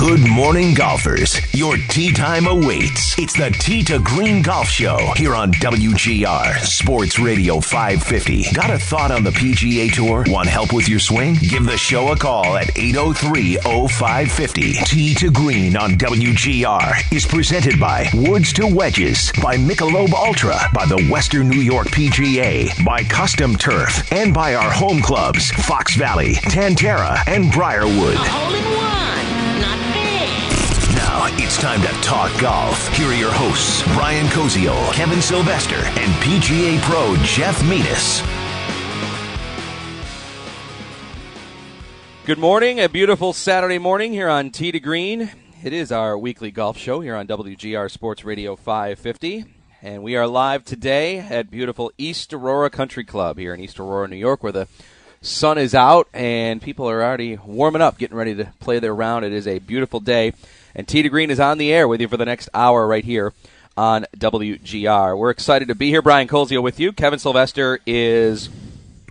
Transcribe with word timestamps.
Good 0.00 0.26
morning, 0.30 0.72
golfers. 0.72 1.38
Your 1.52 1.76
tee 1.76 2.10
time 2.10 2.46
awaits. 2.46 3.18
It's 3.18 3.34
the 3.34 3.50
Tee 3.50 3.82
to 3.82 3.98
Green 3.98 4.40
Golf 4.40 4.66
Show 4.66 4.96
here 5.14 5.34
on 5.34 5.52
WGR 5.52 6.58
Sports 6.60 7.18
Radio 7.18 7.60
550. 7.60 8.50
Got 8.54 8.70
a 8.70 8.78
thought 8.78 9.10
on 9.10 9.24
the 9.24 9.30
PGA 9.30 9.92
Tour? 9.92 10.24
Want 10.28 10.48
help 10.48 10.72
with 10.72 10.88
your 10.88 11.00
swing? 11.00 11.34
Give 11.34 11.66
the 11.66 11.76
show 11.76 12.12
a 12.12 12.16
call 12.16 12.56
at 12.56 12.78
803 12.78 13.58
0550. 13.58 14.72
Tee 14.86 15.14
to 15.16 15.30
Green 15.30 15.76
on 15.76 15.90
WGR 15.96 17.12
is 17.14 17.26
presented 17.26 17.78
by 17.78 18.08
Woods 18.14 18.54
to 18.54 18.66
Wedges, 18.66 19.30
by 19.42 19.58
Michelob 19.58 20.14
Ultra, 20.14 20.58
by 20.72 20.86
the 20.86 21.06
Western 21.10 21.50
New 21.50 21.60
York 21.60 21.88
PGA, 21.88 22.72
by 22.86 23.04
Custom 23.04 23.54
Turf, 23.54 24.10
and 24.10 24.32
by 24.32 24.54
our 24.54 24.70
home 24.70 25.02
clubs, 25.02 25.50
Fox 25.50 25.94
Valley, 25.94 26.36
Tan 26.48 26.74
Tara, 26.74 27.18
and 27.26 27.52
Briarwood. 27.52 28.16
It's 31.50 31.58
time 31.58 31.82
to 31.82 31.88
talk 32.00 32.30
golf. 32.40 32.96
Here 32.96 33.08
are 33.08 33.12
your 33.12 33.32
hosts, 33.32 33.82
Brian 33.94 34.26
Koziol, 34.26 34.92
Kevin 34.92 35.20
Sylvester, 35.20 35.74
and 35.74 36.12
PGA 36.22 36.80
Pro 36.82 37.16
Jeff 37.24 37.60
Metis. 37.68 38.22
Good 42.24 42.38
morning, 42.38 42.78
a 42.78 42.88
beautiful 42.88 43.32
Saturday 43.32 43.80
morning 43.80 44.12
here 44.12 44.28
on 44.28 44.50
Tee 44.50 44.70
to 44.70 44.78
Green. 44.78 45.28
It 45.64 45.72
is 45.72 45.90
our 45.90 46.16
weekly 46.16 46.52
golf 46.52 46.78
show 46.78 47.00
here 47.00 47.16
on 47.16 47.26
WGR 47.26 47.90
Sports 47.90 48.24
Radio 48.24 48.54
550. 48.54 49.44
And 49.82 50.04
we 50.04 50.14
are 50.14 50.28
live 50.28 50.64
today 50.64 51.18
at 51.18 51.50
beautiful 51.50 51.90
East 51.98 52.32
Aurora 52.32 52.70
Country 52.70 53.02
Club 53.02 53.38
here 53.38 53.52
in 53.52 53.58
East 53.58 53.80
Aurora, 53.80 54.06
New 54.06 54.14
York, 54.14 54.44
where 54.44 54.52
the 54.52 54.68
sun 55.20 55.58
is 55.58 55.74
out 55.74 56.06
and 56.14 56.62
people 56.62 56.88
are 56.88 57.02
already 57.02 57.36
warming 57.36 57.82
up, 57.82 57.98
getting 57.98 58.16
ready 58.16 58.36
to 58.36 58.52
play 58.60 58.78
their 58.78 58.94
round. 58.94 59.24
It 59.24 59.32
is 59.32 59.48
a 59.48 59.58
beautiful 59.58 59.98
day. 59.98 60.32
And 60.74 60.86
to 60.88 61.08
Green 61.08 61.30
is 61.30 61.40
on 61.40 61.58
the 61.58 61.72
air 61.72 61.88
with 61.88 62.00
you 62.00 62.08
for 62.08 62.16
the 62.16 62.24
next 62.24 62.48
hour 62.54 62.86
right 62.86 63.04
here 63.04 63.32
on 63.76 64.06
WGR. 64.16 65.16
We're 65.16 65.30
excited 65.30 65.68
to 65.68 65.74
be 65.74 65.88
here. 65.88 66.02
Brian 66.02 66.28
Koziol 66.28 66.62
with 66.62 66.78
you. 66.78 66.92
Kevin 66.92 67.18
Sylvester 67.18 67.80
is 67.86 68.50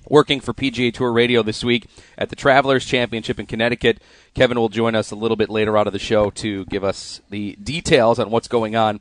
working 0.08 0.40
for 0.40 0.54
PGA 0.54 0.94
Tour 0.94 1.12
Radio 1.12 1.44
this 1.44 1.64
week 1.64 1.88
at 2.18 2.30
the 2.30 2.36
Travelers 2.36 2.86
Championship 2.86 3.40
in 3.40 3.46
Connecticut. 3.46 4.02
Kevin 4.34 4.58
will 4.58 4.70
join 4.70 4.96
us 4.96 5.12
a 5.12 5.16
little 5.16 5.38
bit 5.38 5.50
later 5.50 5.78
out 5.78 5.88
of 5.88 5.94
the 5.94 6.00
show 6.00 6.30
to 6.32 6.66
give 6.66 6.84
us 6.84 7.22
the 7.30 7.56
details 7.64 8.20
on 8.20 8.32
what's 8.32 8.48
going 8.48 8.76
on 8.76 9.00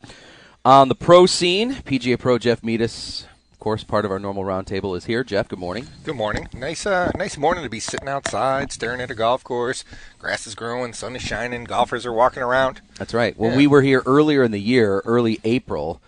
on 0.65 0.89
the 0.89 0.95
pro 0.95 1.27
scene. 1.27 1.75
PGA 1.75 2.19
Pro 2.19 2.39
Jeff 2.39 2.63
Metis, 2.63 3.27
of 3.59 3.61
course, 3.61 3.83
part 3.83 4.05
of 4.05 4.13
our 4.13 4.21
normal 4.21 4.45
roundtable 4.45 4.97
is 4.97 5.07
here. 5.07 5.25
Jeff, 5.25 5.49
good 5.49 5.59
morning. 5.59 5.89
Good 6.05 6.15
morning. 6.15 6.49
Nice, 6.55 6.87
uh, 6.87 7.11
nice 7.17 7.37
morning 7.37 7.65
to 7.65 7.69
be 7.69 7.81
sitting 7.81 8.07
outside, 8.09 8.71
staring 8.71 9.01
at 9.01 9.11
a 9.11 9.17
golf 9.17 9.43
course. 9.43 9.85
Grass 10.21 10.47
is 10.47 10.55
growing, 10.55 10.93
sun 10.93 11.17
is 11.17 11.23
shining, 11.23 11.65
golfers 11.65 12.07
are 12.07 12.13
walking 12.13 12.41
around. 12.45 12.81
That's 12.99 13.13
right. 13.13 13.37
When 13.37 13.51
Yeah. 13.51 13.57
we 13.57 13.67
were 13.67 13.83
here 13.83 14.05
earlier 14.07 14.45
in 14.45 14.53
the 14.53 14.61
year, 14.61 15.03
early 15.05 15.41
April, 15.43 16.01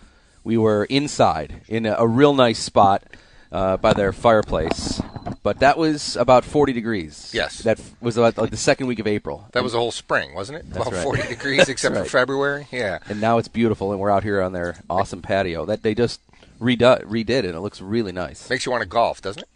we 0.45 0.57
were 0.57 0.85
inside 0.85 1.59
in 1.67 1.85
a, 1.85 1.93
a 1.99 2.07
real 2.07 2.33
nice 2.33 2.57
spot 2.57 3.03
uh, 3.51 3.75
by 3.75 3.91
their 3.91 4.13
fireplace. 4.13 5.01
But 5.43 5.59
that 5.59 5.77
was 5.77 6.15
about 6.15 6.45
40 6.45 6.71
degrees. 6.71 7.31
Yes. 7.33 7.57
That 7.63 7.81
was 7.99 8.15
about 8.15 8.37
like 8.37 8.51
the 8.51 8.55
second 8.57 8.87
week 8.87 8.99
of 8.99 9.07
April. 9.07 9.47
That 9.51 9.61
was 9.61 9.73
the 9.73 9.77
whole 9.79 9.91
spring, 9.91 10.33
wasn't 10.33 10.59
it? 10.59 10.69
That's 10.69 10.87
About 10.87 10.93
right. 10.93 11.03
40 11.03 11.27
degrees, 11.27 11.67
except 11.67 11.95
right. 11.95 12.05
for 12.05 12.09
February. 12.09 12.67
Yeah. 12.71 12.99
and 13.09 13.19
now 13.19 13.39
it's 13.39 13.49
beautiful, 13.49 13.91
and 13.91 13.99
we're 13.99 14.09
out 14.09 14.23
here 14.23 14.41
on 14.41 14.53
their 14.53 14.77
awesome 14.89 15.21
patio 15.21 15.65
that 15.65 15.83
they 15.83 15.93
just 15.93 16.21
redu- 16.61 17.03
redid, 17.05 17.39
and 17.39 17.55
it 17.55 17.59
looks 17.61 17.81
really 17.81 18.11
nice. 18.11 18.49
Makes 18.49 18.65
you 18.65 18.71
want 18.71 18.83
to 18.83 18.87
golf, 18.87 19.21
doesn't 19.21 19.41
it? 19.43 19.49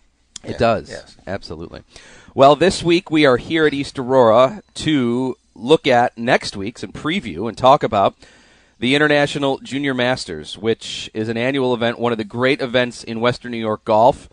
It 0.44 0.52
Yeah, 0.52 0.58
does. 0.58 0.90
yes. 0.90 1.16
Absolutely. 1.28 1.82
Well, 2.34 2.56
this 2.56 2.84
week 2.84 3.10
we 3.10 3.26
are 3.26 3.38
here 3.38 3.66
at 3.66 3.74
East 3.74 3.98
Aurora 3.98 4.62
to 4.76 5.36
look 5.56 5.88
at 5.88 6.18
next 6.18 6.58
week's 6.58 6.84
and 6.84 6.94
preview 6.94 7.48
and 7.48 7.58
talk 7.58 7.82
about 7.84 8.16
the 8.78 8.94
International 8.94 9.58
Junior 9.60 9.94
Masters, 9.94 10.58
which 10.58 11.10
is 11.14 11.30
an 11.30 11.38
annual 11.38 11.74
event, 11.74 11.98
one 11.98 12.12
of 12.12 12.18
the 12.18 12.26
great 12.26 12.62
events 12.62 13.04
in 13.04 13.22
Western 13.22 13.52
New 13.52 13.58
York 13.58 13.86
golf. 13.86 14.28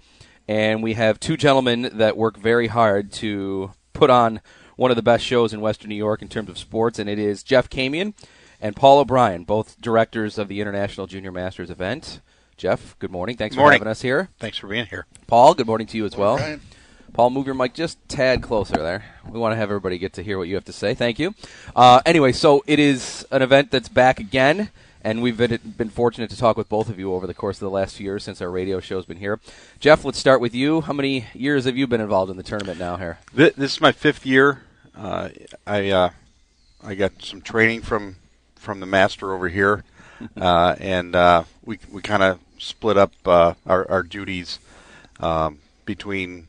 And 0.48 0.82
we 0.82 0.94
have 0.94 1.20
two 1.20 1.36
gentlemen 1.36 1.90
that 1.94 2.16
work 2.16 2.36
very 2.36 2.66
hard 2.66 3.12
to 3.12 3.70
put 3.92 4.10
on 4.10 4.40
one 4.74 4.90
of 4.90 4.96
the 4.96 5.02
best 5.02 5.24
shows 5.24 5.52
in 5.52 5.60
Western 5.60 5.90
New 5.90 5.94
York 5.94 6.20
in 6.22 6.28
terms 6.28 6.48
of 6.48 6.58
sports, 6.58 6.98
and 6.98 7.08
it 7.08 7.18
is 7.20 7.44
Jeff 7.44 7.70
Camion 7.70 8.14
and 8.60 8.74
Paul 8.74 8.98
O'Brien, 8.98 9.44
both 9.44 9.80
directors 9.80 10.38
of 10.38 10.48
the 10.48 10.60
International 10.60 11.06
Junior 11.06 11.30
Masters 11.30 11.70
event. 11.70 12.20
Jeff, 12.56 12.96
good 12.98 13.10
morning. 13.10 13.36
Thanks 13.36 13.56
Morning. 13.56 13.78
for 13.78 13.84
having 13.84 13.90
us 13.90 14.02
here. 14.02 14.28
Thanks 14.38 14.56
for 14.58 14.68
being 14.68 14.86
here. 14.86 15.06
Paul, 15.26 15.54
good 15.54 15.66
morning 15.66 15.86
to 15.88 15.96
you 15.96 16.04
as 16.04 16.16
well. 16.16 16.36
Brian. 16.36 16.60
Paul, 17.12 17.30
move 17.30 17.46
your 17.46 17.54
mic 17.54 17.74
just 17.74 17.98
tad 18.08 18.42
closer 18.42 18.76
there. 18.76 19.04
We 19.28 19.38
want 19.38 19.52
to 19.52 19.56
have 19.56 19.68
everybody 19.70 19.98
get 19.98 20.12
to 20.14 20.22
hear 20.22 20.38
what 20.38 20.48
you 20.48 20.54
have 20.54 20.64
to 20.66 20.72
say. 20.72 20.94
Thank 20.94 21.18
you. 21.18 21.34
Uh, 21.74 22.00
anyway, 22.06 22.32
so 22.32 22.62
it 22.66 22.78
is 22.78 23.26
an 23.30 23.42
event 23.42 23.70
that's 23.70 23.88
back 23.88 24.18
again, 24.20 24.70
and 25.02 25.20
we've 25.22 25.36
been, 25.36 25.58
been 25.76 25.90
fortunate 25.90 26.30
to 26.30 26.38
talk 26.38 26.56
with 26.56 26.68
both 26.68 26.88
of 26.88 26.98
you 26.98 27.12
over 27.12 27.26
the 27.26 27.34
course 27.34 27.56
of 27.56 27.60
the 27.60 27.70
last 27.70 27.96
few 27.96 28.04
years 28.04 28.22
since 28.24 28.40
our 28.40 28.50
radio 28.50 28.80
show's 28.80 29.04
been 29.04 29.18
here. 29.18 29.40
Jeff, 29.80 30.04
let's 30.04 30.18
start 30.18 30.40
with 30.40 30.54
you. 30.54 30.82
How 30.82 30.92
many 30.92 31.26
years 31.34 31.64
have 31.64 31.76
you 31.76 31.86
been 31.86 32.00
involved 32.00 32.30
in 32.30 32.36
the 32.36 32.42
tournament 32.42 32.78
now 32.78 32.96
here? 32.96 33.18
Th- 33.36 33.54
This 33.54 33.72
is 33.74 33.80
my 33.80 33.92
fifth 33.92 34.24
year. 34.24 34.62
Uh, 34.96 35.30
I 35.66 35.90
uh, 35.90 36.10
I 36.84 36.94
got 36.94 37.12
some 37.22 37.40
training 37.42 37.82
from 37.82 38.16
from 38.56 38.80
the 38.80 38.86
master 38.86 39.34
over 39.34 39.48
here, 39.48 39.84
uh, 40.36 40.76
and 40.78 41.14
uh, 41.14 41.44
we 41.64 41.78
we 41.90 42.02
kind 42.02 42.22
of 42.22 42.38
split 42.58 42.96
up 42.96 43.12
uh, 43.26 43.54
our, 43.66 43.90
our 43.90 44.02
duties 44.02 44.58
um, 45.20 45.58
between 45.84 46.48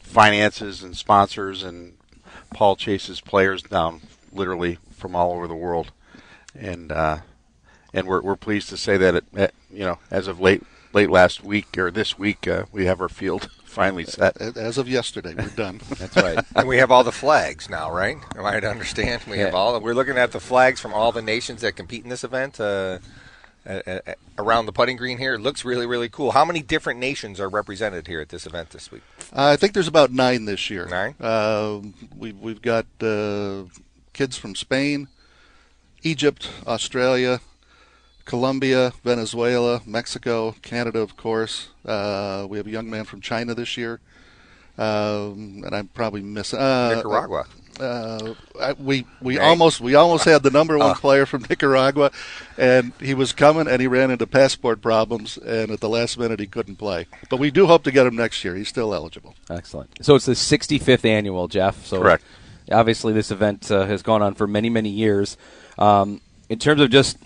finances 0.00 0.82
and 0.82 0.96
sponsors, 0.96 1.62
and 1.62 1.94
Paul 2.52 2.76
chases 2.76 3.20
players 3.20 3.62
down 3.62 4.00
literally 4.32 4.78
from 4.92 5.14
all 5.14 5.32
over 5.32 5.46
the 5.46 5.54
world, 5.54 5.92
and 6.54 6.90
uh, 6.92 7.18
and 7.92 8.06
we're 8.06 8.20
we're 8.22 8.36
pleased 8.36 8.68
to 8.70 8.76
say 8.76 8.96
that 8.96 9.14
it, 9.14 9.54
you 9.70 9.84
know 9.84 9.98
as 10.10 10.26
of 10.28 10.40
late 10.40 10.62
late 10.92 11.10
last 11.10 11.42
week 11.42 11.76
or 11.76 11.90
this 11.90 12.18
week 12.18 12.46
uh, 12.46 12.64
we 12.72 12.86
have 12.86 13.00
our 13.00 13.08
field 13.08 13.48
finally 13.74 14.04
set. 14.04 14.40
As 14.40 14.78
of 14.78 14.88
yesterday, 14.88 15.34
we're 15.34 15.48
done. 15.48 15.80
That's 15.98 16.16
right. 16.16 16.38
And 16.54 16.68
we 16.68 16.78
have 16.78 16.90
all 16.90 17.04
the 17.04 17.12
flags 17.12 17.68
now, 17.68 17.90
right? 17.90 18.16
Am 18.36 18.46
I 18.46 18.60
to 18.60 18.70
understand? 18.70 19.22
We 19.28 19.38
have 19.38 19.54
all. 19.54 19.78
We're 19.80 19.94
looking 19.94 20.16
at 20.16 20.32
the 20.32 20.40
flags 20.40 20.80
from 20.80 20.94
all 20.94 21.12
the 21.12 21.22
nations 21.22 21.60
that 21.62 21.72
compete 21.72 22.04
in 22.04 22.10
this 22.10 22.24
event. 22.24 22.60
Uh, 22.60 22.98
uh, 23.66 23.80
uh, 23.86 24.00
around 24.38 24.66
the 24.66 24.72
putting 24.72 24.96
green 24.96 25.16
here, 25.16 25.34
it 25.34 25.40
looks 25.40 25.64
really, 25.64 25.86
really 25.86 26.08
cool. 26.08 26.32
How 26.32 26.44
many 26.44 26.60
different 26.60 27.00
nations 27.00 27.40
are 27.40 27.48
represented 27.48 28.06
here 28.06 28.20
at 28.20 28.28
this 28.28 28.46
event 28.46 28.70
this 28.70 28.92
week? 28.92 29.02
Uh, 29.32 29.46
I 29.46 29.56
think 29.56 29.72
there's 29.72 29.88
about 29.88 30.12
nine 30.12 30.44
this 30.44 30.68
year. 30.68 30.86
Nine? 30.86 31.14
Uh, 31.18 31.80
we've 32.16 32.38
we've 32.38 32.60
got 32.60 32.84
uh, 33.00 33.62
kids 34.12 34.36
from 34.36 34.54
Spain, 34.54 35.08
Egypt, 36.02 36.50
Australia, 36.66 37.40
Colombia, 38.24 38.92
Venezuela, 39.04 39.82
Mexico, 39.86 40.54
Canada, 40.62 41.00
of 41.00 41.16
course. 41.16 41.68
Uh, 41.84 42.46
we 42.48 42.56
have 42.58 42.66
a 42.66 42.70
young 42.70 42.88
man 42.88 43.04
from 43.04 43.20
China 43.20 43.54
this 43.54 43.76
year, 43.76 44.00
um, 44.78 45.62
and 45.64 45.74
I'm 45.74 45.88
probably 45.88 46.22
missing 46.22 46.58
uh, 46.58 46.94
Nicaragua. 46.96 47.44
Uh, 47.78 48.34
I, 48.60 48.72
we 48.74 49.04
we 49.20 49.36
Right. 49.36 49.44
almost 49.48 49.80
we 49.80 49.96
almost 49.96 50.24
had 50.24 50.42
the 50.44 50.50
number 50.50 50.78
one 50.78 50.90
Uh. 50.90 50.94
player 50.94 51.26
from 51.26 51.44
Nicaragua, 51.50 52.12
and 52.56 52.92
he 53.00 53.14
was 53.14 53.32
coming 53.32 53.66
and 53.66 53.80
he 53.80 53.88
ran 53.88 54.10
into 54.12 54.26
passport 54.26 54.80
problems, 54.80 55.36
and 55.38 55.70
at 55.72 55.80
the 55.80 55.88
last 55.88 56.16
minute 56.18 56.38
he 56.40 56.46
couldn't 56.46 56.76
play. 56.76 57.06
But 57.28 57.38
we 57.38 57.50
do 57.50 57.66
hope 57.66 57.82
to 57.84 57.90
get 57.90 58.06
him 58.06 58.14
next 58.16 58.44
year. 58.44 58.54
He's 58.54 58.68
still 58.68 58.94
eligible. 58.94 59.34
Excellent. 59.50 59.90
So 60.04 60.14
it's 60.14 60.26
the 60.26 60.32
65th 60.36 61.04
annual, 61.04 61.48
Jeff. 61.48 61.84
So 61.84 62.00
Correct. 62.00 62.22
Obviously, 62.70 63.12
this 63.12 63.30
event 63.30 63.70
uh, 63.70 63.84
has 63.86 64.02
gone 64.02 64.22
on 64.22 64.34
for 64.34 64.46
many, 64.46 64.70
many 64.70 64.88
years. 64.88 65.36
Um, 65.78 66.20
in 66.48 66.58
terms 66.60 66.80
of 66.80 66.90
just 66.90 67.18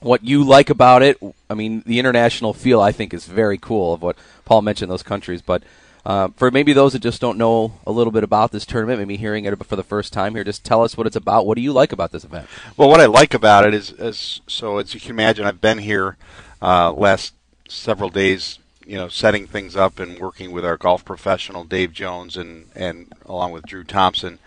what 0.00 0.24
you 0.24 0.42
like 0.44 0.70
about 0.70 1.02
it, 1.02 1.18
I 1.48 1.54
mean, 1.54 1.82
the 1.86 1.98
international 1.98 2.52
feel 2.52 2.80
I 2.80 2.92
think 2.92 3.14
is 3.14 3.26
very 3.26 3.58
cool. 3.58 3.94
Of 3.94 4.02
what 4.02 4.16
Paul 4.44 4.62
mentioned, 4.62 4.90
those 4.90 5.02
countries, 5.02 5.42
but. 5.42 5.62
Uh, 6.02 6.28
for 6.28 6.50
maybe 6.50 6.72
those 6.72 6.94
that 6.94 7.02
just 7.02 7.20
don't 7.20 7.36
know 7.36 7.74
a 7.86 7.92
little 7.92 8.10
bit 8.10 8.24
about 8.24 8.52
this 8.52 8.64
tournament, 8.64 8.98
maybe 8.98 9.18
hearing 9.18 9.44
it 9.44 9.66
for 9.66 9.76
the 9.76 9.82
first 9.82 10.14
time 10.14 10.34
here, 10.34 10.42
just 10.42 10.64
tell 10.64 10.82
us 10.82 10.96
what 10.96 11.06
it's 11.06 11.14
about. 11.14 11.44
What 11.44 11.56
do 11.56 11.60
you 11.60 11.74
like 11.74 11.92
about 11.92 12.10
this 12.10 12.24
event? 12.24 12.48
Well, 12.74 12.88
what 12.88 13.00
I 13.00 13.04
like 13.04 13.34
about 13.34 13.66
it 13.66 13.74
is, 13.74 13.92
is 13.92 14.40
so 14.46 14.78
as 14.78 14.94
you 14.94 14.98
can 14.98 15.10
imagine, 15.10 15.44
I've 15.44 15.60
been 15.60 15.76
here 15.76 16.16
uh, 16.62 16.90
last 16.92 17.34
several 17.68 18.08
days, 18.08 18.58
you 18.86 18.96
know, 18.96 19.08
setting 19.08 19.46
things 19.46 19.76
up 19.76 19.98
and 20.00 20.18
working 20.18 20.52
with 20.52 20.64
our 20.64 20.78
golf 20.78 21.04
professional 21.04 21.64
Dave 21.64 21.92
Jones 21.92 22.34
and 22.38 22.70
and 22.74 23.12
along 23.26 23.52
with 23.52 23.66
Drew 23.66 23.84
Thompson. 23.84 24.38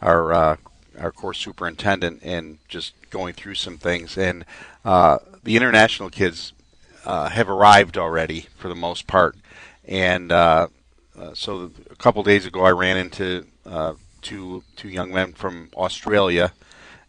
our 0.00 0.32
uh, 0.32 0.56
our 0.98 1.12
course 1.12 1.38
superintendent 1.38 2.20
and 2.22 2.58
just 2.68 2.94
going 3.10 3.34
through 3.34 3.54
some 3.54 3.78
things. 3.78 4.16
And 4.16 4.44
uh, 4.84 5.18
the 5.42 5.56
international 5.56 6.10
kids 6.10 6.52
uh, 7.04 7.28
have 7.30 7.48
arrived 7.48 7.96
already 7.96 8.46
for 8.56 8.68
the 8.68 8.74
most 8.74 9.06
part. 9.06 9.36
And 9.86 10.30
uh, 10.30 10.68
uh, 11.18 11.34
so 11.34 11.70
a 11.90 11.96
couple 11.96 12.22
days 12.22 12.46
ago, 12.46 12.64
I 12.64 12.70
ran 12.70 12.96
into 12.96 13.46
uh, 13.66 13.94
two 14.22 14.62
two 14.76 14.88
young 14.88 15.12
men 15.12 15.32
from 15.32 15.70
Australia 15.74 16.52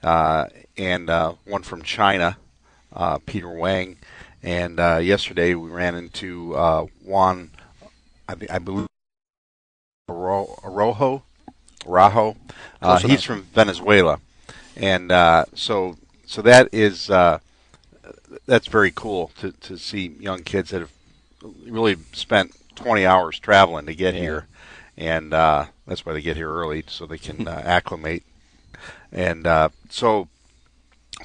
uh, 0.04 0.46
and 0.78 1.10
one 1.46 1.64
from 1.64 1.82
China, 1.82 2.38
Peter 3.26 3.50
Wang. 3.50 3.98
And 4.44 4.78
yesterday 4.78 5.54
we 5.56 5.70
ran 5.70 5.96
into 5.96 6.54
Juan, 7.04 7.52
I, 8.28 8.36
I 8.50 8.60
believe, 8.60 8.88
Aro- 10.10 10.60
Arojo, 10.64 11.24
Rajo. 11.86 12.36
Uh, 12.82 12.98
he's 13.00 13.24
from 13.24 13.44
Venezuela, 13.44 14.20
and 14.76 15.12
uh, 15.12 15.46
so 15.54 15.98
so 16.26 16.42
that 16.42 16.70
is 16.72 17.10
uh, 17.10 17.40
that's 18.46 18.68
very 18.68 18.92
cool 18.92 19.32
to 19.40 19.52
to 19.52 19.78
see 19.78 20.16
young 20.20 20.44
kids 20.44 20.72
that 20.72 20.82
have 20.82 20.92
really 21.66 21.98
spent 22.14 22.56
20 22.76 23.06
hours 23.06 23.40
traveling 23.40 23.86
to 23.86 23.96
get 23.96 24.14
here, 24.16 24.48
and 24.98 25.34
uh, 25.34 25.66
that's 25.88 26.06
why 26.06 26.14
they 26.14 26.22
get 26.22 26.38
here 26.38 26.52
early 26.52 26.84
so 26.88 27.06
they 27.06 27.18
can 27.18 27.48
uh, 27.48 27.62
acclimate. 27.66 28.24
And 29.12 29.46
uh, 29.46 29.70
so 29.90 30.28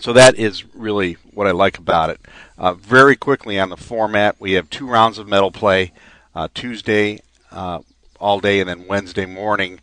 so 0.00 0.12
that 0.12 0.34
is 0.36 0.64
really 0.74 1.14
what 1.32 1.46
I 1.46 1.52
like 1.52 1.78
about 1.78 2.10
it. 2.10 2.20
Uh, 2.58 2.74
very 2.74 3.16
quickly 3.16 3.58
on 3.58 3.70
the 3.70 3.76
format, 3.76 4.36
we 4.38 4.52
have 4.52 4.68
two 4.70 4.86
rounds 4.86 5.18
of 5.18 5.26
medal 5.26 5.50
play, 5.50 5.92
uh, 6.34 6.48
Tuesday 6.54 7.20
uh, 7.50 7.80
all 8.20 8.40
day, 8.40 8.60
and 8.60 8.68
then 8.68 8.86
Wednesday 8.86 9.26
morning, 9.26 9.80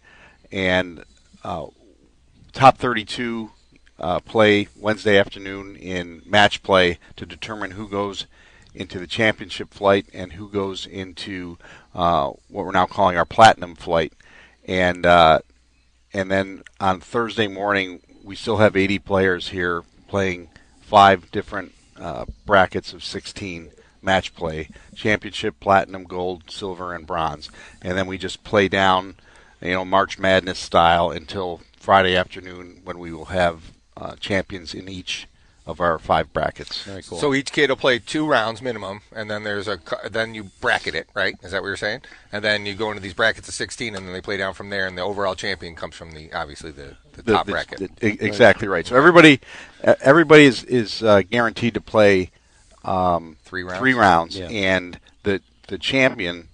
and 0.53 1.03
uh, 1.44 1.65
top 2.53 2.77
32 2.77 3.51
uh, 4.00 4.19
play 4.19 4.67
Wednesday 4.77 5.17
afternoon 5.17 5.75
in 5.75 6.21
match 6.25 6.61
play 6.63 7.00
to 7.15 7.25
determine 7.25 7.71
who 7.71 7.89
goes 7.89 8.27
into 8.75 9.00
the 9.00 9.07
championship 9.07 9.73
flight 9.73 10.05
and 10.13 10.33
who 10.33 10.50
goes 10.50 10.85
into 10.85 11.57
uh, 11.94 12.27
what 12.50 12.65
we're 12.65 12.71
now 12.71 12.85
calling 12.85 13.17
our 13.17 13.25
platinum 13.25 13.75
flight, 13.75 14.13
and 14.65 15.05
uh, 15.05 15.39
and 16.13 16.31
then 16.31 16.63
on 16.79 17.00
Thursday 17.00 17.47
morning 17.47 18.01
we 18.23 18.35
still 18.35 18.57
have 18.57 18.75
80 18.75 19.00
players 19.00 19.50
here 19.50 19.83
playing 20.07 20.50
five 20.81 21.29
different 21.31 21.73
uh, 21.97 22.25
brackets 22.45 22.94
of 22.94 23.03
16 23.03 23.71
match 24.01 24.35
play 24.35 24.69
championship 24.95 25.59
platinum 25.59 26.03
gold 26.03 26.50
silver 26.50 26.94
and 26.94 27.07
bronze. 27.07 27.50
And 27.81 27.97
then 27.97 28.07
we 28.07 28.17
just 28.17 28.44
play 28.44 28.67
down 28.67 29.15
you 29.63 29.71
know 29.71 29.86
march 29.86 30.19
madness 30.19 30.60
style 30.60 31.10
until 31.10 31.62
friday 31.80 32.15
afternoon 32.15 32.81
when 32.83 33.00
we 33.00 33.12
will 33.12 33.25
have 33.25 33.71
uh, 33.98 34.15
champions 34.19 34.74
in 34.74 34.89
each 34.89 35.27
of 35.65 35.80
our 35.80 35.98
five 35.98 36.33
brackets 36.33 36.83
Very 36.83 37.01
cool. 37.04 37.18
So 37.19 37.33
each 37.33 37.54
kid 37.54 37.69
will 37.69 37.77
play 37.77 37.98
two 37.98 38.27
rounds 38.27 38.62
minimum, 38.62 39.00
and 39.15 39.31
then 39.31 39.44
there's 39.45 39.69
a 39.69 39.80
then 40.12 40.33
you 40.33 40.45
bracket 40.60 40.94
it, 40.94 41.07
right? 41.13 41.36
Is 41.42 41.51
that 41.54 41.62
what 41.62 41.69
you're 41.69 41.77
saying? 41.77 42.01
And 42.33 42.44
then 42.44 42.65
you 42.65 42.74
go 42.74 42.89
into 42.89 43.01
these 43.01 43.13
brackets 43.13 43.48
of 43.48 43.54
16, 43.54 43.95
and 43.95 44.06
then 44.06 44.12
they 44.12 44.19
play 44.19 44.36
down 44.36 44.56
from 44.56 44.69
there, 44.69 44.88
and 44.88 44.98
the 44.98 45.04
overall 45.04 45.36
champion 45.36 45.74
comes 45.75 45.95
from 45.95 46.12
the 46.12 46.33
obviously 46.33 46.71
the, 46.71 46.98
the, 47.13 47.21
The- 47.21 47.31
top 47.31 47.45
the- 47.45 47.51
bracket. 47.54 47.95
the- 47.98 48.18
exactly 48.25 48.68
right. 48.68 48.86
So 48.86 48.98
everybody, 48.98 49.39
uh, 49.86 49.95
everybody 50.01 50.44
is 50.44 50.65
is 50.65 51.01
uh, 51.01 51.21
guaranteed 51.21 51.75
to 51.75 51.81
play 51.81 52.31
um, 52.83 53.38
Three 53.45 53.63
rounds? 53.63 53.80
Three 53.80 53.94
rounds, 53.94 54.38
Yeah. 54.38 54.50
and 54.50 55.00
the 55.24 55.39
the 55.69 55.77
champion 55.77 56.50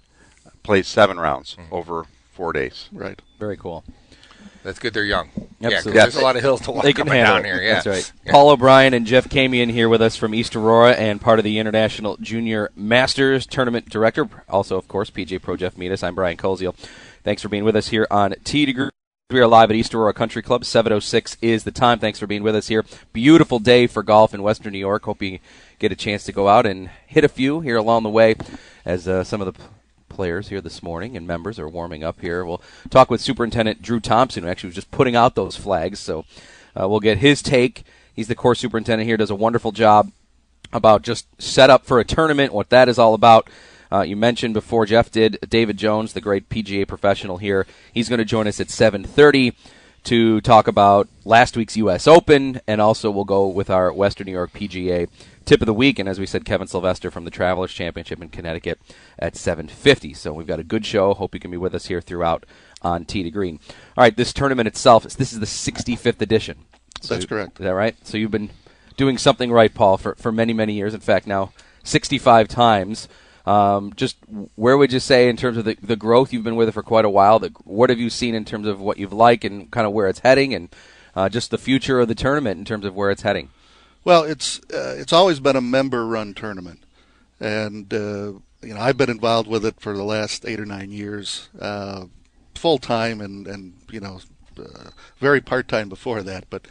plays 0.62 0.88
seven 0.88 1.20
rounds 1.20 1.56
Mm-hmm. 1.56 1.74
over 1.74 2.06
four 2.40 2.54
days. 2.54 2.88
Right. 2.94 3.22
Very 3.38 3.58
cool. 3.58 3.84
That's 4.64 4.80
good. 4.80 4.94
They're 4.94 5.04
young. 5.04 5.30
Yeah, 5.60 5.70
'cause 5.70 5.74
Absolutely. 5.78 6.00
there's 6.02 6.16
a 6.16 6.22
lot 6.22 6.36
of 6.38 6.42
hills 6.42 6.62
to 6.62 6.72
walk 6.72 6.84
They 6.84 6.94
can 6.94 7.06
handle 7.08 7.36
down 7.36 7.46
it. 7.46 7.48
here. 7.50 7.62
Yeah, 7.62 7.74
That's 7.82 7.88
right. 7.88 8.12
Yeah. 8.26 8.32
Paul 8.32 8.50
O'Brien 8.52 8.94
and 8.94 9.06
Jeff 9.06 9.28
Camion 9.28 9.70
here 9.70 9.90
with 9.90 10.02
us 10.02 10.16
from 10.16 10.34
East 10.34 10.56
Aurora 10.56 10.94
and 10.94 11.20
part 11.20 11.40
of 11.40 11.44
the 11.44 11.60
International 11.60 12.16
Junior 12.22 12.70
Masters 12.78 13.46
Tournament 13.46 13.90
Director. 13.90 14.30
Also, 14.48 14.78
of 14.78 14.88
course, 14.88 15.10
PGA 15.10 15.38
Pro 15.42 15.58
Jeff 15.58 15.78
Metis. 15.78 16.02
I'm 16.02 16.16
Brian 16.16 16.38
Koziol. 16.38 16.76
Thanks 17.26 17.42
for 17.42 17.50
being 17.50 17.66
with 17.66 17.76
us 17.76 17.90
here 17.90 18.08
on 18.10 18.36
T 18.46 18.66
Degree. 18.66 18.90
We 19.32 19.40
are 19.42 19.48
live 19.48 19.70
at 19.70 19.76
East 19.76 19.94
Aurora 19.94 20.14
Country 20.14 20.42
Club. 20.42 20.64
7.06 20.64 21.36
is 21.42 21.66
the 21.66 21.72
time. 21.72 22.00
Thanks 22.00 22.20
for 22.20 22.26
being 22.28 22.42
with 22.44 22.56
us 22.56 22.70
here. 22.70 22.86
Beautiful 23.14 23.60
day 23.60 23.86
for 23.86 24.02
golf 24.02 24.34
in 24.34 24.42
Western 24.42 24.72
New 24.72 24.80
York. 24.80 25.04
Hope 25.04 25.22
you 25.22 25.40
get 25.78 25.92
a 25.92 25.96
chance 25.96 26.24
to 26.24 26.32
go 26.32 26.48
out 26.48 26.66
and 26.66 26.90
hit 27.06 27.24
a 27.26 27.30
few 27.30 27.60
here 27.60 27.76
along 27.78 28.04
the 28.04 28.10
way 28.10 28.36
as 28.86 29.08
uh, 29.10 29.24
some 29.26 29.40
of 29.42 29.46
the 29.46 29.54
p- 29.54 29.64
players 30.20 30.50
here 30.50 30.60
this 30.60 30.84
morning 30.84 31.16
and 31.16 31.26
members 31.26 31.58
are 31.58 31.70
warming 31.70 32.04
up 32.04 32.20
here. 32.20 32.44
We'll 32.44 32.62
talk 32.90 33.10
with 33.10 33.22
Superintendent 33.22 33.82
Drew 33.82 34.02
Thompson, 34.02 34.44
who 34.44 34.50
actually 34.50 34.68
was 34.68 34.76
just 34.76 34.92
putting 34.92 35.16
out 35.16 35.34
those 35.34 35.56
flags. 35.56 35.98
So 35.98 36.26
uh, 36.76 36.90
we'll 36.90 37.00
get 37.00 37.20
his 37.20 37.42
take. 37.42 37.84
He's 38.14 38.28
the 38.28 38.36
course 38.36 38.60
superintendent 38.60 39.08
here, 39.08 39.16
does 39.16 39.30
a 39.30 39.36
wonderful 39.36 39.72
job 39.72 40.12
about 40.74 41.04
just 41.04 41.26
set 41.42 41.70
up 41.70 41.86
for 41.86 42.02
a 42.02 42.04
tournament, 42.04 42.52
what 42.52 42.70
that 42.70 42.90
is 42.90 43.00
all 43.00 43.14
about. 43.14 43.50
Uh, 43.90 44.02
you 44.02 44.18
mentioned 44.18 44.54
before 44.54 44.86
Jeff 44.86 45.10
did 45.10 45.40
David 45.48 45.78
Jones, 45.78 46.12
the 46.12 46.20
great 46.20 46.50
PGA 46.50 46.86
professional 46.86 47.38
here. 47.38 47.66
He's 47.94 48.10
going 48.10 48.20
to 48.20 48.26
join 48.26 48.46
us 48.46 48.60
at 48.60 48.68
7:30 48.68 49.56
to 50.04 50.42
talk 50.42 50.68
about 50.68 51.08
last 51.24 51.56
week's 51.56 51.78
U.S. 51.78 52.08
Open, 52.08 52.60
and 52.68 52.82
also 52.82 53.10
we'll 53.10 53.24
go 53.24 53.48
with 53.48 53.70
our 53.70 53.94
Western 53.94 54.26
New 54.26 54.34
York 54.34 54.52
PGA 54.52 55.08
tip 55.50 55.62
of 55.62 55.66
the 55.66 55.74
week. 55.74 55.98
And 55.98 56.08
as 56.08 56.20
we 56.20 56.28
said, 56.28 56.46
Kevin 56.46 56.68
Sylvester 56.68 57.10
from 57.10 57.26
the 57.26 57.32
Travelers 57.32 57.74
Championship 57.74 58.22
in 58.22 58.30
Connecticut 58.30 58.80
at 59.18 59.34
7:50. 59.34 60.14
So 60.14 60.32
we've 60.32 60.46
got 60.46 60.60
a 60.60 60.64
good 60.64 60.86
show. 60.86 61.14
Hope 61.16 61.34
you 61.34 61.40
can 61.40 61.50
be 61.50 61.58
with 61.58 61.74
us 61.74 61.88
here 61.88 62.02
throughout 62.02 62.46
on 62.84 63.04
Tee 63.04 63.24
to 63.24 63.32
Green. 63.32 63.60
All 63.98 64.04
right, 64.04 64.16
this 64.16 64.32
tournament 64.32 64.68
itself, 64.68 65.04
this 65.04 65.34
is 65.34 65.40
the 65.40 65.48
65th 65.48 66.22
edition. 66.22 66.60
That's 67.08 67.26
correct. 67.26 67.60
Is 67.60 67.64
that 67.64 67.74
right? 67.74 67.96
So 68.06 68.18
you've 68.18 68.32
been 68.32 68.52
doing 68.96 69.18
something 69.18 69.52
right, 69.52 69.74
Paul, 69.74 69.98
for, 69.98 70.16
for 70.16 70.32
many, 70.32 70.54
many 70.54 70.74
years. 70.74 70.94
In 70.94 71.00
fact, 71.00 71.26
now 71.26 71.52
65 71.84 72.48
times. 72.48 73.08
Um, 73.46 73.94
just 73.96 74.18
where 74.56 74.78
would 74.78 74.94
you 74.94 75.00
say 75.00 75.30
in 75.30 75.36
terms 75.36 75.58
of 75.58 75.66
the, 75.66 75.76
the 75.82 75.96
growth 75.96 76.32
you've 76.32 76.44
been 76.44 76.58
with 76.58 76.70
it 76.70 76.74
for 76.74 76.84
quite 76.84 77.06
a 77.06 77.10
while? 77.10 77.40
The, 77.40 77.50
what 77.64 77.90
have 77.90 78.00
you 78.00 78.12
seen 78.12 78.36
in 78.36 78.46
terms 78.46 78.68
of 78.68 78.80
what 78.80 78.98
you've 78.98 79.14
liked 79.14 79.46
and 79.46 79.72
kind 79.72 79.88
of 79.88 79.94
where 79.94 80.08
it's 80.08 80.20
heading, 80.20 80.54
and 80.54 80.70
uh, 81.16 81.28
just 81.28 81.50
the 81.50 81.58
future 81.58 82.00
of 82.00 82.08
the 82.08 82.16
tournament 82.16 82.60
in 82.60 82.66
terms 82.66 82.86
of 82.86 82.94
where 82.94 83.10
it's 83.10 83.24
heading? 83.24 83.50
Well, 84.04 84.24
it's 84.24 84.60
uh, 84.74 84.96
it's 84.98 85.14
always 85.14 85.40
been 85.40 85.56
a 85.56 85.62
member-run 85.62 86.34
tournament, 86.34 86.84
and 87.40 87.94
uh, 87.94 88.34
you 88.62 88.74
know 88.74 88.80
I've 88.80 88.98
been 88.98 89.10
involved 89.10 89.48
with 89.50 89.66
it 89.66 89.80
for 89.80 89.96
the 89.96 90.04
last 90.04 90.46
eight 90.46 90.60
or 90.60 90.66
nine 90.66 90.92
years, 90.92 91.50
uh, 91.60 92.06
full 92.56 92.78
time 92.78 93.20
and 93.20 93.46
and 93.46 93.74
you 93.92 94.00
know 94.00 94.22
uh, 94.58 94.92
very 95.20 95.42
part 95.42 95.68
time 95.68 95.90
before 95.90 96.24
that. 96.24 96.46
But 96.50 96.68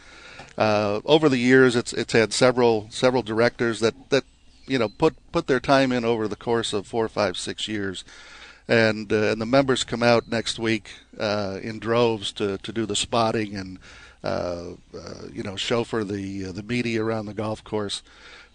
uh, 0.57 1.01
over 1.05 1.29
the 1.29 1.37
years, 1.37 1.75
it's 1.75 1.93
it's 1.93 2.13
had 2.13 2.33
several 2.33 2.87
several 2.89 3.21
directors 3.21 3.79
that 3.79 4.09
that 4.09 4.23
you 4.65 4.79
know 4.79 4.89
put 4.89 5.15
put 5.31 5.45
their 5.45 5.59
time 5.59 5.91
in 5.91 6.03
over 6.03 6.27
the 6.27 6.35
course 6.35 6.73
of 6.73 6.87
four, 6.87 7.07
five, 7.07 7.37
six 7.37 7.67
years. 7.67 8.03
And, 8.67 9.11
uh, 9.11 9.31
and 9.31 9.41
the 9.41 9.47
members 9.47 9.83
come 9.83 10.03
out 10.03 10.27
next 10.27 10.59
week 10.59 10.91
in 11.19 11.79
droves 11.79 12.31
to, 12.33 12.59
to 12.59 12.71
do 12.71 12.85
the 12.85 12.95
spotting 12.95 13.55
and 13.55 13.79
you 14.23 15.43
know 15.43 15.55
chauffeur 15.55 16.03
the 16.03 16.47
uh, 16.47 16.51
the 16.51 16.63
media 16.63 17.03
around 17.03 17.25
the 17.25 17.33
golf 17.33 17.63
course, 17.63 18.01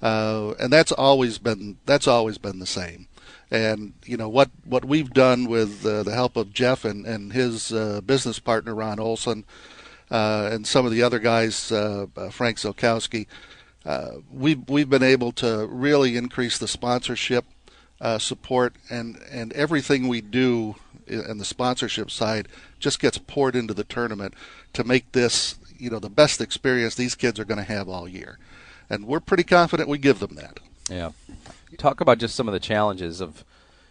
uh, 0.02 0.52
and 0.61 0.73
that's 0.73 0.92
always 0.92 1.38
been 1.38 1.78
that's 1.87 2.06
always 2.06 2.38
been 2.38 2.59
the 2.59 2.66
same. 2.66 3.09
And 3.50 3.94
you 4.04 4.16
know 4.16 4.28
what 4.28 4.50
what 4.64 4.85
we've 4.85 5.12
done 5.12 5.47
with 5.47 5.85
uh, 5.87 6.02
the 6.02 6.14
help 6.14 6.37
of 6.37 6.52
Jeff 6.52 6.85
and 6.85 7.06
and 7.06 7.33
his 7.33 7.73
uh, 7.73 8.00
business 8.00 8.38
partner 8.38 8.75
Ron 8.75 8.99
Olson, 8.99 9.44
uh, 10.11 10.49
and 10.52 10.66
some 10.66 10.85
of 10.85 10.92
the 10.92 11.02
other 11.02 11.18
guys, 11.18 11.73
uh, 11.73 12.06
uh, 12.16 12.30
Frank 12.30 12.59
Zolkowski, 12.59 13.26
uh, 13.85 14.12
we've 14.33 14.68
we've 14.68 14.90
been 14.90 15.02
able 15.02 15.33
to 15.33 15.66
really 15.66 16.16
increase 16.16 16.59
the 16.59 16.68
sponsorship 16.68 17.44
uh, 18.01 18.19
support 18.19 18.75
and 18.91 19.19
and 19.31 19.53
everything 19.53 20.09
we 20.09 20.21
do 20.21 20.77
and 21.07 21.39
the 21.41 21.45
sponsorship 21.45 22.11
side 22.11 22.49
just 22.79 22.99
gets 22.99 23.19
poured 23.19 23.55
into 23.55 23.75
the 23.75 23.85
tournament 23.85 24.35
to 24.73 24.85
make 24.85 25.13
this 25.13 25.57
you 25.79 25.91
know 25.91 25.99
the 25.99 26.09
best 26.11 26.41
experience 26.41 26.95
these 26.95 27.15
kids 27.15 27.39
are 27.39 27.45
going 27.45 27.59
to 27.59 27.65
have 27.65 27.89
all 27.89 28.09
year 28.09 28.39
and 28.91 29.07
we're 29.07 29.21
pretty 29.21 29.45
confident 29.45 29.89
we 29.89 29.99
give 29.99 30.19
them 30.19 30.35
that 30.35 30.61
Yeah. 30.91 31.11
Talk 31.79 32.01
about 32.01 32.19
just 32.19 32.35
some 32.35 32.47
of 32.47 32.53
the 32.53 32.61
challenges 32.61 33.21
of, 33.21 33.45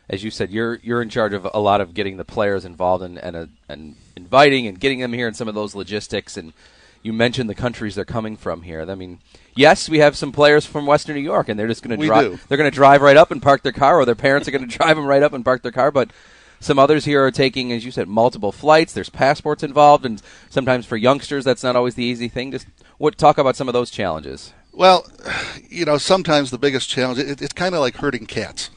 as 0.09 0.23
you 0.23 0.31
said, 0.31 0.51
you're 0.51 0.79
you're 0.83 1.01
in 1.01 1.09
charge 1.09 1.33
of 1.33 1.47
a 1.53 1.59
lot 1.59 1.81
of 1.81 1.93
getting 1.93 2.17
the 2.17 2.25
players 2.25 2.65
involved 2.65 3.03
and 3.03 3.17
and, 3.17 3.35
uh, 3.35 3.45
and 3.67 3.95
inviting 4.15 4.67
and 4.67 4.79
getting 4.79 4.99
them 4.99 5.13
here 5.13 5.27
and 5.27 5.35
some 5.35 5.47
of 5.47 5.55
those 5.55 5.75
logistics. 5.75 6.37
And 6.37 6.53
you 7.01 7.11
mentioned 7.11 7.49
the 7.49 7.55
countries 7.55 7.95
they're 7.95 8.05
coming 8.05 8.37
from 8.37 8.61
here. 8.61 8.85
I 8.89 8.95
mean, 8.95 9.19
yes, 9.55 9.89
we 9.89 9.99
have 9.99 10.15
some 10.15 10.31
players 10.31 10.65
from 10.65 10.85
Western 10.85 11.15
New 11.15 11.21
York, 11.21 11.49
and 11.49 11.59
they're 11.59 11.67
just 11.67 11.83
going 11.83 11.99
to 11.99 12.05
drive. 12.05 12.45
They're 12.47 12.57
going 12.57 12.69
to 12.69 12.75
drive 12.75 13.01
right 13.01 13.17
up 13.17 13.31
and 13.31 13.41
park 13.41 13.63
their 13.63 13.71
car, 13.71 13.99
or 13.99 14.05
their 14.05 14.15
parents 14.15 14.47
are 14.47 14.51
going 14.51 14.67
to 14.67 14.77
drive 14.77 14.95
them 14.95 15.05
right 15.05 15.23
up 15.23 15.33
and 15.33 15.43
park 15.43 15.61
their 15.61 15.71
car. 15.71 15.91
But 15.91 16.11
some 16.59 16.79
others 16.79 17.05
here 17.05 17.25
are 17.25 17.31
taking, 17.31 17.71
as 17.71 17.85
you 17.85 17.91
said, 17.91 18.07
multiple 18.07 18.51
flights. 18.51 18.93
There's 18.93 19.09
passports 19.09 19.63
involved, 19.63 20.05
and 20.05 20.21
sometimes 20.49 20.85
for 20.85 20.97
youngsters, 20.97 21.43
that's 21.43 21.63
not 21.63 21.75
always 21.75 21.95
the 21.95 22.03
easy 22.03 22.29
thing. 22.29 22.51
Just 22.51 22.67
what 22.97 23.17
talk 23.17 23.37
about 23.37 23.55
some 23.55 23.67
of 23.67 23.73
those 23.73 23.91
challenges. 23.91 24.53
Well, 24.71 25.05
you 25.69 25.85
know, 25.85 25.97
sometimes 25.97 26.51
the 26.51 26.57
biggest 26.57 26.89
challenge 26.89 27.19
it, 27.19 27.41
it's 27.41 27.53
kind 27.53 27.75
of 27.75 27.81
like 27.81 27.95
herding 27.95 28.25
cats. 28.25 28.69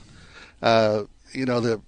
Uh, 0.62 1.04
you 1.32 1.44
know, 1.44 1.60
the 1.60 1.80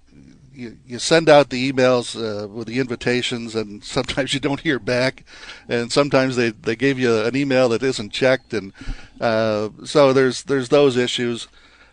you, 0.59 0.77
you 0.85 0.99
send 0.99 1.29
out 1.29 1.49
the 1.49 1.71
emails 1.71 2.15
uh, 2.15 2.47
with 2.47 2.67
the 2.67 2.79
invitations, 2.79 3.55
and 3.55 3.83
sometimes 3.97 4.33
you 4.33 4.39
don't 4.39 4.59
hear 4.59 4.79
back, 4.79 5.23
and 5.67 5.91
sometimes 5.91 6.35
they, 6.35 6.51
they 6.51 6.75
give 6.75 6.99
you 6.99 7.21
an 7.21 7.35
email 7.35 7.69
that 7.69 7.83
isn't 7.83 8.11
checked, 8.11 8.53
and 8.53 8.73
uh, 9.19 9.69
so 9.85 10.13
there's 10.13 10.43
there's 10.43 10.69
those 10.69 10.97
issues. 10.97 11.47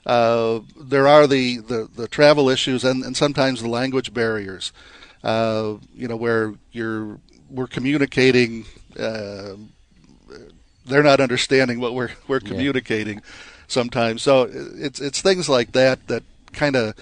Uh, 0.04 0.60
there 0.78 1.08
are 1.08 1.26
the, 1.26 1.58
the, 1.58 1.88
the 1.96 2.06
travel 2.06 2.48
issues 2.48 2.84
and, 2.84 3.02
and 3.04 3.16
sometimes 3.16 3.60
the 3.60 3.68
language 3.68 4.14
barriers. 4.14 4.72
Uh, 5.24 5.74
you 5.96 6.06
know 6.06 6.14
where 6.14 6.54
you're 6.70 7.18
we're 7.50 7.66
communicating. 7.66 8.64
Uh, 8.98 9.54
they're 10.84 11.02
not 11.02 11.20
understanding 11.20 11.80
what 11.80 11.94
we're 11.94 12.12
we're 12.28 12.38
communicating 12.40 13.20
sometimes. 13.66 14.22
So 14.22 14.48
it's 14.52 15.00
it's 15.00 15.20
things 15.20 15.48
like 15.48 15.72
that 15.72 16.06
that 16.06 16.22
kind 16.52 16.76
of 16.76 16.94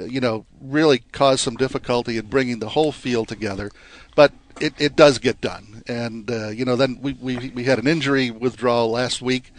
you 0.00 0.20
know 0.20 0.46
really 0.60 1.00
cause 1.12 1.40
some 1.40 1.56
difficulty 1.56 2.16
in 2.16 2.26
bringing 2.26 2.58
the 2.58 2.70
whole 2.70 2.92
field 2.92 3.28
together. 3.28 3.70
But 4.14 4.32
it, 4.60 4.74
it 4.78 4.96
does 4.96 5.18
get 5.18 5.40
done, 5.40 5.82
and 5.86 6.30
uh, 6.30 6.48
you 6.48 6.64
know 6.64 6.76
then 6.76 6.98
we, 7.00 7.14
we 7.14 7.50
we 7.50 7.64
had 7.64 7.78
an 7.78 7.86
injury 7.86 8.30
withdrawal 8.30 8.90
last 8.90 9.22
week, 9.22 9.52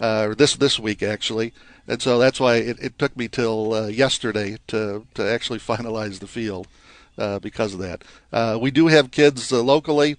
uh, 0.00 0.28
or 0.28 0.34
this 0.34 0.56
this 0.56 0.78
week 0.78 1.02
actually, 1.02 1.52
and 1.86 2.00
so 2.00 2.18
that's 2.18 2.40
why 2.40 2.56
it, 2.56 2.78
it 2.80 2.98
took 2.98 3.16
me 3.16 3.28
till 3.28 3.74
uh, 3.74 3.86
yesterday 3.86 4.58
to 4.68 5.06
to 5.14 5.22
actually 5.28 5.58
finalize 5.70 6.18
the 6.20 6.26
field. 6.26 6.68
Uh, 7.16 7.40
because 7.40 7.74
of 7.74 7.80
that, 7.80 8.04
uh, 8.32 8.56
we 8.62 8.70
do 8.70 8.86
have 8.86 9.10
kids 9.10 9.52
uh, 9.52 9.60
locally. 9.60 10.16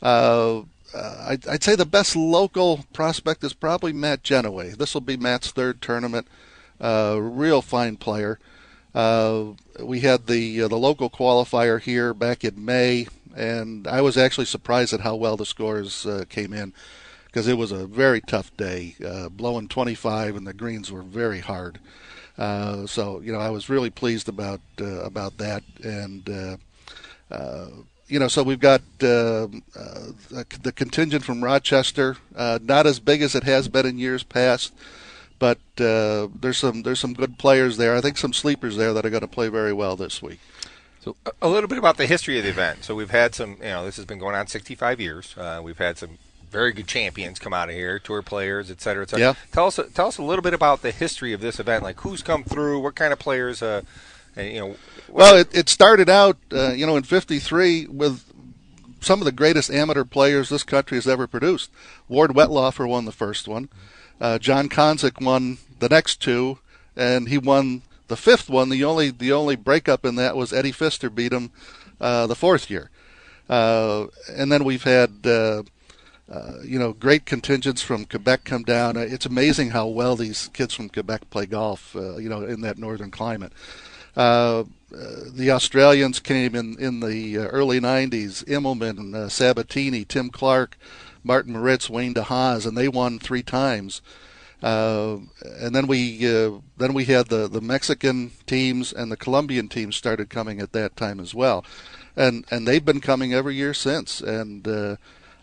Uh, 0.00 0.60
uh, 0.94 1.24
I'd, 1.28 1.48
I'd, 1.48 1.62
say 1.62 1.74
the 1.74 1.84
best 1.84 2.16
local 2.16 2.84
prospect 2.92 3.44
is 3.44 3.52
probably 3.52 3.92
Matt 3.92 4.22
Genoway. 4.22 4.76
This 4.76 4.94
will 4.94 5.00
be 5.00 5.16
Matt's 5.16 5.50
third 5.50 5.82
tournament. 5.82 6.26
Uh, 6.80 7.18
real 7.20 7.60
fine 7.60 7.96
player. 7.96 8.38
Uh, 8.94 9.52
we 9.80 10.00
had 10.00 10.26
the 10.26 10.62
uh, 10.62 10.68
the 10.68 10.78
local 10.78 11.10
qualifier 11.10 11.80
here 11.80 12.14
back 12.14 12.44
in 12.44 12.64
May, 12.64 13.06
and 13.36 13.86
I 13.86 14.00
was 14.00 14.16
actually 14.16 14.46
surprised 14.46 14.92
at 14.92 15.00
how 15.00 15.14
well 15.16 15.36
the 15.36 15.46
scores 15.46 16.06
uh, 16.06 16.24
came 16.28 16.52
in 16.52 16.72
because 17.26 17.46
it 17.46 17.58
was 17.58 17.72
a 17.72 17.86
very 17.86 18.20
tough 18.20 18.56
day, 18.56 18.96
uh, 19.06 19.28
blowing 19.28 19.68
25, 19.68 20.34
and 20.34 20.46
the 20.46 20.54
greens 20.54 20.90
were 20.90 21.02
very 21.02 21.40
hard. 21.40 21.78
so 22.36 23.20
you 23.22 23.32
know 23.32 23.40
I 23.40 23.50
was 23.50 23.68
really 23.68 23.90
pleased 23.90 24.28
about 24.28 24.60
about 24.78 25.38
that, 25.38 25.62
and 25.84 26.28
you 28.08 28.18
know, 28.18 28.28
so 28.28 28.42
we've 28.42 28.60
got 28.60 28.80
uh, 29.02 29.48
uh, 29.76 30.08
the 30.62 30.72
contingent 30.74 31.24
from 31.24 31.44
Rochester, 31.44 32.16
uh, 32.34 32.58
not 32.62 32.86
as 32.86 33.00
big 33.00 33.22
as 33.22 33.34
it 33.34 33.44
has 33.44 33.68
been 33.68 33.86
in 33.86 33.98
years 33.98 34.22
past, 34.22 34.72
but 35.38 35.58
uh, 35.80 36.28
there's 36.40 36.58
some 36.58 36.82
there's 36.82 37.00
some 37.00 37.14
good 37.14 37.38
players 37.38 37.76
there. 37.76 37.94
I 37.94 38.00
think 38.00 38.18
some 38.18 38.32
sleepers 38.32 38.76
there 38.76 38.92
that 38.92 39.04
are 39.06 39.10
going 39.10 39.22
to 39.22 39.28
play 39.28 39.48
very 39.48 39.72
well 39.72 39.96
this 39.96 40.22
week. 40.22 40.40
So 41.00 41.16
a 41.40 41.48
little 41.48 41.68
bit 41.68 41.78
about 41.78 41.96
the 41.96 42.06
history 42.06 42.38
of 42.38 42.44
the 42.44 42.50
event. 42.50 42.84
So 42.84 42.94
we've 42.94 43.10
had 43.10 43.34
some, 43.34 43.56
you 43.60 43.68
know, 43.68 43.84
this 43.84 43.96
has 43.96 44.04
been 44.04 44.18
going 44.18 44.34
on 44.34 44.48
65 44.48 45.00
years. 45.00 45.36
Uh, 45.38 45.60
we've 45.62 45.78
had 45.78 45.96
some 45.96 46.18
very 46.50 46.72
good 46.72 46.88
champions 46.88 47.38
come 47.38 47.52
out 47.54 47.68
of 47.68 47.74
here, 47.74 47.98
tour 47.98 48.22
players, 48.22 48.70
et 48.70 48.80
cetera, 48.80 49.02
et 49.02 49.10
cetera. 49.10 49.26
Yeah. 49.28 49.34
Tell 49.52 49.66
us 49.66 49.78
tell 49.94 50.08
us 50.08 50.18
a 50.18 50.22
little 50.22 50.42
bit 50.42 50.54
about 50.54 50.82
the 50.82 50.90
history 50.90 51.32
of 51.32 51.40
this 51.40 51.60
event, 51.60 51.82
like 51.82 52.00
who's 52.00 52.22
come 52.22 52.42
through, 52.42 52.80
what 52.80 52.94
kind 52.94 53.12
of 53.12 53.18
players, 53.18 53.62
uh, 53.62 53.82
and, 54.34 54.52
you 54.52 54.60
know. 54.60 54.76
Well, 55.08 55.36
it, 55.36 55.54
it 55.54 55.68
started 55.68 56.08
out, 56.08 56.36
uh, 56.52 56.72
you 56.72 56.86
know, 56.86 56.96
in 56.96 57.02
'53 57.04 57.86
with 57.86 58.24
some 59.00 59.20
of 59.20 59.24
the 59.24 59.32
greatest 59.32 59.70
amateur 59.70 60.04
players 60.04 60.48
this 60.48 60.64
country 60.64 60.96
has 60.96 61.06
ever 61.06 61.26
produced. 61.26 61.70
Ward 62.08 62.32
Wettlaufer 62.32 62.88
won 62.88 63.04
the 63.04 63.12
first 63.12 63.46
one. 63.46 63.68
Uh, 64.20 64.38
John 64.38 64.68
Konsek 64.68 65.24
won 65.24 65.58
the 65.78 65.88
next 65.88 66.20
two, 66.20 66.58
and 66.96 67.28
he 67.28 67.38
won 67.38 67.82
the 68.08 68.16
fifth 68.16 68.50
one. 68.50 68.68
The 68.68 68.84
only 68.84 69.10
the 69.10 69.32
only 69.32 69.56
breakup 69.56 70.04
in 70.04 70.16
that 70.16 70.36
was 70.36 70.52
Eddie 70.52 70.72
Fister 70.72 71.14
beat 71.14 71.32
him 71.32 71.50
uh, 72.00 72.26
the 72.26 72.34
fourth 72.34 72.70
year. 72.70 72.90
Uh, 73.48 74.06
and 74.30 74.52
then 74.52 74.64
we've 74.64 74.82
had 74.82 75.24
uh, 75.24 75.62
uh, 76.30 76.52
you 76.64 76.78
know 76.78 76.92
great 76.92 77.24
contingents 77.24 77.80
from 77.82 78.04
Quebec 78.04 78.44
come 78.44 78.64
down. 78.64 78.96
Uh, 78.96 79.00
it's 79.00 79.26
amazing 79.26 79.70
how 79.70 79.86
well 79.86 80.16
these 80.16 80.48
kids 80.52 80.74
from 80.74 80.88
Quebec 80.88 81.30
play 81.30 81.46
golf. 81.46 81.94
you 81.94 82.28
know 82.28 82.42
in 82.42 82.60
that 82.62 82.78
northern 82.78 83.10
climate. 83.10 83.52
Uh, 84.16 84.64
the 84.90 85.50
Australians 85.50 86.18
came 86.18 86.54
in 86.54 86.76
in 86.80 87.00
the 87.00 87.36
early 87.36 87.78
'90s. 87.78 88.44
Immelman, 88.46 89.14
uh, 89.14 89.28
Sabatini, 89.28 90.04
Tim 90.04 90.30
Clark, 90.30 90.76
Martin 91.22 91.52
Moritz, 91.52 91.90
Wayne 91.90 92.14
DeHaas, 92.14 92.66
and 92.66 92.76
they 92.76 92.88
won 92.88 93.18
three 93.18 93.42
times. 93.42 94.02
Uh, 94.62 95.18
and 95.60 95.74
then 95.74 95.86
we 95.86 96.26
uh, 96.26 96.58
then 96.76 96.92
we 96.92 97.04
had 97.04 97.28
the, 97.28 97.46
the 97.48 97.60
Mexican 97.60 98.32
teams 98.46 98.92
and 98.92 99.10
the 99.12 99.16
Colombian 99.16 99.68
teams 99.68 99.94
started 99.96 100.30
coming 100.30 100.60
at 100.60 100.72
that 100.72 100.96
time 100.96 101.20
as 101.20 101.32
well, 101.32 101.64
and 102.16 102.44
and 102.50 102.66
they've 102.66 102.84
been 102.84 103.00
coming 103.00 103.32
every 103.32 103.54
year 103.54 103.72
since. 103.72 104.20
And 104.20 104.66
uh, 104.66 104.96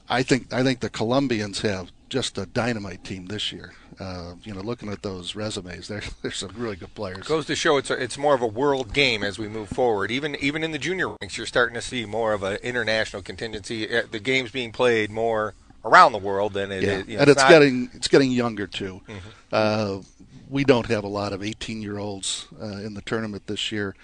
I 0.10 0.22
think 0.22 0.52
I 0.54 0.64
think 0.64 0.82
the 0.82 0.90
Colombians 0.90 1.62
have 1.62 1.92
just 2.10 2.38
a 2.38 2.46
dynamite 2.46 3.06
team 3.06 3.28
this 3.28 3.54
year. 3.54 3.74
Uh, 3.98 4.34
you 4.44 4.54
know, 4.54 4.60
looking 4.60 4.90
at 4.90 5.02
those 5.02 5.34
resumes, 5.34 5.88
there's 5.90 6.10
there's 6.22 6.36
some 6.36 6.52
really 6.58 6.76
good 6.76 6.94
players. 6.94 7.26
Goes 7.26 7.46
to 7.46 7.56
show 7.56 7.78
it's 7.78 7.90
a, 7.90 8.02
it's 8.02 8.18
more 8.18 8.36
of 8.36 8.42
a 8.42 8.48
world 8.48 8.94
game 8.94 9.24
as 9.24 9.40
we 9.40 9.48
move 9.48 9.70
forward. 9.70 10.12
Even 10.12 10.36
even 10.42 10.62
in 10.62 10.74
the 10.74 10.78
junior 10.78 11.16
ranks, 11.22 11.38
you're 11.38 11.48
starting 11.48 11.76
to 11.76 11.82
see 11.82 12.06
more 12.06 12.34
of 12.34 12.44
an 12.44 12.58
international 12.58 13.22
contingency. 13.22 13.96
Uh, 13.96 14.04
the 14.12 14.20
game's 14.20 14.52
being 14.52 14.74
played 14.74 15.10
more 15.10 15.54
around 15.86 16.12
the 16.12 16.18
world 16.18 16.54
than 16.54 16.72
it 16.72 16.84
yeah. 16.84 16.90
is. 16.90 17.08
You 17.08 17.16
know, 17.16 17.22
and 17.22 17.30
it's, 17.30 17.42
not, 17.42 17.50
getting 17.50 17.90
it's 17.94 18.08
getting 18.08 18.32
younger 18.32 18.68
too. 18.68 19.02
Mm-hmm. 19.08 19.30
Uh, 19.52 20.02
we 20.50 20.64
don't 20.64 20.88
have 20.88 21.04
a 21.04 21.08
lot 21.08 21.32
of 21.34 21.44
18 21.44 21.82
year 21.82 21.98
olds 21.98 22.48
uh, 22.62 22.66
in 22.66 22.94
the 22.94 23.02
tournament 23.02 23.48
this 23.48 23.72
year. 23.72 23.96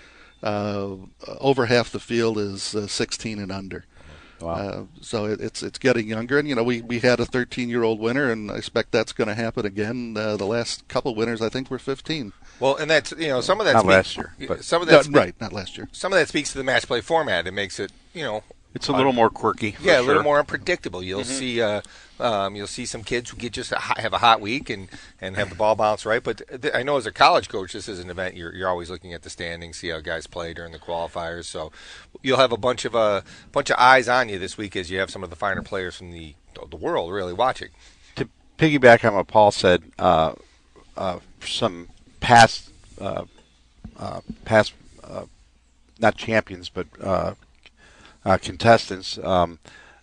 Uh, 0.42 0.96
over 1.40 1.68
half 1.68 1.92
the 1.92 2.00
field 2.00 2.38
is 2.38 2.74
uh, 2.74 2.88
16 2.88 3.40
and 3.40 3.52
under. 3.52 3.86
Wow. 4.40 4.54
Uh, 4.54 4.84
so 5.02 5.26
it, 5.26 5.40
it's 5.40 5.62
it's 5.62 5.78
getting 5.78 6.08
younger, 6.08 6.40
and 6.40 6.48
you 6.50 6.56
know 6.56 6.64
we, 6.64 6.82
we 6.82 6.98
had 6.98 7.20
a 7.20 7.26
13 7.26 7.70
year 7.70 7.84
old 7.84 8.00
winner, 8.00 8.32
and 8.32 8.50
I 8.50 8.56
expect 8.56 8.92
that's 8.92 9.14
going 9.14 9.28
to 9.28 9.36
happen 9.36 9.68
again. 9.68 10.16
Uh, 10.18 10.36
the 10.36 10.46
last 10.48 10.88
couple 10.88 11.14
winners, 11.14 11.44
I 11.44 11.50
think, 11.50 11.70
were 11.70 11.78
15. 11.78 12.34
Well, 12.60 12.76
and 12.76 12.90
that's 12.90 13.12
you 13.20 13.28
know 13.28 13.42
some 13.42 13.60
of 13.60 13.68
that 13.68 13.74
Not 13.74 13.82
speaks- 13.82 13.92
last 13.92 14.18
year, 14.18 14.34
but- 14.48 14.64
some 14.64 14.82
of 14.82 14.88
No, 14.88 14.96
that 14.96 15.06
spe- 15.06 15.16
right, 15.16 15.36
not 15.40 15.54
last 15.54 15.78
year. 15.78 15.90
some 15.92 16.12
of 16.12 16.18
that 16.18 16.28
speaks 16.28 16.52
to 16.54 16.58
the 16.58 16.64
match 16.64 16.88
play 16.88 17.02
format. 17.02 17.46
It 17.46 17.52
makes 17.52 17.80
it 17.80 17.92
you 18.16 18.24
know 18.24 18.44
It's 18.74 18.88
a 18.88 18.94
little 18.94 19.14
more 19.14 19.30
quirky. 19.30 19.72
for 19.72 19.84
yeah, 19.84 20.00
a 20.00 20.02
little 20.02 20.24
more 20.24 20.40
unpredictable. 20.40 21.04
You'll 21.04 21.26
see, 21.26 21.62
uh, 21.62 21.82
um, 22.20 22.56
you'll 22.56 22.68
see 22.68 22.86
some 22.86 23.04
kids 23.04 23.30
who 23.30 23.38
get 23.38 23.52
just 23.52 23.72
a 23.72 23.76
hot, 23.76 23.98
have 23.98 24.14
a 24.14 24.20
hot 24.20 24.40
week 24.40 24.70
and, 24.70 24.88
and 25.20 25.36
have 25.36 25.50
the 25.50 25.56
ball 25.56 25.76
bounce 25.76 26.06
right. 26.06 26.24
But 26.24 26.42
th- 26.62 26.74
I 26.74 26.82
know 26.82 26.96
as 26.98 27.06
a 27.06 27.12
college 27.12 27.50
coach, 27.50 27.74
this 27.74 27.90
is 27.90 28.00
an 28.00 28.10
event 28.10 28.36
you're 28.36 28.54
you're 28.56 28.70
always 28.70 28.90
looking 28.90 29.14
at 29.14 29.24
the 29.24 29.30
standings, 29.30 29.78
see 29.78 29.90
how 29.90 30.00
guys 30.00 30.26
play 30.26 30.54
during 30.54 30.72
the 30.72 30.80
qualifiers. 30.80 31.46
So 31.46 31.72
you'll 32.22 32.38
have 32.38 32.52
a 32.54 32.58
bunch 32.58 32.86
of 32.86 32.96
uh, 32.96 33.22
bunch 33.52 33.70
of 33.70 33.76
eyes 33.78 34.08
on 34.08 34.30
you 34.30 34.40
this 34.40 34.58
week 34.58 34.76
as 34.76 34.90
you 34.90 35.00
have 35.00 35.10
some 35.10 35.24
of 35.24 35.30
the 35.30 35.36
finer 35.36 35.62
players 35.62 35.98
from 35.98 36.12
the 36.12 36.36
the 36.70 36.78
world 36.78 37.12
really 37.12 37.34
watching. 37.34 37.70
to 38.16 38.30
piggyback 38.58 39.06
on 39.08 39.16
what 39.16 39.28
Paul 39.28 39.52
said, 39.52 39.84
uh, 39.98 40.34
uh, 40.96 41.20
some 41.44 41.90
past, 42.20 42.70
uh, 43.00 43.24
uh, 43.98 44.22
past, 44.46 44.74
uh, 45.04 45.26
not 46.00 46.18
champions, 46.18 46.70
but 46.70 46.88
uh, 48.26 48.38
contestants 48.38 49.18
um, 49.20 49.60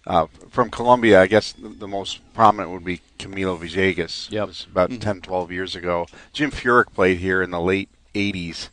uh, 0.06 0.26
from 0.50 0.70
Colombia. 0.70 1.20
I 1.20 1.26
guess 1.26 1.52
the, 1.52 1.68
the 1.68 1.88
most 1.88 2.20
prominent 2.34 2.70
would 2.72 2.84
be 2.84 3.00
Camilo 3.18 3.58
Villegas. 3.58 4.30
Yep. 4.30 4.42
It 4.44 4.46
was 4.46 4.66
about 4.70 5.00
10, 5.00 5.20
12 5.20 5.52
years 5.52 5.76
ago. 5.76 6.06
Jim 6.32 6.50
Furyk 6.50 6.92
played 6.94 7.18
here 7.18 7.42
in 7.42 7.50
the 7.50 7.60
late 7.60 7.88
80s. 8.14 8.68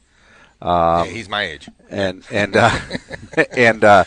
Um, 0.61 1.05
yeah, 1.05 1.11
he's 1.11 1.29
my 1.29 1.43
age. 1.43 1.69
and 1.89 2.23
and 2.31 2.55
uh, 2.55 2.71
and 3.57 3.83
uh, 3.83 4.05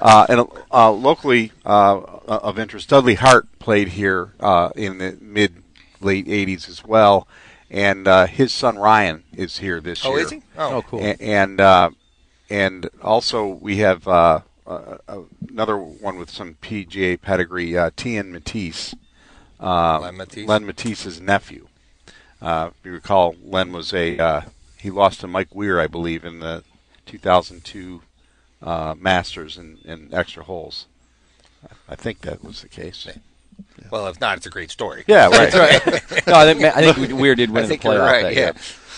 uh, 0.00 0.26
and 0.28 0.46
uh, 0.72 0.90
locally 0.92 1.52
uh, 1.66 1.98
of 2.28 2.58
interest, 2.58 2.88
Dudley 2.88 3.16
Hart 3.16 3.46
played 3.58 3.88
here 3.88 4.32
uh, 4.38 4.70
in 4.76 4.98
the 4.98 5.18
mid 5.20 5.62
late 6.00 6.26
'80s 6.26 6.68
as 6.68 6.84
well, 6.84 7.26
and 7.70 8.06
uh, 8.06 8.26
his 8.26 8.52
son 8.52 8.78
Ryan 8.78 9.24
is 9.36 9.58
here 9.58 9.80
this 9.80 10.06
Oh, 10.06 10.10
year. 10.16 10.20
is 10.24 10.30
he? 10.30 10.42
Oh, 10.56 10.76
Oh, 10.76 10.82
cool. 10.82 11.00
A- 11.04 11.20
And 11.20 11.60
uh, 11.60 11.90
and 12.48 12.88
also 13.02 13.46
we 13.48 13.78
have 13.78 14.06
uh, 14.70 14.98
uh, 15.08 15.20
another 15.48 15.76
one 15.76 16.18
with 16.18 16.30
some 16.30 16.54
PGA 16.62 17.20
pedigree, 17.20 17.76
uh, 17.76 17.90
Tian 17.96 18.32
Mattiace, 18.32 18.94
uh, 19.58 20.00
Len 20.00 20.16
Mattiace. 20.16 20.46
Len 20.46 20.64
Mattiace's 20.64 21.20
nephew. 21.20 21.66
Uh, 22.40 22.70
if 22.72 22.86
you 22.86 22.92
recall, 22.92 23.34
Len 23.42 23.72
was 23.72 23.92
a 23.92 24.18
uh, 24.18 24.40
he 24.78 24.90
lost 24.90 25.20
to 25.20 25.26
Mike 25.26 25.54
Weir, 25.54 25.80
I 25.80 25.86
believe, 25.86 26.24
in 26.24 26.40
the 26.40 26.64
2002 27.06 28.02
uh, 28.62 28.94
Masters 28.98 29.58
in, 29.58 29.78
in 29.84 30.08
extra 30.12 30.44
holes. 30.44 30.86
I 31.88 31.96
think 31.96 32.20
that 32.20 32.42
was 32.42 32.62
the 32.62 32.68
case. 32.68 33.06
Well, 33.90 34.06
if 34.06 34.20
not, 34.20 34.38
it's 34.38 34.46
a 34.46 34.50
great 34.50 34.70
story. 34.70 35.04
Yeah, 35.06 35.26
right. 35.26 35.52
no, 36.26 36.34
I 36.34 36.54
think, 36.54 36.64
I 36.64 36.92
think 36.92 37.20
Weir 37.20 37.34
did 37.34 37.50
win 37.50 37.64
I 37.64 37.66
think 37.66 37.82
the 37.82 37.88
playoff 37.88 37.94
you're 37.94 38.04
right, 38.04 38.22
that 38.22 38.34
yeah. 38.34 38.40
year. 38.40 38.54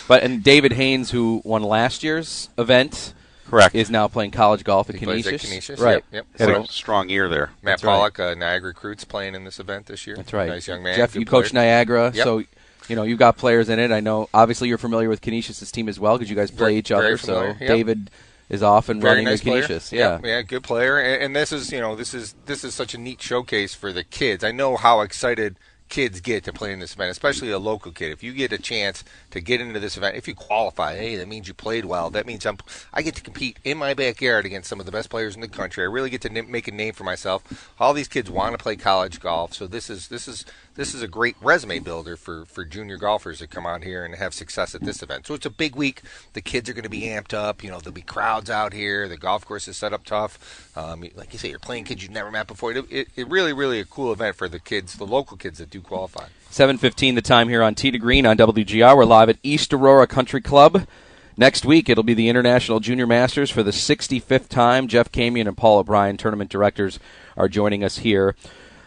But 0.07 0.23
and 0.23 0.43
David 0.43 0.73
Haynes, 0.73 1.11
who 1.11 1.43
won 1.45 1.62
last 1.62 2.05
year's 2.05 2.49
event, 2.59 3.14
Correct. 3.52 3.75
is 3.75 3.90
now 3.90 4.09
playing 4.09 4.30
college 4.30 4.64
golf 4.64 4.88
at 4.88 4.97
He 4.97 5.04
plays 5.04 5.25
Canisius. 5.26 5.44
at 5.44 5.49
Canisius, 5.50 5.80
Right. 5.80 6.04
yep, 6.11 6.26
yep. 6.38 6.38
Had 6.38 6.49
So- 6.56 6.62
a 6.62 6.66
strong 6.68 7.09
year 7.11 7.28
there. 7.28 7.50
Matt 7.62 7.73
That's 7.73 7.85
right. 7.85 7.92
Pollock, 7.92 8.18
uh, 8.18 8.35
Niagara 8.35 8.68
Recruits, 8.68 9.04
playing 9.04 9.35
in 9.35 9.44
this 9.44 9.61
event 9.61 9.87
this 9.87 10.06
year. 10.06 10.16
That's 10.16 10.32
right. 10.32 10.49
Nice 10.49 10.66
young 10.66 10.82
man. 10.82 10.97
Jeff, 10.97 11.12
good 11.12 11.21
you 11.21 11.26
coach. 11.26 11.52
Niagara, 11.52 12.11
Yep. 12.14 12.25
so 12.25 12.42
you 12.88 12.97
know 12.97 13.02
you've 13.02 13.18
got 13.18 13.37
players 13.37 13.68
in 13.68 13.78
it. 13.78 13.92
I 13.92 14.00
know. 14.00 14.28
Obviously, 14.35 14.68
you're 14.68 14.78
familiar 14.78 15.09
with 15.09 15.21
Canisius' 15.21 15.71
team 15.71 15.88
as 15.88 16.00
well 16.00 16.16
because 16.16 16.30
you 16.30 16.37
guys 16.37 16.50
play 16.50 16.59
Very- 16.71 16.76
each 16.78 16.90
other. 16.90 17.02
very 17.02 17.18
so 17.18 17.42
yep. 17.44 17.59
David 17.61 18.11
is 18.49 18.62
off 18.62 18.88
and 18.88 19.00
Very 19.00 19.12
running 19.12 19.25
nice 19.26 19.40
the 19.40 19.50
player. 19.50 19.62
Canisius. 19.62 19.92
Yeah. 19.92 20.18
yeah, 20.25 20.42
good 20.42 20.62
player. 20.62 20.99
And, 20.99 21.23
and 21.23 21.37
this 21.37 21.52
is, 21.52 21.71
you 21.73 21.80
know, 21.80 21.94
this 21.94 22.12
is 22.14 22.35
this 22.47 22.64
is 22.64 22.75
such 22.75 22.94
a 22.94 22.99
neat 22.99 23.21
showcase 23.23 23.75
for 23.75 23.92
the 23.92 24.02
kids. 24.04 24.42
I 24.44 24.50
know 24.50 24.76
how 24.76 25.00
excited 25.02 25.56
kids 25.92 26.22
get 26.22 26.42
to 26.42 26.54
play 26.54 26.72
in 26.72 26.78
this 26.78 26.94
event, 26.94 27.11
especially 27.11 27.50
a 27.50 27.58
local 27.58 27.92
kid. 27.92 28.11
If 28.12 28.22
you 28.22 28.32
get 28.32 28.50
a 28.50 28.56
chance 28.56 29.04
to 29.30 29.42
get 29.42 29.61
into 29.61 29.78
this 29.78 29.99
event, 29.99 30.16
if 30.16 30.26
you 30.26 30.34
qualify, 30.34 30.96
hey, 30.96 31.16
that 31.16 31.28
means 31.28 31.49
you 31.49 31.52
played 31.52 31.84
well. 31.84 32.08
That 32.08 32.26
means 32.26 32.46
I'm 32.46 32.56
I 32.94 33.02
get 33.02 33.14
to 33.16 33.22
compete 33.22 33.58
in 33.62 33.76
my 33.76 33.92
backyard 33.92 34.46
against 34.46 34.70
some 34.70 34.80
of 34.80 34.87
the 34.87 34.92
best 34.92 35.11
players 35.11 35.34
in 35.34 35.42
the 35.42 35.49
country. 35.49 35.84
I 35.84 35.88
really 35.88 36.08
get 36.08 36.22
to 36.22 36.34
n- 36.34 36.50
make 36.50 36.66
a 36.66 36.72
name 36.72 36.94
for 36.94 37.04
myself. 37.04 37.70
All 37.78 37.92
these 37.92 38.08
kids 38.08 38.30
want 38.30 38.52
to 38.52 38.62
play 38.62 38.75
college 38.75 39.20
golf, 39.20 39.52
so 39.52 39.66
this 39.66 39.90
is 39.90 40.08
this 40.08 40.26
is 40.26 40.46
this 40.75 40.95
is 40.95 41.02
a 41.02 41.09
great 41.09 41.37
resume 41.41 41.79
builder 41.79 42.17
for 42.17 42.45
for 42.47 42.64
junior 42.64 42.97
golfers 42.97 43.38
to 43.41 43.47
come 43.47 43.67
out 43.67 43.83
here 43.83 44.05
and 44.05 44.14
have 44.14 44.33
success 44.33 44.75
at 44.75 44.83
this 44.83 45.02
event. 45.02 45.26
So 45.26 45.35
it's 45.35 45.47
a 45.47 45.50
big 45.50 45.76
week. 45.76 46.02
The 46.33 46.41
kids 46.41 46.69
are 46.69 46.73
going 46.73 46.85
to 46.85 46.88
be 46.88 47.02
amped 47.02 47.35
up. 47.35 47.62
You 47.62 47.71
know, 47.71 47.79
there'll 47.79 47.93
be 47.93 48.02
crowds 48.02 48.49
out 48.49 48.73
here. 48.73 49.09
The 49.09 49.17
golf 49.17 49.45
course 49.45 49.69
is 49.69 49.76
set 49.76 49.93
up 49.93 50.05
tough. 50.05 50.73
Um, 50.76 51.05
like 51.14 51.33
you 51.33 51.38
say, 51.38 51.50
you're 51.50 51.59
playing 51.59 51.85
kids 51.85 52.02
you've 52.02 52.12
never 52.12 52.31
met 52.31 52.47
before. 52.47 52.73
It, 52.73 52.87
it, 52.91 53.09
it 53.17 53.29
really, 53.29 53.52
really 53.52 53.81
a 53.81 53.85
cool 53.85 54.12
event 54.12 54.37
for 54.37 54.49
the 54.49 54.59
kids, 54.59 54.97
the 54.97 55.07
local 55.07 55.37
kids 55.37 55.59
that 55.59 55.71
do 55.71 55.81
qualify. 55.81 56.26
7:15 56.50 57.14
the 57.14 57.23
time 57.23 57.49
here 57.49 57.62
on 57.62 57.75
Tee 57.75 57.91
to 57.91 57.99
Green 57.99 58.26
on 58.26 58.37
WGR. 58.37 58.97
We're 58.97 59.05
live 59.05 59.29
at 59.29 59.38
East 59.43 59.73
Aurora 59.73 60.07
Country 60.07 60.41
Club. 60.41 60.87
Next 61.37 61.64
week 61.64 61.88
it'll 61.88 62.05
be 62.05 62.14
the 62.14 62.29
International 62.29 62.79
Junior 62.79 63.07
Masters 63.07 63.50
for 63.50 63.62
the 63.62 63.71
65th 63.71 64.49
time. 64.49 64.87
Jeff 64.87 65.11
Camion 65.11 65.49
and 65.49 65.57
Paul 65.57 65.79
O'Brien, 65.79 66.19
tournament 66.19 66.50
directors, 66.50 66.99
are 67.38 67.49
joining 67.49 67.83
us 67.83 67.99
here 67.99 68.37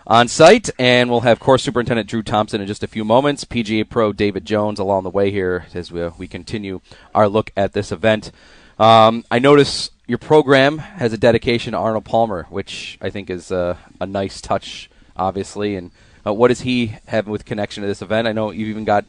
on 0.08 0.28
site, 0.28 0.70
and 0.78 1.10
we'll 1.10 1.22
have 1.22 1.40
course 1.40 1.64
superintendent 1.64 2.08
Drew 2.08 2.22
Thompson 2.22 2.62
in 2.62 2.68
just 2.68 2.84
a 2.84 2.88
few 2.88 3.04
moments. 3.04 3.44
PGA 3.44 3.88
Pro 3.88 4.14
David 4.14 4.46
Jones 4.46 4.80
along 4.80 5.04
the 5.04 5.10
way 5.10 5.32
here 5.32 5.66
as 5.74 5.92
we, 5.92 6.08
we 6.10 6.28
continue 6.28 6.82
our 7.14 7.28
look 7.28 7.52
at 7.58 7.74
this 7.74 7.92
event. 7.92 8.32
Um, 8.78 9.26
I 9.32 9.40
notice 9.40 9.90
your 10.06 10.18
program 10.18 10.78
has 10.78 11.14
a 11.14 11.18
dedication 11.18 11.72
to 11.72 11.80
Arnold 11.80 12.06
Palmer, 12.06 12.46
which 12.50 12.98
I 13.02 13.10
think 13.10 13.30
is 13.30 13.52
uh, 13.52 13.78
a 14.00 14.06
nice 14.06 14.42
touch, 14.42 14.90
obviously. 15.18 15.76
And 15.76 15.92
uh, 16.26 16.34
what 16.34 16.50
does 16.50 16.62
he 16.62 16.98
have 17.08 17.28
with 17.28 17.46
connection 17.46 17.82
to 17.82 17.88
this 17.88 18.02
event? 18.02 18.28
I 18.28 18.32
know 18.32 18.52
you've 18.52 18.70
even 18.70 18.86
got. 18.86 19.06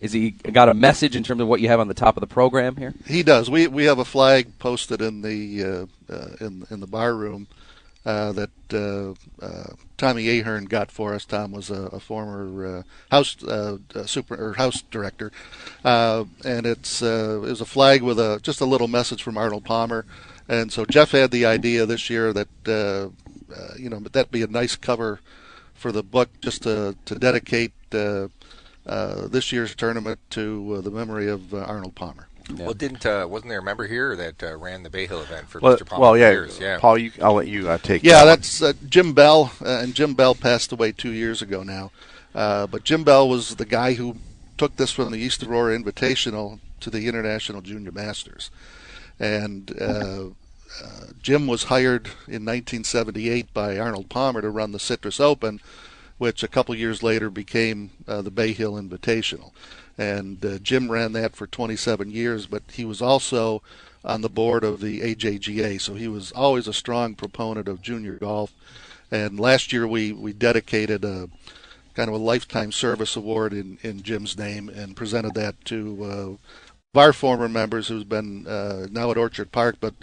Is 0.00 0.12
he 0.12 0.30
got 0.30 0.68
a 0.68 0.74
message 0.74 1.16
in 1.16 1.24
terms 1.24 1.40
of 1.40 1.48
what 1.48 1.60
you 1.60 1.66
have 1.66 1.80
on 1.80 1.88
the 1.88 1.94
top 1.94 2.16
of 2.16 2.20
the 2.20 2.28
program 2.28 2.76
here? 2.76 2.94
He 3.04 3.24
does. 3.24 3.50
We 3.50 3.66
we 3.66 3.86
have 3.86 3.98
a 3.98 4.04
flag 4.04 4.56
posted 4.60 5.02
in 5.02 5.22
the 5.22 5.64
uh, 5.64 6.12
uh, 6.12 6.28
in 6.40 6.64
in 6.70 6.78
the 6.78 6.86
bar 6.86 7.16
room 7.16 7.48
uh, 8.08 8.32
that 8.32 8.50
uh, 8.72 9.44
uh, 9.44 9.74
Tommy 9.98 10.40
Ahern 10.40 10.64
got 10.64 10.90
for 10.90 11.12
us. 11.12 11.26
Tom 11.26 11.52
was 11.52 11.68
a, 11.68 11.82
a 11.92 12.00
former 12.00 12.78
uh, 12.78 12.82
house 13.10 13.42
uh, 13.44 13.76
super 14.06 14.34
or 14.34 14.54
house 14.54 14.80
director, 14.90 15.30
and 15.84 16.64
it's 16.64 17.02
it 17.02 17.40
was 17.40 17.60
a 17.60 17.66
flag 17.66 18.02
with 18.02 18.18
a 18.18 18.40
just 18.42 18.62
a 18.62 18.64
little 18.64 18.88
message 18.88 19.22
from 19.22 19.36
Arnold 19.36 19.66
Palmer. 19.66 20.06
And 20.48 20.72
so 20.72 20.86
Jeff 20.86 21.10
had 21.10 21.30
the 21.30 21.44
idea 21.44 21.84
this 21.84 22.08
year 22.08 22.32
that 22.32 22.48
you 23.78 23.90
know 23.90 23.98
that'd 24.00 24.30
be 24.30 24.42
a 24.42 24.46
nice 24.46 24.74
cover 24.74 25.20
for 25.74 25.92
the 25.92 26.02
book 26.02 26.30
just 26.40 26.62
to 26.62 26.96
to 27.04 27.14
dedicate. 27.18 27.72
This 27.90 29.52
year's 29.52 29.74
tournament 29.74 30.18
to 30.30 30.80
the 30.80 30.90
memory 30.90 31.28
of 31.28 31.52
Arnold 31.52 31.94
Palmer. 31.94 32.27
Well, 32.56 32.74
didn't 32.74 33.04
uh, 33.04 33.26
wasn't 33.28 33.50
there 33.50 33.60
a 33.60 33.62
member 33.62 33.86
here 33.86 34.16
that 34.16 34.42
uh, 34.42 34.56
ran 34.56 34.82
the 34.82 34.90
Bay 34.90 35.06
Hill 35.06 35.20
event 35.20 35.48
for 35.48 35.60
Well, 35.60 35.76
Mr. 35.76 35.86
Palmer 35.86 36.02
well, 36.02 36.16
yeah, 36.16 36.30
years? 36.30 36.58
Yeah, 36.58 36.78
Paul, 36.78 36.98
you, 36.98 37.12
I'll 37.22 37.34
let 37.34 37.46
you 37.46 37.68
uh, 37.68 37.78
take. 37.78 38.02
Yeah, 38.02 38.12
that 38.12 38.20
one. 38.20 38.26
that's 38.28 38.62
uh, 38.62 38.72
Jim 38.88 39.12
Bell, 39.12 39.52
uh, 39.60 39.80
and 39.82 39.94
Jim 39.94 40.14
Bell 40.14 40.34
passed 40.34 40.72
away 40.72 40.92
two 40.92 41.12
years 41.12 41.42
ago 41.42 41.62
now. 41.62 41.90
Uh, 42.34 42.66
but 42.66 42.84
Jim 42.84 43.04
Bell 43.04 43.28
was 43.28 43.56
the 43.56 43.64
guy 43.64 43.94
who 43.94 44.16
took 44.56 44.76
this 44.76 44.90
from 44.90 45.12
the 45.12 45.18
East 45.18 45.42
Aurora 45.42 45.78
Invitational 45.78 46.58
to 46.80 46.90
the 46.90 47.06
International 47.06 47.60
Junior 47.60 47.92
Masters, 47.92 48.50
and 49.18 49.74
uh, 49.80 50.26
uh, 50.82 51.06
Jim 51.22 51.46
was 51.46 51.64
hired 51.64 52.06
in 52.26 52.44
1978 52.44 53.52
by 53.52 53.78
Arnold 53.78 54.08
Palmer 54.08 54.40
to 54.40 54.50
run 54.50 54.72
the 54.72 54.78
Citrus 54.78 55.20
Open, 55.20 55.60
which 56.18 56.42
a 56.42 56.48
couple 56.48 56.74
years 56.74 57.02
later 57.02 57.30
became 57.30 57.90
uh, 58.06 58.22
the 58.22 58.30
Bay 58.30 58.52
Hill 58.52 58.74
Invitational. 58.74 59.52
And 59.98 60.44
uh, 60.44 60.58
Jim 60.58 60.90
ran 60.90 61.12
that 61.12 61.34
for 61.34 61.46
27 61.46 62.10
years, 62.10 62.46
but 62.46 62.62
he 62.72 62.84
was 62.84 63.02
also 63.02 63.62
on 64.04 64.20
the 64.20 64.28
board 64.28 64.62
of 64.62 64.80
the 64.80 65.00
AJGA, 65.00 65.80
so 65.80 65.94
he 65.94 66.06
was 66.06 66.30
always 66.32 66.68
a 66.68 66.72
strong 66.72 67.14
proponent 67.16 67.66
of 67.66 67.82
junior 67.82 68.14
golf. 68.14 68.54
And 69.10 69.40
last 69.40 69.72
year 69.72 69.88
we, 69.88 70.12
we 70.12 70.32
dedicated 70.32 71.04
a 71.04 71.28
kind 71.94 72.08
of 72.08 72.14
a 72.14 72.18
lifetime 72.18 72.70
service 72.70 73.16
award 73.16 73.52
in, 73.52 73.78
in 73.82 74.02
Jim's 74.02 74.38
name 74.38 74.68
and 74.68 74.94
presented 74.94 75.34
that 75.34 75.64
to 75.64 76.38
uh, 76.94 76.98
our 76.98 77.12
former 77.12 77.48
members 77.48 77.88
who's 77.88 78.04
been 78.04 78.46
uh, 78.46 78.86
now 78.90 79.10
at 79.10 79.18
Orchard 79.18 79.50
Park, 79.50 79.76
but 79.80 79.94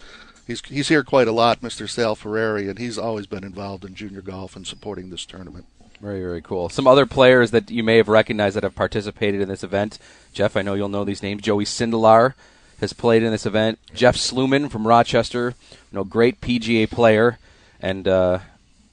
he's 0.46 0.62
he's 0.66 0.88
here 0.88 1.04
quite 1.04 1.28
a 1.28 1.32
lot, 1.32 1.62
Mr. 1.62 1.90
Sal 1.90 2.16
Ferrari, 2.16 2.70
and 2.70 2.80
he's 2.80 2.98
always 2.98 3.28
been 3.28 3.44
involved 3.44 3.86
in 3.86 3.96
junior 3.96 4.22
golf 4.22 4.56
and 4.56 4.68
supporting 4.68 5.10
this 5.10 5.26
tournament. 5.26 5.66
Very, 6.02 6.20
very 6.20 6.42
cool. 6.42 6.70
Some 6.70 6.88
other 6.88 7.06
players 7.06 7.52
that 7.52 7.72
you 7.72 7.84
may 7.84 7.98
have 7.98 8.08
recognized 8.08 8.56
that 8.56 8.64
have 8.64 8.76
participated 8.76 9.42
in 9.42 9.48
this 9.48 9.64
event. 9.64 9.98
Jeff, 10.34 10.58
I 10.58 10.62
know 10.62 10.74
you'll 10.74 10.90
know 10.90 11.06
these 11.06 11.24
names. 11.24 11.42
Joey 11.42 11.66
Sindelar 11.66 12.34
has 12.80 12.94
played 12.94 13.24
in 13.24 13.32
this 13.32 13.46
event. 13.46 13.80
Jeff 13.94 14.16
Sluman 14.16 14.70
from 14.70 14.86
Rochester, 14.86 15.54
you 15.72 15.96
know, 15.96 16.04
great 16.04 16.42
PGA 16.42 16.90
player 16.90 17.40
and 17.80 18.08
uh, 18.08 18.40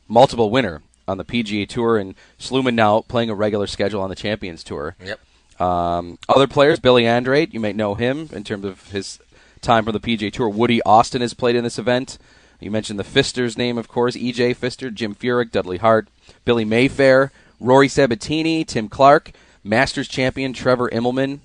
multiple 0.08 0.50
winner 0.50 0.82
on 1.08 1.18
the 1.18 1.24
PGA 1.24 1.68
Tour. 1.68 1.98
And 1.98 2.14
Sluman 2.38 2.74
now 2.74 3.00
playing 3.00 3.30
a 3.30 3.34
regular 3.34 3.66
schedule 3.66 4.00
on 4.00 4.10
the 4.10 4.16
Champions 4.16 4.62
Tour. 4.62 4.96
Yep. 5.04 5.20
Um, 5.60 6.18
other 6.28 6.46
players, 6.46 6.80
Billy 6.80 7.06
Andrade, 7.06 7.52
you 7.52 7.60
may 7.60 7.72
know 7.72 7.94
him 7.94 8.28
in 8.32 8.44
terms 8.44 8.64
of 8.64 8.90
his 8.90 9.18
time 9.60 9.84
from 9.84 9.92
the 9.92 10.00
PGA 10.00 10.32
Tour. 10.32 10.48
Woody 10.48 10.82
Austin 10.82 11.20
has 11.20 11.34
played 11.34 11.56
in 11.56 11.64
this 11.64 11.78
event. 11.78 12.18
You 12.62 12.70
mentioned 12.70 12.98
the 12.98 13.05
Fister's 13.05 13.59
name, 13.59 13.77
of 13.77 13.88
course. 13.88 14.16
E.J. 14.16 14.55
Fister, 14.55 14.92
Jim 14.92 15.14
Furyk, 15.14 15.51
Dudley 15.51 15.79
Hart, 15.79 16.09
Billy 16.44 16.64
Mayfair, 16.64 17.33
Rory 17.59 17.88
Sabatini, 17.88 18.64
Tim 18.64 18.88
Clark, 18.88 19.33
Masters 19.64 20.09
champion 20.09 20.53
Trevor 20.53 20.88
Immelman. 20.90 21.40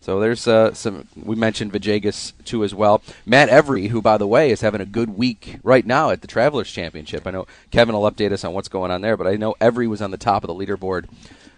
So 0.00 0.18
there's 0.18 0.48
uh, 0.48 0.74
some. 0.74 1.06
We 1.14 1.36
mentioned 1.36 1.72
Villegas 1.72 2.32
too 2.44 2.64
as 2.64 2.74
well. 2.74 3.02
Matt 3.24 3.48
Every, 3.48 3.86
who 3.86 4.02
by 4.02 4.18
the 4.18 4.26
way 4.26 4.50
is 4.50 4.60
having 4.60 4.80
a 4.80 4.86
good 4.86 5.16
week 5.16 5.58
right 5.62 5.86
now 5.86 6.10
at 6.10 6.22
the 6.22 6.26
Travelers 6.26 6.72
Championship. 6.72 7.24
I 7.24 7.30
know 7.30 7.46
Kevin 7.70 7.94
will 7.94 8.10
update 8.10 8.32
us 8.32 8.42
on 8.42 8.52
what's 8.52 8.68
going 8.68 8.90
on 8.90 9.00
there, 9.00 9.16
but 9.16 9.28
I 9.28 9.36
know 9.36 9.54
Every 9.60 9.86
was 9.86 10.02
on 10.02 10.10
the 10.10 10.16
top 10.16 10.42
of 10.42 10.48
the 10.48 10.54
leaderboard 10.54 11.08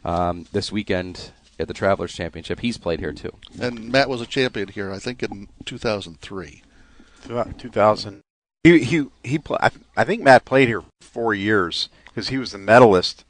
um, 0.05 0.47
this 0.53 0.71
weekend 0.71 1.31
at 1.59 1.69
the 1.69 1.75
Travelers 1.75 2.13
Championship. 2.13 2.61
He's 2.61 2.77
played 2.77 3.01
here 3.01 3.15
too. 3.15 3.33
And 3.59 3.91
Matt 3.91 4.11
was 4.11 4.21
a 4.21 4.27
champion 4.27 4.69
here, 4.69 4.93
I 4.93 4.99
think, 4.99 5.23
in 5.23 5.49
2003. 5.65 6.63
2000. 7.57 8.21
He 8.65 8.79
he 8.83 9.07
he. 9.23 9.39
Pl- 9.39 9.59
I, 9.61 9.71
I 9.97 10.05
think 10.05 10.23
Matt 10.23 10.45
played 10.45 10.69
here 10.69 10.83
four 11.01 11.35
years 11.35 11.89
because 12.07 12.29
he 12.29 12.39
was 12.39 12.53
the 12.53 12.59
medalist 12.59 13.25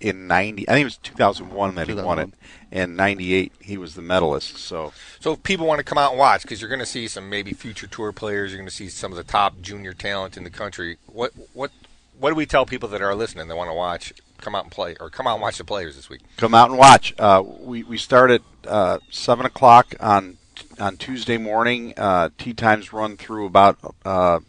in 0.00 0.26
90. 0.26 0.68
I 0.68 0.72
think 0.72 0.82
it 0.82 0.84
was 0.84 0.96
2001 0.98 1.74
that 1.74 1.88
he 1.88 1.94
won 1.94 2.18
it, 2.18 2.30
and 2.70 2.96
98 2.96 3.52
he 3.60 3.76
was 3.76 3.94
the 3.94 4.02
medalist. 4.02 4.56
So 4.58 4.92
So 5.20 5.32
if 5.32 5.42
people 5.42 5.66
want 5.66 5.78
to 5.78 5.84
come 5.84 5.98
out 5.98 6.10
and 6.12 6.18
watch, 6.18 6.42
because 6.42 6.60
you're 6.60 6.68
going 6.70 6.78
to 6.80 6.86
see 6.86 7.08
some 7.08 7.28
maybe 7.28 7.52
future 7.52 7.86
tour 7.86 8.12
players, 8.12 8.52
you're 8.52 8.58
going 8.58 8.68
to 8.68 8.74
see 8.74 8.88
some 8.88 9.10
of 9.12 9.16
the 9.16 9.24
top 9.24 9.60
junior 9.60 9.92
talent 9.92 10.36
in 10.36 10.44
the 10.44 10.50
country. 10.50 10.96
What 11.06 11.32
what 11.52 11.72
what 12.18 12.30
do 12.30 12.36
we 12.36 12.46
tell 12.46 12.64
people 12.64 12.88
that 12.90 13.02
are 13.02 13.14
listening 13.16 13.48
that 13.48 13.56
want 13.56 13.68
to 13.70 13.74
watch? 13.74 14.12
Come 14.38 14.54
out 14.56 14.64
and 14.64 14.72
play, 14.72 14.96
or 15.00 15.08
come 15.10 15.26
out 15.26 15.34
and 15.34 15.42
watch 15.42 15.58
the 15.58 15.64
players 15.64 15.94
this 15.96 16.08
week. 16.08 16.20
come 16.36 16.52
out 16.54 16.68
and 16.70 16.78
watch. 16.78 17.14
Uh, 17.18 17.42
we 17.60 17.82
we 17.82 17.96
start 17.98 18.30
at 18.30 18.42
uh, 18.66 18.98
seven 19.10 19.44
o'clock 19.46 19.94
on 20.00 20.38
on 20.80 20.96
Tuesday 20.96 21.38
morning. 21.38 21.94
Uh, 21.96 22.28
tea 22.38 22.52
times 22.52 22.92
run 22.92 23.16
through 23.16 23.46
about 23.46 23.78
uh, 24.04 24.40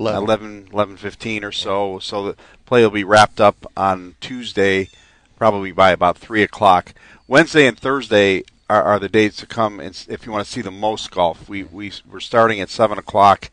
11. 0.00 0.22
11, 0.22 0.68
11.15 0.72 1.44
or 1.44 1.52
so. 1.52 1.98
So 1.98 2.28
the 2.28 2.36
play 2.64 2.82
will 2.82 2.90
be 2.90 3.04
wrapped 3.04 3.40
up 3.40 3.70
on 3.76 4.14
Tuesday, 4.20 4.88
probably 5.36 5.72
by 5.72 5.90
about 5.90 6.16
3 6.16 6.42
o'clock. 6.42 6.94
Wednesday 7.28 7.66
and 7.66 7.78
Thursday 7.78 8.44
are, 8.70 8.82
are 8.82 8.98
the 8.98 9.10
days 9.10 9.36
to 9.36 9.46
come 9.46 9.78
and 9.78 10.06
if 10.08 10.24
you 10.24 10.32
want 10.32 10.46
to 10.46 10.50
see 10.50 10.62
the 10.62 10.70
most 10.70 11.10
golf. 11.10 11.48
We, 11.48 11.64
we, 11.64 11.92
we're 12.10 12.20
starting 12.20 12.60
at 12.60 12.70
7 12.70 12.96
o'clock, 12.98 13.50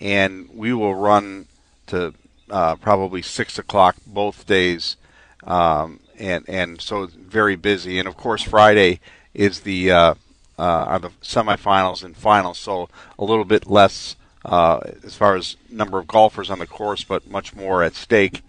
and 0.00 0.48
we 0.54 0.72
will 0.72 0.94
run 0.94 1.46
to 1.88 2.14
uh, 2.50 2.76
probably 2.76 3.20
6 3.20 3.58
o'clock 3.58 3.96
both 4.06 4.46
days. 4.46 4.96
Um, 5.44 6.00
and, 6.18 6.48
and 6.48 6.80
so 6.80 7.06
very 7.06 7.56
busy. 7.56 7.98
And, 7.98 8.08
of 8.08 8.16
course, 8.16 8.42
Friday 8.42 9.00
is 9.34 9.60
the 9.60 9.90
uh, 9.90 10.14
uh, 10.58 10.62
are 10.62 10.98
the 10.98 11.10
semifinals 11.22 12.04
and 12.04 12.16
finals, 12.16 12.58
so 12.58 12.88
a 13.18 13.24
little 13.24 13.44
bit 13.44 13.66
less 13.66 14.16
uh, 14.44 14.80
as 15.04 15.14
far 15.14 15.36
as 15.36 15.56
number 15.70 15.98
of 15.98 16.06
golfers 16.06 16.50
on 16.50 16.58
the 16.58 16.66
course, 16.66 17.04
but 17.04 17.30
much 17.30 17.54
more 17.54 17.82
at 17.82 17.94
stake. 17.94 18.42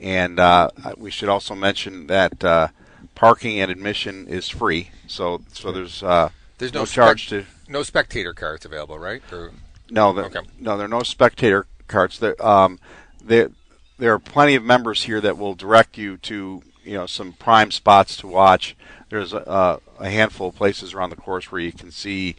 And 0.00 0.38
uh, 0.38 0.70
we 0.96 1.10
should 1.10 1.28
also 1.28 1.54
mention 1.54 2.06
that 2.06 2.44
uh, 2.44 2.68
parking 3.14 3.60
and 3.60 3.70
admission 3.70 4.28
is 4.28 4.48
free, 4.48 4.90
so 5.06 5.42
so 5.52 5.72
there's 5.72 6.02
uh, 6.02 6.30
There's 6.58 6.72
no, 6.72 6.80
no 6.80 6.86
charge 6.86 7.26
spec- 7.26 7.46
to 7.46 7.72
No 7.72 7.82
spectator 7.82 8.32
carts 8.32 8.64
available, 8.64 8.98
right? 8.98 9.22
Or, 9.32 9.52
no, 9.90 10.12
there, 10.12 10.26
Okay. 10.26 10.40
no, 10.60 10.76
there 10.76 10.86
are 10.86 10.88
no 10.88 11.02
spectator 11.02 11.66
carts. 11.88 12.18
There, 12.18 12.40
um, 12.46 12.78
there, 13.24 13.50
there 13.98 14.12
are 14.14 14.18
plenty 14.20 14.54
of 14.54 14.62
members 14.62 15.04
here 15.04 15.20
that 15.20 15.36
will 15.36 15.54
direct 15.54 15.98
you 15.98 16.16
to, 16.18 16.62
you 16.84 16.94
know, 16.94 17.06
some 17.06 17.32
prime 17.32 17.70
spots 17.72 18.16
to 18.18 18.26
watch. 18.28 18.76
There's 19.08 19.32
a, 19.32 19.80
a 19.98 20.10
handful 20.10 20.50
of 20.50 20.54
places 20.56 20.94
around 20.94 21.10
the 21.10 21.16
course 21.16 21.50
where 21.50 21.60
you 21.60 21.72
can 21.72 21.90
see 21.90 22.36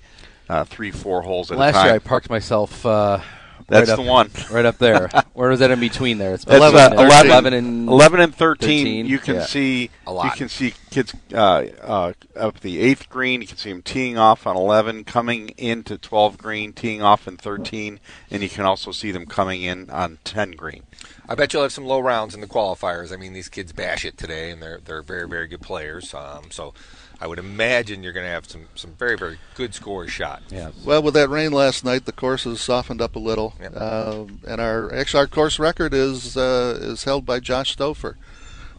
uh, 0.50 0.64
three, 0.66 0.92
four 0.92 1.22
holes 1.22 1.52
at 1.52 1.58
Last 1.58 1.76
a 1.76 1.78
time. 1.78 1.86
year 1.88 1.96
I 1.96 2.00
parked 2.00 2.30
myself. 2.30 2.86
Uh, 2.86 3.20
That's 3.68 3.90
right 3.90 3.96
the 3.96 4.02
up, 4.02 4.08
one. 4.08 4.32
right 4.52 4.66
up 4.66 4.78
there. 4.80 5.10
Where 5.34 5.50
was 5.50 5.60
that 5.60 5.70
in 5.72 5.80
between 5.80 6.18
there? 6.18 6.34
It's 6.34 6.44
It's, 6.44 6.54
11, 6.54 6.98
uh, 6.98 7.02
11, 7.02 7.28
11 7.32 7.54
and 7.54 7.88
11 7.88 8.20
and 8.20 8.36
13, 8.36 8.68
13, 8.86 9.06
you 9.06 9.20
can 9.20 9.36
yeah. 9.36 9.46
see 9.46 9.90
A 10.08 10.12
lot. 10.12 10.26
you 10.26 10.32
can 10.32 10.50
see 10.50 10.74
kids 10.90 11.14
uh, 11.34 11.66
uh, 11.82 12.14
up 12.36 12.60
the 12.62 12.80
eighth 12.80 13.10
green. 13.10 13.42
You 13.42 13.48
can 13.48 13.58
see 13.58 13.72
them 13.72 13.84
teeing 13.84 14.18
off 14.18 14.48
on 14.48 14.58
11, 14.58 15.04
coming 15.04 15.50
into 15.58 15.98
12 15.98 16.38
green, 16.38 16.74
teeing 16.74 17.02
off 17.04 17.28
in 17.28 17.38
13, 17.38 18.00
and 18.32 18.42
you 18.42 18.50
can 18.50 18.66
also 18.66 18.92
see 18.92 19.12
them 19.12 19.28
coming 19.28 19.62
in 19.62 19.90
on 19.92 20.18
10 20.24 20.52
green. 20.52 20.84
I 21.28 21.36
bet 21.36 21.54
you'll 21.54 21.62
have 21.62 21.72
some 21.72 21.86
low 21.86 22.00
rounds 22.00 22.34
in 22.34 22.42
the 22.42 22.48
qualifiers. 22.48 23.14
I 23.14 23.18
mean, 23.18 23.34
these 23.34 23.50
kids 23.50 23.72
bash 23.72 24.04
it 24.04 24.18
today, 24.18 24.50
and 24.50 24.60
they're 24.64 24.80
they're 24.84 25.04
very 25.04 25.28
very 25.28 25.48
good 25.48 25.62
players. 25.62 26.12
Um, 26.16 26.50
so 26.50 26.74
I 27.22 27.28
would 27.28 27.40
imagine 27.40 28.02
you're 28.02 28.14
going 28.14 28.26
to 28.26 28.32
have 28.32 28.50
some 28.50 28.66
some 28.76 28.92
very 28.94 29.18
very 29.18 29.40
good 29.56 29.74
scores 29.76 30.12
shot. 30.12 30.42
yeah. 30.50 30.72
Well, 30.86 31.02
with 31.04 31.14
that 31.16 31.30
rain 31.30 31.52
last 31.52 31.84
night, 31.84 32.06
the 32.06 32.12
course 32.14 32.46
has 32.46 32.62
softened 32.62 33.02
up 33.02 33.16
a 33.16 33.20
little, 33.20 33.56
Yep. 33.60 33.76
um, 33.76 34.40
and 34.48 34.62
our 34.62 34.94
actually 34.94 35.20
our 35.20 35.28
course 35.28 35.60
record 35.60 35.94
is 35.94 36.38
uh, 36.38 36.78
is 36.82 37.04
held 37.04 37.26
by 37.26 37.40
Josh 37.42 37.76
Stouffer, 37.76 38.16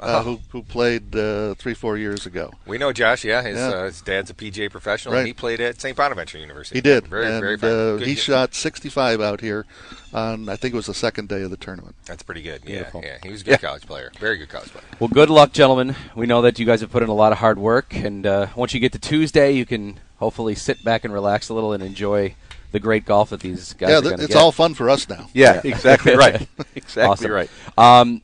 uh, 0.01 0.23
who 0.23 0.41
who 0.49 0.63
played 0.63 1.15
uh, 1.15 1.55
three 1.55 1.75
four 1.75 1.97
years 1.99 2.27
ago. 2.27 2.53
We 2.67 2.79
know 2.79 2.93
Josh. 2.93 3.25
Yeah, 3.25 3.43
his, 3.43 3.57
Yeah. 3.59 3.69
Uh, 3.69 3.85
his 3.85 4.01
dad's 4.01 4.31
a 4.31 4.35
PGA 4.35 4.71
professional, 4.71 5.13
Right. 5.15 5.21
and 5.21 5.27
he 5.29 5.33
played 5.35 5.61
at 5.61 5.81
St. 5.81 5.97
Bonaventure 5.97 6.39
University. 6.39 6.79
He 6.79 6.81
did, 6.81 7.07
Very 7.07 7.27
and 7.27 7.41
very 7.41 7.57
fine. 7.57 7.71
uh, 7.71 7.97
he 7.99 8.15
kid. 8.15 8.19
shot 8.19 8.55
65 8.55 9.21
out 9.21 9.41
here 9.41 9.67
on 10.13 10.49
I 10.49 10.57
think 10.57 10.75
it 10.75 10.77
was 10.77 10.87
the 10.87 10.95
second 10.95 11.29
day 11.29 11.43
of 11.43 11.51
the 11.51 11.57
tournament. 11.57 11.95
That's 12.07 12.23
pretty 12.23 12.43
good. 12.43 12.63
Yeah, 12.65 12.75
Beautiful. 12.77 13.03
yeah. 13.05 13.19
He 13.23 13.31
was 13.31 13.43
a 13.43 13.45
good 13.45 13.61
college 13.61 13.87
player. 13.87 14.11
Very 14.19 14.39
good 14.39 14.49
college 14.49 14.71
player. 14.71 14.85
Well, 14.99 15.09
good 15.09 15.31
luck, 15.31 15.53
gentlemen. 15.53 15.95
We 16.15 16.27
know 16.27 16.43
that 16.43 16.59
you 16.59 16.67
guys 16.67 16.81
have 16.81 16.91
put 16.91 17.03
in 17.03 17.09
a 17.09 17.15
lot 17.15 17.33
of 17.33 17.39
hard 17.39 17.59
work, 17.59 17.95
and 17.95 18.27
uh, 18.27 18.47
once 18.57 18.75
you 18.75 18.81
get 18.81 18.93
to 18.93 18.99
Tuesday, 18.99 19.53
you 19.53 19.67
can 19.67 20.01
hopefully 20.19 20.55
sit 20.55 20.83
back 20.85 21.05
and 21.05 21.13
relax 21.15 21.49
a 21.49 21.55
little 21.55 21.73
and 21.73 21.83
enjoy 21.83 22.35
the 22.73 22.79
great 22.81 23.05
golf 23.05 23.31
that 23.31 23.41
these 23.41 23.73
guys 23.75 23.91
yeah, 23.91 23.99
are 23.99 24.01
th- 24.01 24.05
going 24.11 24.19
to 24.19 24.25
it's 24.25 24.35
get. 24.35 24.41
all 24.41 24.53
fun 24.53 24.75
for 24.75 24.89
us 24.91 25.09
now. 25.09 25.29
Yeah, 25.35 25.61
exactly 25.65 26.15
right. 26.17 26.47
exactly 26.75 27.03
awesome. 27.03 27.31
right. 27.33 27.51
Um, 27.77 28.23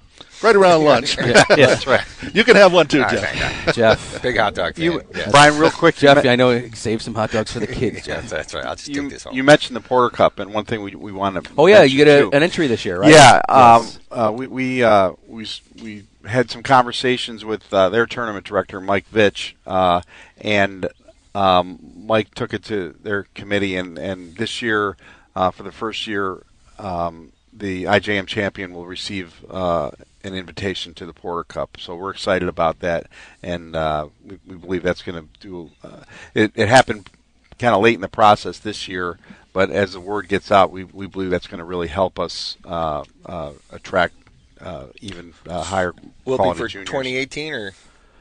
Right 0.43 0.55
around 0.57 0.85
lunch. 0.85 1.17
yeah, 1.19 1.45
That's 1.49 1.87
right. 1.87 2.05
you 2.35 2.45
can 2.45 2.57
have 2.57 2.73
one 2.73 2.87
too, 2.87 3.03
All 3.03 3.09
Jeff. 3.11 3.67
right, 3.67 3.75
Jeff. 3.75 4.23
Big 4.23 4.37
hot 4.37 4.55
dog 4.55 4.75
fan. 4.75 4.85
You, 4.85 5.03
yeah. 5.15 5.31
Brian, 5.31 5.59
real 5.59 5.71
quick, 5.71 5.97
Jeff, 5.97 6.25
I 6.25 6.37
know 6.37 6.69
save 6.71 7.03
some 7.03 7.15
hot 7.15 7.31
dogs 7.33 7.53
for 7.53 7.61
the 7.61 7.67
kids, 7.81 8.07
Yeah, 8.07 8.21
Jeff. 8.21 8.31
that's 8.31 8.55
right. 8.55 8.65
I'll 8.65 8.77
just 8.77 8.89
you, 8.89 9.03
take 9.03 9.11
this 9.11 9.25
home. 9.25 9.35
you 9.35 9.43
mentioned 9.45 9.77
the 9.77 9.81
Porter 9.81 10.15
Cup, 10.15 10.39
and 10.39 10.53
one 10.53 10.65
thing 10.65 10.83
we 10.83 10.95
we 10.95 11.13
want 11.13 11.43
to 11.43 11.51
Oh 11.57 11.67
yeah, 11.67 11.83
you 11.83 11.97
get 12.05 12.09
a, 12.09 12.29
an 12.37 12.43
entry 12.43 12.67
this 12.67 12.85
year, 12.85 13.01
right? 13.01 13.11
Yeah, 13.11 13.41
um, 13.49 13.87
uh, 14.11 14.33
we 14.35 14.47
we 14.47 14.83
uh, 14.83 15.13
we 15.27 15.47
we 15.83 16.05
had 16.27 16.51
some 16.51 16.63
conversations 16.63 17.45
with 17.45 17.73
uh, 17.73 17.89
their 17.89 18.05
tournament 18.07 18.45
director, 18.47 18.81
Mike 18.81 19.07
Vitch, 19.09 19.55
uh, 19.67 20.01
and 20.41 20.89
um, 21.35 21.79
Mike 22.05 22.35
took 22.35 22.53
it 22.55 22.65
to 22.65 22.95
their 23.03 23.25
committee, 23.35 23.77
and 23.77 23.97
and 23.99 24.37
this 24.37 24.61
year, 24.63 24.97
uh, 25.35 25.51
for 25.51 25.63
the 25.63 25.73
first 25.73 26.07
year, 26.07 26.43
um, 26.79 27.33
the 27.59 27.85
IJM 27.85 28.27
champion 28.27 28.73
will 28.73 28.87
receive. 28.87 29.45
Uh, 29.51 29.90
an 30.25 30.35
invitation 30.35 30.92
to 30.92 31.07
the 31.07 31.12
Porter 31.12 31.45
Cup, 31.45 31.77
so 31.79 31.95
we're 31.95 32.11
excited 32.11 32.49
about 32.49 32.81
that, 32.81 33.07
and 33.45 33.77
uh, 33.77 34.09
we, 34.25 34.40
we 34.45 34.57
believe 34.57 34.83
that's 34.83 35.03
going 35.03 35.23
to 35.23 35.29
do. 35.38 35.71
Uh, 35.85 36.01
it, 36.35 36.51
it 36.57 36.66
happened 36.69 37.09
kind 37.61 37.75
of 37.75 37.81
late 37.81 37.95
in 37.95 38.01
the 38.01 38.09
process 38.09 38.59
this 38.59 38.88
year, 38.88 39.19
but 39.53 39.71
as 39.71 39.92
the 39.92 40.01
word 40.01 40.29
gets 40.29 40.51
out, 40.51 40.71
we, 40.71 40.85
we 40.85 41.07
believe 41.07 41.31
that's 41.31 41.47
going 41.47 41.59
to 41.59 41.64
really 41.64 41.88
help 41.88 42.19
us 42.19 42.57
uh, 42.64 43.05
uh, 43.25 43.53
attract 43.71 44.14
uh, 44.61 44.87
even 45.01 45.33
uh, 45.49 45.62
higher 45.62 45.95
Will 46.25 46.35
it 46.35 46.55
be 46.55 46.59
for 46.59 46.69
juniors. 46.69 46.88
2018 46.88 47.53
or 47.55 47.71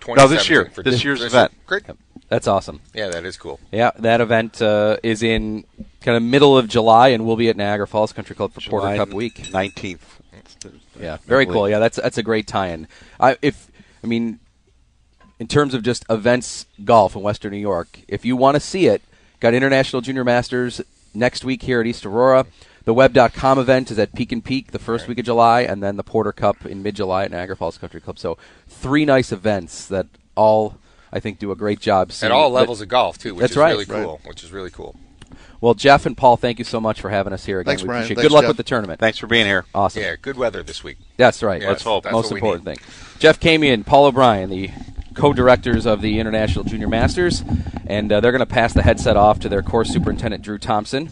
2017? 0.02 0.15
No, 0.15 0.28
this 0.28 0.50
year. 0.50 0.65
For 0.65 0.84
This 0.84 1.04
year's 1.04 1.19
year? 1.19 1.28
event. 1.28 1.54
Great. 1.65 1.84
That's 2.30 2.48
awesome. 2.48 2.82
Yeah, 2.94 3.10
that 3.10 3.24
is 3.26 3.38
cool. 3.38 3.60
Yeah, 3.72 3.92
that 4.00 4.20
event 4.20 4.62
uh, 4.62 4.98
is 5.04 5.22
in 5.22 5.66
kind 6.02 6.18
of 6.18 6.24
middle 6.24 6.58
of 6.58 6.68
July, 6.68 7.10
and 7.10 7.26
we'll 7.26 7.36
be 7.36 7.50
at 7.50 7.58
Niagara 7.58 7.88
Falls 7.88 8.14
Country 8.14 8.36
Club 8.36 8.54
for 8.54 8.62
Porter 8.62 8.96
Cup 8.96 9.14
week. 9.14 9.36
19th. 9.36 10.00
Yeah, 11.00 11.18
very 11.26 11.46
cool. 11.46 11.70
Yeah, 11.70 11.80
that's 11.80 11.98
that's 11.98 12.18
a 12.18 12.24
great 12.24 12.48
tie-in. 12.48 12.88
I 13.20 13.38
if 13.42 13.70
I 14.04 14.08
mean, 14.08 14.40
in 15.40 15.48
terms 15.48 15.74
of 15.74 15.84
just 15.84 16.06
events 16.10 16.66
golf 16.84 17.16
in 17.16 17.22
Western 17.22 17.52
New 17.52 17.58
York, 17.58 18.00
if 18.08 18.26
you 18.26 18.36
want 18.36 18.56
to 18.56 18.60
see 18.60 18.88
it, 18.88 19.02
got 19.40 19.54
International 19.54 20.02
Junior 20.02 20.24
Masters 20.24 20.82
next 21.14 21.44
week 21.44 21.64
here 21.64 21.82
at 21.82 21.88
East 21.88 22.06
Aurora. 22.06 22.46
The 22.86 22.94
Web.com 22.94 23.58
event 23.58 23.90
is 23.90 23.98
at 23.98 24.14
Peek'n 24.14 24.44
Peak 24.44 24.72
the 24.72 24.80
first 24.80 25.08
week 25.08 25.18
of 25.18 25.26
July, 25.26 25.62
and 25.62 25.82
then 25.82 25.98
the 25.98 26.04
Porter 26.04 26.32
Cup 26.32 26.68
in 26.68 26.84
mid-July 26.84 27.26
at 27.26 27.32
Niagara 27.32 27.56
Falls 27.56 27.80
Country 27.80 28.00
Club. 28.00 28.20
So 28.20 28.38
three 28.68 29.06
nice 29.06 29.32
events 29.32 29.88
that 29.88 30.06
all 30.36 30.78
I 31.15 31.19
think 31.21 31.39
do 31.39 31.51
a 31.51 31.56
great 31.56 31.80
job. 31.80 32.10
At 32.10 32.13
seeing- 32.13 32.32
all 32.32 32.49
that- 32.51 32.60
levels 32.60 32.82
of 32.82 32.89
golf 32.89 33.17
too, 33.17 33.34
which 33.36 33.41
That's 33.41 33.51
is 33.54 33.58
right. 33.58 33.71
really 33.71 33.86
Right. 33.86 34.04
cool. 34.04 34.19
Which 34.25 34.43
is 34.43 34.51
really 34.51 34.69
cool. 34.69 34.95
Well, 35.62 35.73
Jeff 35.73 36.06
and 36.06 36.15
Paul, 36.15 36.36
thank 36.38 36.60
you 36.60 36.65
so 36.65 36.80
much 36.82 36.99
for 37.01 37.10
having 37.10 37.32
us 37.34 37.45
here 37.45 37.60
again. 37.62 37.71
Thanks, 37.71 37.82
we 37.82 37.88
Brian. 37.88 38.01
appreciate 38.04 38.13
it. 38.13 38.15
Thanks, 38.17 38.28
Good 38.30 38.34
luck 38.36 38.43
Jeff. 38.43 38.47
with 38.49 38.58
the 38.58 38.63
tournament. 38.63 38.99
Thanks 38.99 39.17
for 39.17 39.25
being 39.28 39.45
here. 39.45 39.65
Awesome. 39.73 40.01
Yeah, 40.04 40.15
good 40.21 40.38
weather 40.38 40.62
this 40.62 40.84
week. 40.84 40.97
That's 41.17 41.41
right. 41.41 41.62
Yeah, 41.62 41.69
Let's 41.69 41.84
hope. 41.84 42.04
That's 42.04 42.13
Most 42.13 42.32
important 42.32 42.65
need. 42.65 42.78
thing. 42.80 42.86
Jeff 43.19 43.39
Camion, 43.39 43.86
Paul 43.86 44.06
O'Brien, 44.06 44.49
the 44.49 44.69
co-directors 45.15 45.86
of 45.86 46.01
the 46.01 46.19
International 46.19 46.65
Junior 46.65 46.88
Masters, 46.89 47.43
and 47.88 48.12
uh, 48.12 48.19
they're 48.19 48.34
going 48.34 48.39
to 48.41 48.45
pass 48.45 48.73
the 48.73 48.84
headset 48.84 49.15
off 49.15 49.39
to 49.39 49.49
their 49.49 49.62
course 49.63 49.89
superintendent 49.89 50.43
Drew 50.43 50.58
Thompson 50.58 51.10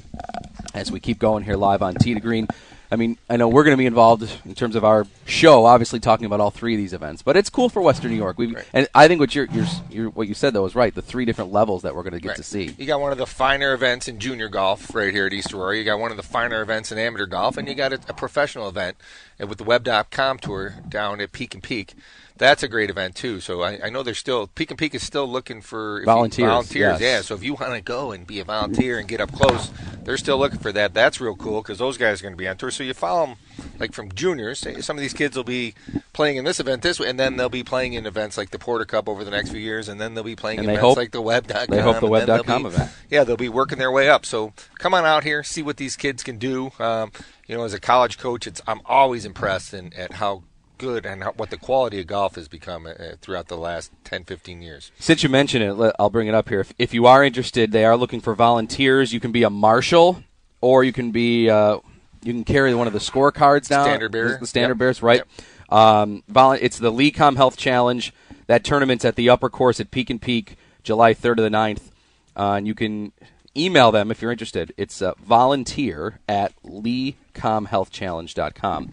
as 0.73 0.91
we 0.91 0.99
keep 0.99 1.19
going 1.19 1.43
here 1.45 1.55
live 1.55 1.81
on 1.81 1.95
Tee 1.95 2.13
to 2.13 2.19
Green. 2.19 2.47
I 2.93 2.95
mean, 2.95 3.17
I 3.27 3.37
know 3.37 3.47
we're 3.47 3.63
going 3.63 3.73
to 3.73 3.81
be 3.81 3.87
involved 3.87 4.29
in 4.45 4.53
terms 4.53 4.75
of 4.75 4.85
our 4.85 5.07
show, 5.25 5.65
obviously 5.65 5.99
talking 5.99 6.27
about 6.27 6.39
all 6.39 6.51
three 6.51 6.75
of 6.75 6.77
these 6.77 6.93
events, 6.93 7.23
but 7.23 7.35
it's 7.35 7.49
cool 7.49 7.67
for 7.67 7.81
Western 7.81 8.11
New 8.11 8.17
York. 8.17 8.37
We 8.37 8.55
and 8.71 8.87
I 8.93 9.07
think 9.07 9.19
what 9.19 9.33
you're, 9.33 9.47
you're, 9.51 9.65
you're 9.89 10.09
what 10.11 10.27
you 10.27 10.35
said 10.35 10.53
though 10.53 10.63
is 10.67 10.75
right. 10.75 10.93
The 10.93 11.01
three 11.01 11.25
different 11.25 11.51
levels 11.51 11.81
that 11.81 11.95
we're 11.95 12.03
going 12.03 12.13
to 12.13 12.19
get 12.19 12.29
Right. 12.29 12.37
to 12.37 12.43
see. 12.43 12.75
You 12.77 12.85
got 12.85 13.01
one 13.01 13.11
of 13.11 13.17
the 13.17 13.25
finer 13.25 13.73
events 13.73 14.07
in 14.07 14.19
junior 14.19 14.47
golf 14.47 14.93
right 14.93 15.11
here 15.11 15.25
at 15.25 15.33
East 15.33 15.51
Aurora. 15.55 15.75
You 15.75 15.83
got 15.83 15.99
one 15.99 16.11
of 16.11 16.17
the 16.17 16.23
finer 16.23 16.61
events 16.61 16.91
in 16.91 16.99
amateur 16.99 17.25
golf, 17.25 17.57
and 17.57 17.67
you 17.67 17.73
got 17.73 17.93
a, 17.93 17.99
a 18.07 18.13
professional 18.13 18.69
event 18.69 18.95
with 19.39 19.57
the 19.57 19.63
Web.com 19.63 20.37
tour 20.37 20.75
down 20.87 21.19
at 21.19 21.31
Peek'n 21.31 21.61
Peak. 21.63 21.95
That's 22.37 22.63
a 22.63 22.67
great 22.67 22.89
event 22.89 23.15
too. 23.15 23.39
So 23.39 23.61
I, 23.61 23.79
I 23.85 23.89
know 23.89 24.01
they're 24.03 24.13
still 24.15 24.47
Peek'n 24.47 24.75
Peak 24.77 24.95
is 24.95 25.03
still 25.03 25.27
looking 25.27 25.61
for 25.61 25.97
if 25.97 26.01
you- 26.01 26.05
Volunteers, 26.05 26.49
volunteers, 26.49 26.99
yes. 26.99 27.01
yeah. 27.01 27.21
So 27.21 27.35
if 27.35 27.43
you 27.43 27.53
want 27.53 27.73
to 27.73 27.81
go 27.81 28.11
and 28.11 28.25
be 28.25 28.39
a 28.39 28.43
volunteer 28.43 28.97
and 28.99 29.07
get 29.07 29.21
up 29.21 29.31
close, 29.31 29.69
they're 30.03 30.17
still 30.17 30.37
looking 30.39 30.59
for 30.59 30.71
that. 30.71 30.93
That's 30.93 31.21
real 31.21 31.35
cool 31.35 31.61
because 31.61 31.77
those 31.77 31.97
guys 31.97 32.19
are 32.19 32.23
going 32.23 32.33
to 32.33 32.37
be 32.37 32.47
on 32.47 32.57
tour. 32.57 32.71
So 32.71 32.83
you 32.83 32.93
follow 32.93 33.27
them 33.27 33.35
like 33.79 33.93
from 33.93 34.11
juniors. 34.11 34.59
Say 34.59 34.81
Some 34.81 34.97
of 34.97 35.01
these 35.01 35.13
kids 35.13 35.37
will 35.37 35.43
be 35.43 35.75
playing 36.11 36.37
in 36.37 36.43
this 36.45 36.59
event 36.59 36.81
this 36.81 36.99
way, 36.99 37.07
and 37.07 37.19
then 37.19 37.37
they'll 37.37 37.49
be 37.49 37.63
playing 37.63 37.93
in 37.93 38.05
events 38.05 38.37
like 38.37 38.49
the 38.49 38.59
Porter 38.59 38.85
Cup 38.85 39.07
over 39.07 39.23
the 39.23 39.31
next 39.31 39.51
few 39.51 39.59
years, 39.61 39.87
and 39.87 40.01
then 40.01 40.13
they'll 40.15 40.23
be 40.23 40.35
playing 40.35 40.59
And 40.59 40.67
events 40.67 40.81
hope- 40.81 40.97
like 40.97 41.11
the 41.11 41.21
Web.com. 41.21 41.65
they 41.69 41.81
hope 41.81 41.99
the 41.99 42.07
and 42.07 42.15
then 42.15 42.25
they'll 42.27 42.35
Web.com 42.37 42.63
be- 42.63 42.67
event. 42.69 42.91
yeah, 43.09 43.23
they'll 43.23 43.37
be 43.37 43.49
working 43.49 43.77
their 43.77 43.91
way 43.91 44.09
up. 44.09 44.25
So 44.25 44.53
come 44.79 44.93
on 44.93 45.05
out 45.05 45.23
here, 45.23 45.43
see 45.43 45.61
what 45.61 45.77
these 45.77 45.95
kids 45.95 46.23
can 46.23 46.37
do. 46.39 46.71
Um, 46.79 47.11
you 47.47 47.55
know, 47.55 47.63
as 47.63 47.73
a 47.73 47.79
college 47.79 48.17
coach, 48.17 48.47
it's 48.47 48.61
I'm 48.67 48.81
always 48.85 49.23
impressed 49.23 49.73
in, 49.73 49.93
at 49.93 50.13
how 50.13 50.43
good 50.77 51.05
and 51.05 51.23
how, 51.23 51.31
what 51.33 51.49
the 51.49 51.57
quality 51.57 51.99
of 51.99 52.07
golf 52.07 52.35
has 52.35 52.47
become 52.47 52.85
uh, 52.85 52.93
throughout 53.21 53.47
the 53.47 53.57
last 53.57 53.91
10, 54.03 54.25
15 54.25 54.61
years. 54.61 54.91
Since 54.99 55.23
you 55.23 55.29
mentioned 55.29 55.63
it, 55.63 55.93
I'll 55.99 56.09
bring 56.09 56.27
it 56.27 56.35
up 56.35 56.49
here. 56.49 56.61
If, 56.61 56.73
if 56.77 56.93
you 56.93 57.05
are 57.05 57.23
interested, 57.23 57.71
they 57.71 57.85
are 57.85 57.97
looking 57.97 58.21
for 58.21 58.35
volunteers. 58.35 59.13
You 59.13 59.19
can 59.19 59.31
be 59.31 59.43
a 59.43 59.49
marshal, 59.49 60.23
or 60.61 60.83
you 60.83 60.93
can 60.93 61.11
be 61.11 61.49
uh, 61.49 61.79
you 62.23 62.33
can 62.33 62.43
carry 62.43 62.73
one 62.73 62.87
of 62.87 62.93
the 62.93 62.99
scorecards 62.99 63.67
down. 63.67 63.85
Standard 63.85 64.11
bearer. 64.11 64.37
The, 64.39 64.47
standard 64.47 64.75
Yep. 64.75 64.79
bears, 64.79 65.03
right? 65.03 65.21
Um, 65.69 66.23
it's 66.27 66.79
the 66.79 66.91
Lecom 66.91 67.35
Health 67.35 67.57
Challenge. 67.57 68.13
That 68.47 68.63
tournament's 68.63 69.05
at 69.05 69.15
the 69.15 69.29
upper 69.29 69.49
course 69.49 69.79
at 69.79 69.91
Peek'n 69.91 70.19
Peak, 70.19 70.57
July 70.83 71.13
3rd 71.13 71.37
to 71.37 71.41
the 71.43 71.49
9th. 71.49 71.91
Uh, 72.35 72.55
and 72.57 72.67
you 72.67 72.75
can 72.75 73.13
email 73.55 73.91
them 73.91 74.11
if 74.11 74.21
you're 74.21 74.31
interested. 74.31 74.73
It's 74.77 75.01
uh, 75.01 75.13
volunteer 75.19 76.19
at 76.27 76.53
lecomhealthchallenge.com. 76.63 78.91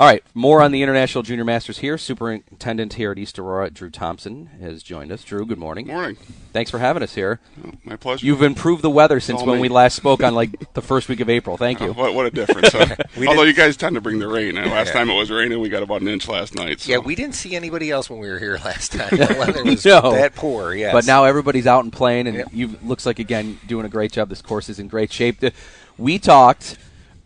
All 0.00 0.06
right, 0.06 0.22
more 0.32 0.62
on 0.62 0.70
the 0.70 0.80
International 0.80 1.24
Junior 1.24 1.44
Masters 1.44 1.78
here. 1.78 1.98
Superintendent 1.98 2.94
here 2.94 3.10
at 3.10 3.18
East 3.18 3.36
Aurora, 3.36 3.68
Drew 3.68 3.90
Thompson, 3.90 4.46
has 4.60 4.84
joined 4.84 5.10
us. 5.10 5.24
Drew, 5.24 5.44
good 5.44 5.58
morning. 5.58 5.88
Morning. 5.88 6.16
Thanks 6.52 6.70
for 6.70 6.78
having 6.78 7.02
us 7.02 7.16
here. 7.16 7.40
Oh, 7.66 7.72
my 7.82 7.96
pleasure. 7.96 8.24
You've 8.24 8.42
improved 8.42 8.82
the 8.82 8.90
weather 8.90 9.18
since 9.18 9.40
all 9.40 9.46
when 9.48 9.56
me. 9.56 9.62
we 9.62 9.68
last 9.68 9.96
spoke 9.96 10.22
on 10.22 10.36
like 10.36 10.72
the 10.74 10.82
first 10.82 11.08
week 11.08 11.18
of 11.18 11.28
April. 11.28 11.56
Thank 11.56 11.80
you. 11.80 11.88
Oh, 11.88 11.92
what, 11.94 12.14
what 12.14 12.26
a 12.26 12.30
difference. 12.30 12.68
Huh? 12.72 12.94
Although 13.26 13.44
did- 13.44 13.48
you 13.48 13.60
guys 13.60 13.76
tend 13.76 13.96
to 13.96 14.00
bring 14.00 14.20
the 14.20 14.28
rain. 14.28 14.56
And 14.56 14.70
Last 14.70 14.88
Yeah. 14.88 14.92
time 14.92 15.10
it 15.10 15.16
was 15.16 15.32
raining, 15.32 15.58
we 15.58 15.68
got 15.68 15.82
about 15.82 16.00
an 16.00 16.06
inch 16.06 16.28
last 16.28 16.54
night. 16.54 16.78
So. 16.82 16.92
Yeah, 16.92 16.98
we 16.98 17.16
didn't 17.16 17.34
see 17.34 17.56
anybody 17.56 17.90
else 17.90 18.08
when 18.08 18.20
we 18.20 18.28
were 18.28 18.38
here 18.38 18.56
last 18.64 18.92
time. 18.92 19.08
The 19.10 19.34
weather 19.36 19.64
was 19.64 19.84
No. 19.84 20.12
that 20.12 20.36
poor. 20.36 20.74
Yes, 20.74 20.92
But 20.92 21.06
now 21.06 21.24
everybody's 21.24 21.66
out 21.66 21.82
and 21.82 21.92
playing, 21.92 22.28
and 22.28 22.36
Yep. 22.36 22.48
you 22.52 22.78
looks 22.84 23.04
like 23.04 23.18
again 23.18 23.58
doing 23.66 23.84
a 23.84 23.88
great 23.88 24.12
job. 24.12 24.28
This 24.28 24.42
course 24.42 24.68
is 24.68 24.78
in 24.78 24.86
great 24.86 25.12
shape. 25.12 25.40
The- 25.40 25.52
We 25.98 26.20
talked 26.20 26.78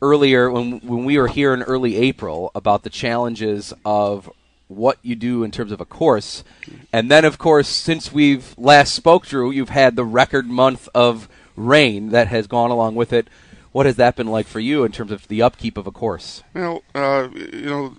earlier 0.03 0.51
when 0.51 0.81
when 0.81 1.05
we 1.05 1.17
were 1.17 1.29
here 1.29 1.55
in 1.55 1.63
early 1.63 1.97
April 1.97 2.51
about 2.55 2.83
the 2.83 2.91
challenges 2.91 3.73
of 3.85 4.31
what 4.69 4.99
you 5.03 5.15
do 5.15 5.45
in 5.45 5.51
terms 5.51 5.73
of 5.73 5.81
a 5.81 5.85
course, 5.87 6.45
and 6.93 7.11
then 7.11 7.25
of 7.25 7.39
course 7.39 7.69
since 7.69 8.13
we've 8.13 8.55
last 8.59 8.95
spoke, 8.95 9.27
Drew, 9.27 9.51
you've 9.51 9.69
had 9.71 9.97
the 9.97 10.05
record 10.05 10.47
month 10.47 10.89
of 10.95 11.29
rain 11.57 12.11
that 12.11 12.29
has 12.29 12.47
gone 12.47 12.71
along 12.71 12.97
with 12.97 13.13
it. 13.13 13.29
What 13.71 13.87
has 13.87 13.97
that 13.97 14.17
been 14.17 14.27
like 14.27 14.47
for 14.47 14.61
you 14.61 14.85
in 14.85 14.93
terms 14.93 15.13
of 15.13 15.29
the 15.29 15.41
upkeep 15.41 15.79
of 15.79 15.87
a 15.87 15.91
course? 15.91 16.43
Well, 16.53 16.83
uh, 16.95 17.29
you 17.35 17.63
know, 17.63 17.97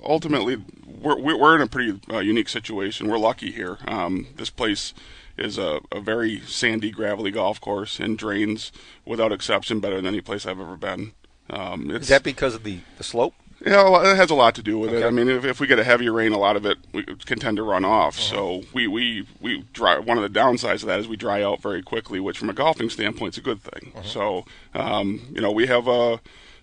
ultimately, 0.00 0.62
we're, 0.86 1.18
we're 1.20 1.56
in 1.56 1.60
a 1.60 1.66
pretty 1.66 2.00
uh, 2.08 2.18
unique 2.20 2.48
situation. 2.48 3.08
We're 3.08 3.18
lucky 3.18 3.50
here. 3.50 3.78
Um, 3.88 4.28
this 4.36 4.50
place 4.50 4.94
is 5.36 5.58
a, 5.58 5.80
a 5.90 6.00
very 6.00 6.40
sandy, 6.40 6.92
gravelly 6.92 7.32
golf 7.32 7.60
course 7.60 7.98
and 7.98 8.16
drains, 8.16 8.70
without 9.04 9.32
exception, 9.32 9.80
better 9.80 9.96
than 9.96 10.06
any 10.06 10.20
place 10.20 10.46
I've 10.46 10.60
ever 10.60 10.76
been. 10.76 11.12
Um, 11.50 11.90
it's, 11.90 12.02
is 12.02 12.08
that 12.08 12.22
because 12.22 12.54
of 12.54 12.64
the, 12.64 12.80
the 12.96 13.04
slope? 13.04 13.34
Yeah, 13.64 13.82
well, 13.90 14.06
it 14.06 14.14
has 14.16 14.30
a 14.30 14.36
lot 14.36 14.54
to 14.54 14.62
do 14.62 14.78
with 14.78 14.94
it. 14.94 15.04
I 15.04 15.10
mean, 15.10 15.28
if, 15.28 15.44
if 15.44 15.58
we 15.58 15.66
get 15.66 15.80
a 15.80 15.84
heavier 15.84 16.12
rain, 16.12 16.32
a 16.32 16.38
lot 16.38 16.54
of 16.54 16.64
it 16.64 16.78
we 16.92 17.02
can 17.02 17.40
tend 17.40 17.56
to 17.56 17.64
run 17.64 17.84
off. 17.84 18.16
So 18.16 18.62
we 18.72 18.86
we 18.86 19.26
we 19.40 19.64
dry. 19.72 19.98
One 19.98 20.16
of 20.16 20.22
the 20.22 20.38
downsides 20.38 20.82
of 20.82 20.86
that 20.86 21.00
is 21.00 21.08
we 21.08 21.16
dry 21.16 21.42
out 21.42 21.60
very 21.60 21.82
quickly, 21.82 22.20
which 22.20 22.38
from 22.38 22.50
a 22.50 22.52
golfing 22.52 22.88
standpoint 22.88 23.34
is 23.34 23.38
a 23.38 23.42
good 23.42 23.60
thing. 23.60 23.92
So 24.04 24.44
um, 24.74 25.22
you 25.32 25.40
know, 25.40 25.50
we 25.50 25.66
have 25.66 25.88
a. 25.88 26.20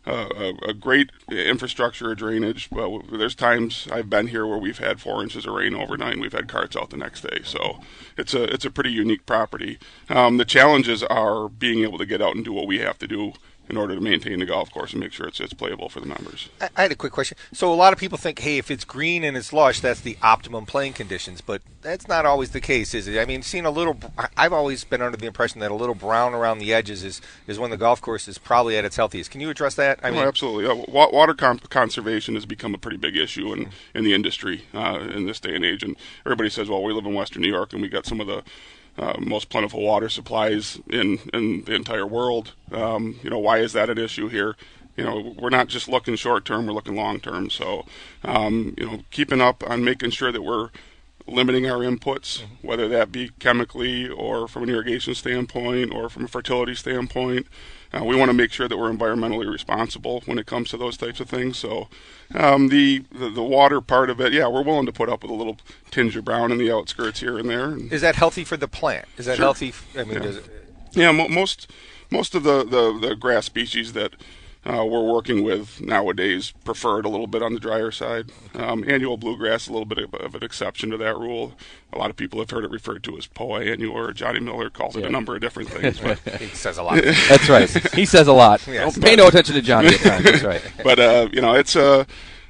A, 0.08 0.54
a 0.68 0.74
great 0.76 1.10
infrastructure 1.32 2.12
of 2.12 2.20
drainage, 2.20 2.70
but 2.70 2.92
there's 3.12 3.34
times 3.34 3.88
I've 3.92 4.08
been 4.08 4.28
here 4.28 4.46
where 4.46 4.60
we've 4.60 4.78
had 4.78 5.02
four 5.02 5.24
inches 5.24 5.48
of 5.48 5.56
rain 5.56 5.74
overnight, 5.74 6.14
and 6.14 6.22
we've 6.22 6.32
had 6.32 6.48
carts 6.48 6.76
out 6.76 6.92
the 6.92 6.98
next 6.98 7.22
day. 7.22 7.40
So 7.44 7.80
it's 8.16 8.36
a 8.36 8.44
it's 8.44 8.66
a 8.66 8.70
pretty 8.70 8.92
unique 8.92 9.26
property. 9.26 9.80
Um, 10.08 10.38
the 10.38 10.46
challenges 10.46 11.02
are 11.02 11.50
being 11.50 11.82
able 11.82 11.98
to 11.98 12.06
get 12.06 12.22
out 12.22 12.36
and 12.36 12.46
do 12.46 12.54
what 12.54 12.68
we 12.68 12.78
have 12.82 13.00
to 13.00 13.08
do 13.08 13.34
in 13.70 13.78
order 13.78 13.96
to 13.96 14.02
maintain 14.02 14.40
the 14.40 14.46
golf 14.46 14.72
course 14.72 14.92
and 14.92 15.02
make 15.02 15.12
sure 15.12 15.28
it's 15.28 15.40
it's 15.40 15.54
playable 15.54 15.90
for 15.90 16.00
the 16.00 16.06
members. 16.06 16.50
I, 16.62 16.70
I 16.76 16.82
had 16.84 16.92
a 16.92 16.96
quick 16.96 17.14
question. 17.14 17.38
So 17.54 17.74
a 17.74 17.76
lot 17.76 17.94
of 17.94 18.00
people 18.00 18.18
think, 18.18 18.40
hey, 18.40 18.58
if 18.58 18.70
it's 18.70 18.86
green 18.86 19.24
and 19.24 19.36
it's 19.36 19.52
lush, 19.52 19.80
that's 19.80 20.02
the 20.02 20.18
optimum 20.22 20.66
playing 20.66 20.94
conditions, 20.94 21.42
but 21.42 21.62
that's 21.82 22.08
not 22.08 22.26
always 22.26 22.52
the 22.52 22.62
case, 22.62 22.94
is 22.94 23.08
it? 23.08 23.20
I 23.20 23.26
mean, 23.26 23.42
seeing 23.42 23.66
a 23.66 23.72
little, 23.72 23.98
I've 24.36 24.54
always 24.54 24.84
been 24.84 25.02
under 25.02 25.18
the 25.18 25.28
impression 25.28 25.60
that 25.62 25.72
a 25.72 25.76
little 25.76 25.96
brown 25.96 26.34
around 26.34 26.60
the 26.60 26.74
edges 26.74 27.04
is 27.04 27.22
is 27.48 27.60
when 27.60 27.72
the 27.72 27.78
golf 27.78 28.02
course 28.02 28.28
is 28.28 28.38
probably 28.38 28.78
at 28.78 28.86
its 28.86 28.96
healthiest. 28.96 29.32
Can 29.32 29.42
you 29.42 29.50
address 29.50 29.76
that? 29.76 30.00
I 30.04 30.10
oh, 30.10 30.14
mean, 30.14 30.22
absolutely. 30.22 30.66
Uh, 30.66 30.86
water 30.88 31.34
con- 31.34 31.60
conservation 31.60 32.36
has 32.36 32.46
become 32.46 32.74
a 32.74 32.78
pretty 32.78 32.98
big 32.98 33.16
issue 33.16 33.54
in, 33.54 33.70
in 33.94 34.04
the 34.04 34.14
industry 34.14 34.66
uh, 34.74 35.00
in 35.14 35.26
this 35.26 35.40
day 35.40 35.56
and 35.56 35.66
age. 35.66 35.84
And 35.84 35.96
everybody 36.26 36.50
says, 36.50 36.70
well, 36.70 36.84
we 36.84 36.94
live 36.94 37.06
in 37.06 37.14
Western 37.14 37.42
New 37.42 37.52
York 37.52 37.74
and 37.74 37.82
we 37.82 37.88
got 37.88 38.06
some 38.06 38.20
of 38.20 38.28
the 38.28 38.44
uh, 38.98 39.16
most 39.20 39.50
plentiful 39.50 39.82
water 39.82 40.10
supplies 40.10 40.80
in, 40.90 41.20
in 41.34 41.64
the 41.64 41.74
entire 41.74 42.06
world. 42.06 42.54
Um, 42.72 43.20
you 43.24 43.30
know, 43.30 43.40
why 43.40 43.60
is 43.60 43.74
that 43.74 43.90
an 43.90 43.98
issue 43.98 44.28
here? 44.28 44.56
You 44.96 45.04
know, 45.04 45.36
we're 45.38 45.50
not 45.50 45.68
just 45.68 45.90
looking 45.90 46.16
short 46.16 46.46
term; 46.46 46.66
we're 46.68 46.74
looking 46.74 46.96
long 46.96 47.20
term. 47.20 47.50
So, 47.50 47.86
um, 48.24 48.74
you 48.78 48.86
know, 48.86 49.04
keeping 49.12 49.42
up 49.42 49.70
on 49.70 49.84
making 49.84 50.12
sure 50.12 50.32
that 50.32 50.42
we're 50.42 50.70
limiting 51.28 51.70
our 51.70 51.80
inputs, 51.80 52.44
whether 52.62 52.88
that 52.88 53.12
be 53.12 53.32
chemically 53.40 54.08
or 54.08 54.48
from 54.48 54.64
an 54.64 54.70
irrigation 54.70 55.16
standpoint 55.16 55.94
or 55.94 56.10
from 56.10 56.26
a 56.26 56.28
fertility 56.28 56.76
standpoint. 56.76 57.48
Uh, 57.96 58.04
we 58.04 58.16
want 58.16 58.30
to 58.30 58.34
make 58.34 58.52
sure 58.52 58.68
that 58.68 58.78
we're 58.78 58.92
environmentally 58.92 59.50
responsible 59.50 60.22
when 60.26 60.38
it 60.38 60.46
comes 60.46 60.70
to 60.70 60.78
those 60.78 60.98
types 60.98 61.20
of 61.20 61.30
things. 61.30 61.58
So, 61.58 61.88
um, 62.34 62.68
the, 62.70 63.04
the 63.12 63.30
the 63.30 63.44
water 63.44 63.80
part 63.80 64.10
of 64.10 64.20
it, 64.20 64.34
yeah, 64.34 64.48
we're 64.48 64.64
willing 64.64 64.86
to 64.88 64.92
put 64.92 65.08
up 65.10 65.22
with 65.24 65.32
a 65.32 65.36
little 65.36 65.58
tinge 65.92 66.16
of 66.18 66.26
brown 66.26 66.52
in 66.52 66.58
the 66.58 66.72
outskirts 66.72 67.22
here 67.22 67.38
and 67.38 67.50
there. 67.50 67.70
And, 67.70 67.92
is 67.94 68.02
that 68.02 68.16
healthy 68.16 68.44
for 68.44 68.58
the 68.58 68.68
plant? 68.68 69.06
Is 69.18 69.28
that 69.28 69.38
Sure. 69.38 69.46
healthy? 69.46 69.70
f- 69.70 69.88
I 69.98 70.04
mean, 70.04 70.14
Yeah. 70.16 70.20
does 70.20 70.36
it, 70.38 70.46
yeah, 70.92 71.12
mo- 71.12 71.30
most 71.30 71.72
most 72.12 72.36
of 72.36 72.44
the, 72.44 72.64
the, 72.66 73.08
the 73.10 73.16
grass 73.16 73.46
species 73.46 73.94
that 73.94 74.12
uh, 74.66 74.84
we're 74.84 75.04
working 75.04 75.44
with 75.44 75.80
nowadays 75.82 76.52
prefer 76.64 77.00
it 77.00 77.06
a 77.06 77.10
little 77.10 77.28
bit 77.28 77.42
on 77.44 77.54
the 77.54 77.60
drier 77.60 77.92
side. 77.92 78.32
Um, 78.56 78.84
annual 78.88 79.16
bluegrass, 79.18 79.68
a 79.68 79.72
little 79.72 79.86
bit 79.86 80.00
of, 80.00 80.14
of 80.16 80.36
an 80.36 80.44
exception 80.44 80.90
to 80.90 80.98
that 80.98 81.18
rule. 81.18 81.54
A 81.94 81.98
lot 81.98 82.10
of 82.10 82.16
people 82.16 82.40
have 82.40 82.50
heard 82.50 82.64
it 82.66 82.72
referred 82.72 83.04
to 83.04 83.18
as 83.18 83.28
poa 83.28 83.60
annua, 83.62 83.92
or 83.92 84.12
Johnny 84.14 84.40
Miller 84.40 84.70
calls 84.70 84.96
it 84.96 85.02
Yeah. 85.02 85.08
a 85.08 85.12
number 85.12 85.36
of 85.36 85.42
different 85.42 85.70
things. 85.70 86.00
But 86.00 86.20
it 86.42 86.56
says 86.56 86.78
a 86.78 86.84
lot. 86.84 87.02
That's 87.04 87.48
right. 87.48 87.70
He 87.94 88.06
says 88.06 88.28
a 88.28 88.34
lot. 88.34 88.66
Yes. 88.68 88.96
Don't 88.96 89.04
pay 89.04 89.16
no 89.16 89.28
attention 89.28 89.56
to 89.56 89.62
Johnny 89.62 89.90
at 89.90 90.00
times. 90.00 90.24
That's 90.24 90.44
right. 90.44 90.62
but 90.84 91.00
uh, 91.00 91.30
you 91.32 91.42
know, 91.42 91.54
it's 91.54 91.76
uh, 91.76 92.06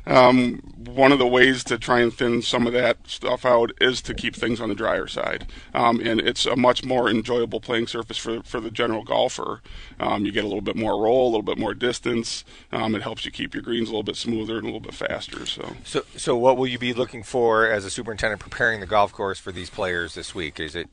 um, 0.08 0.62
one 0.78 1.12
of 1.12 1.20
the 1.20 1.28
ways 1.28 1.64
to 1.66 1.78
try 1.78 2.00
and 2.00 2.14
thin 2.14 2.42
some 2.42 2.68
of 2.68 2.74
that 2.74 2.98
stuff 3.08 3.46
out 3.46 3.72
is 3.82 4.02
to 4.04 4.14
keep 4.14 4.36
things 4.36 4.62
on 4.62 4.70
the 4.70 4.76
drier 4.76 5.08
side, 5.08 5.48
um, 5.74 6.00
and 6.00 6.20
it's 6.20 6.46
a 6.46 6.56
much 6.56 6.84
more 6.84 7.10
enjoyable 7.10 7.60
playing 7.60 7.88
surface 7.88 8.18
for 8.18 8.44
for 8.44 8.60
the 8.60 8.72
general 8.72 9.04
golfer. 9.04 9.62
Um, 10.00 10.26
you 10.26 10.32
get 10.32 10.44
a 10.44 10.48
little 10.48 10.62
bit 10.62 10.76
more 10.76 11.02
roll, 11.02 11.26
a 11.26 11.32
little 11.32 11.42
bit 11.42 11.58
more 11.58 11.74
distance. 11.74 12.46
Um, 12.72 12.96
it 12.96 13.02
helps 13.02 13.26
you 13.26 13.32
keep 13.32 13.54
your 13.54 13.64
greens 13.64 13.90
a 13.90 13.92
little 13.92 14.04
bit 14.04 14.16
smoother 14.16 14.56
and 14.58 14.64
a 14.64 14.68
little 14.68 14.80
bit 14.80 14.94
faster. 14.94 15.46
So. 15.46 15.76
So, 15.84 16.04
so 16.16 16.36
what 16.38 16.58
will 16.58 16.68
you 16.68 16.80
be 16.80 16.94
looking 16.94 17.24
for 17.24 17.68
as 17.68 17.86
a 17.86 17.90
superintendent 17.90 18.42
preparing 18.42 18.80
the 18.80 18.86
golf 18.86 19.12
course 19.12 19.40
for 19.40 19.52
these 19.52 19.70
players 19.70 20.16
this 20.16 20.36
week? 20.36 20.60
Is 20.60 20.76
it 20.76 20.90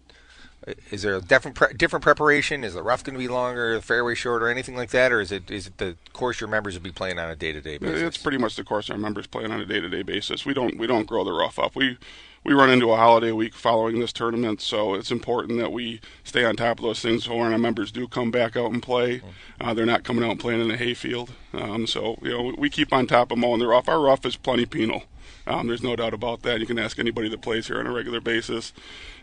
is 0.90 1.02
there 1.02 1.16
a 1.16 1.20
different 1.20 1.56
pre- 1.56 1.72
different 1.74 2.02
preparation? 2.02 2.64
Is 2.64 2.74
the 2.74 2.82
rough 2.82 3.02
going 3.02 3.14
to 3.14 3.18
be 3.18 3.28
longer, 3.28 3.74
the 3.74 3.82
fairway 3.82 4.14
shorter, 4.14 4.48
anything 4.48 4.76
like 4.76 4.90
that, 4.90 5.12
or 5.12 5.20
is 5.20 5.32
it 5.32 5.50
is 5.50 5.66
it 5.66 5.78
the 5.78 5.96
course 6.12 6.40
your 6.40 6.48
members 6.48 6.74
will 6.74 6.82
be 6.82 6.92
playing 6.92 7.18
on 7.18 7.30
a 7.30 7.36
day 7.36 7.52
to 7.52 7.60
day 7.60 7.78
basis? 7.78 8.02
It's 8.02 8.16
pretty 8.16 8.38
much 8.38 8.56
the 8.56 8.64
course 8.64 8.90
our 8.90 8.98
members 8.98 9.26
play 9.26 9.44
on 9.44 9.52
a 9.52 9.64
day-to-day 9.64 10.02
basis. 10.02 10.46
We 10.46 10.54
don't 10.54 10.78
we 10.78 10.86
don't 10.86 11.06
grow 11.06 11.24
the 11.24 11.32
rough 11.32 11.58
up. 11.58 11.74
We 11.74 11.98
we 12.44 12.52
run 12.54 12.70
into 12.70 12.90
a 12.90 12.96
holiday 12.96 13.32
week 13.32 13.54
following 13.54 14.00
this 14.00 14.12
tournament, 14.12 14.60
so 14.60 14.94
it's 14.94 15.10
important 15.12 15.58
that 15.58 15.70
we 15.70 16.00
stay 16.24 16.44
on 16.44 16.56
top 16.56 16.78
of 16.78 16.84
those 16.84 17.00
things. 17.00 17.24
So 17.24 17.36
when 17.36 17.52
our 17.52 17.58
members 17.58 17.92
do 17.92 18.08
come 18.08 18.30
back 18.30 18.56
out 18.56 18.72
and 18.72 18.82
play, 18.82 19.22
uh, 19.60 19.74
they're 19.74 19.86
not 19.86 20.02
coming 20.02 20.24
out 20.24 20.32
and 20.32 20.40
playing 20.40 20.60
in 20.60 20.70
a 20.70 20.76
hayfield. 20.76 21.32
Um, 21.52 21.86
so 21.86 22.18
you 22.22 22.30
know 22.30 22.54
we 22.56 22.70
keep 22.70 22.92
on 22.92 23.06
top 23.06 23.30
of 23.32 23.38
mowing 23.38 23.60
the 23.60 23.68
rough. 23.68 23.88
Our 23.88 24.00
rough 24.00 24.24
is 24.26 24.36
plenty 24.36 24.66
penal. 24.66 25.04
Um, 25.46 25.66
there's 25.66 25.82
no 25.82 25.96
doubt 25.96 26.14
about 26.14 26.42
that. 26.42 26.60
You 26.60 26.66
can 26.66 26.78
ask 26.78 26.98
anybody 26.98 27.28
that 27.28 27.42
plays 27.42 27.66
here 27.66 27.78
on 27.78 27.86
a 27.86 27.92
regular 27.92 28.20
basis. 28.20 28.72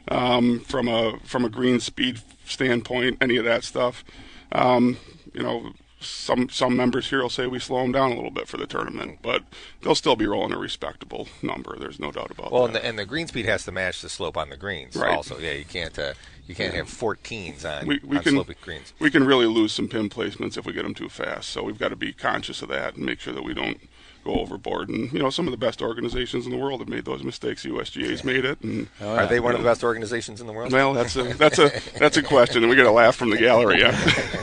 Um, 0.07 0.61
from 0.61 0.87
a 0.87 1.19
from 1.23 1.45
a 1.45 1.49
green 1.49 1.79
speed 1.79 2.21
standpoint, 2.45 3.17
any 3.21 3.37
of 3.37 3.45
that 3.45 3.63
stuff. 3.63 4.03
Um, 4.51 4.97
you 5.33 5.43
know, 5.43 5.73
some 5.99 6.49
some 6.49 6.75
members 6.75 7.09
here 7.09 7.21
will 7.21 7.29
say 7.29 7.47
we 7.47 7.59
slow 7.59 7.81
them 7.81 7.91
down 7.91 8.11
a 8.11 8.15
little 8.15 8.31
bit 8.31 8.47
for 8.47 8.57
the 8.57 8.65
tournament, 8.65 9.19
but 9.21 9.43
they'll 9.81 9.95
still 9.95 10.15
be 10.15 10.25
rolling 10.25 10.53
a 10.53 10.57
respectable 10.57 11.27
number. 11.41 11.75
There's 11.77 11.99
no 11.99 12.11
doubt 12.11 12.31
about 12.31 12.45
that. 12.45 12.51
well, 12.51 12.65
and 12.65 12.75
the, 12.75 12.85
and 12.85 12.97
the 12.97 13.05
green 13.05 13.27
speed 13.27 13.45
has 13.45 13.65
to 13.65 13.71
match 13.71 14.01
the 14.01 14.09
slope 14.09 14.37
on 14.37 14.49
the 14.49 14.57
greens. 14.57 14.95
Right. 14.95 15.15
Also, 15.15 15.37
yeah, 15.37 15.51
you 15.51 15.65
can't 15.65 15.97
uh, 15.99 16.13
you 16.47 16.55
can't 16.55 16.73
have 16.73 16.87
14s 16.87 17.63
on, 17.63 17.87
we, 17.87 17.99
we 18.03 18.17
on 18.17 18.23
can 18.23 18.33
sloping 18.33 18.55
greens. 18.61 18.93
we 18.99 19.11
can 19.11 19.23
really 19.23 19.45
lose 19.45 19.71
some 19.71 19.87
pin 19.87 20.09
placements 20.09 20.57
if 20.57 20.65
we 20.65 20.73
get 20.73 20.83
them 20.83 20.95
too 20.95 21.09
fast. 21.09 21.49
So 21.49 21.63
we've 21.63 21.77
got 21.77 21.89
to 21.89 21.95
be 21.95 22.13
conscious 22.13 22.61
of 22.61 22.69
that 22.69 22.95
and 22.95 23.05
make 23.05 23.19
sure 23.19 23.33
that 23.33 23.43
we 23.43 23.53
don't 23.53 23.79
go 24.23 24.35
overboard. 24.35 24.89
And 24.89 25.11
you 25.11 25.19
know, 25.19 25.29
some 25.29 25.47
of 25.47 25.51
the 25.51 25.57
best 25.57 25.81
organizations 25.81 26.45
in 26.45 26.51
the 26.51 26.57
world 26.57 26.79
have 26.79 26.89
made 26.89 27.05
those 27.05 27.23
mistakes. 27.23 27.65
USGA's 27.65 28.23
made 28.23 28.45
it, 28.45 28.59
and 28.61 28.87
oh, 29.01 29.15
Are 29.15 29.27
they 29.27 29.39
one 29.39 29.53
of 29.55 29.61
the 29.61 29.67
best 29.67 29.83
organizations 29.83 30.41
in 30.41 30.47
the 30.47 30.53
world? 30.53 30.71
well, 30.71 30.93
that's 30.93 31.15
a 31.15 31.23
that's 31.33 31.59
a 31.59 31.71
that's 31.97 32.17
a 32.17 32.23
question, 32.23 32.63
and 32.63 32.69
we 32.69 32.75
get 32.75 32.85
a 32.85 32.91
laugh 32.91 33.15
from 33.15 33.29
the 33.29 33.37
gallery. 33.37 33.79
Yeah. 33.79 33.91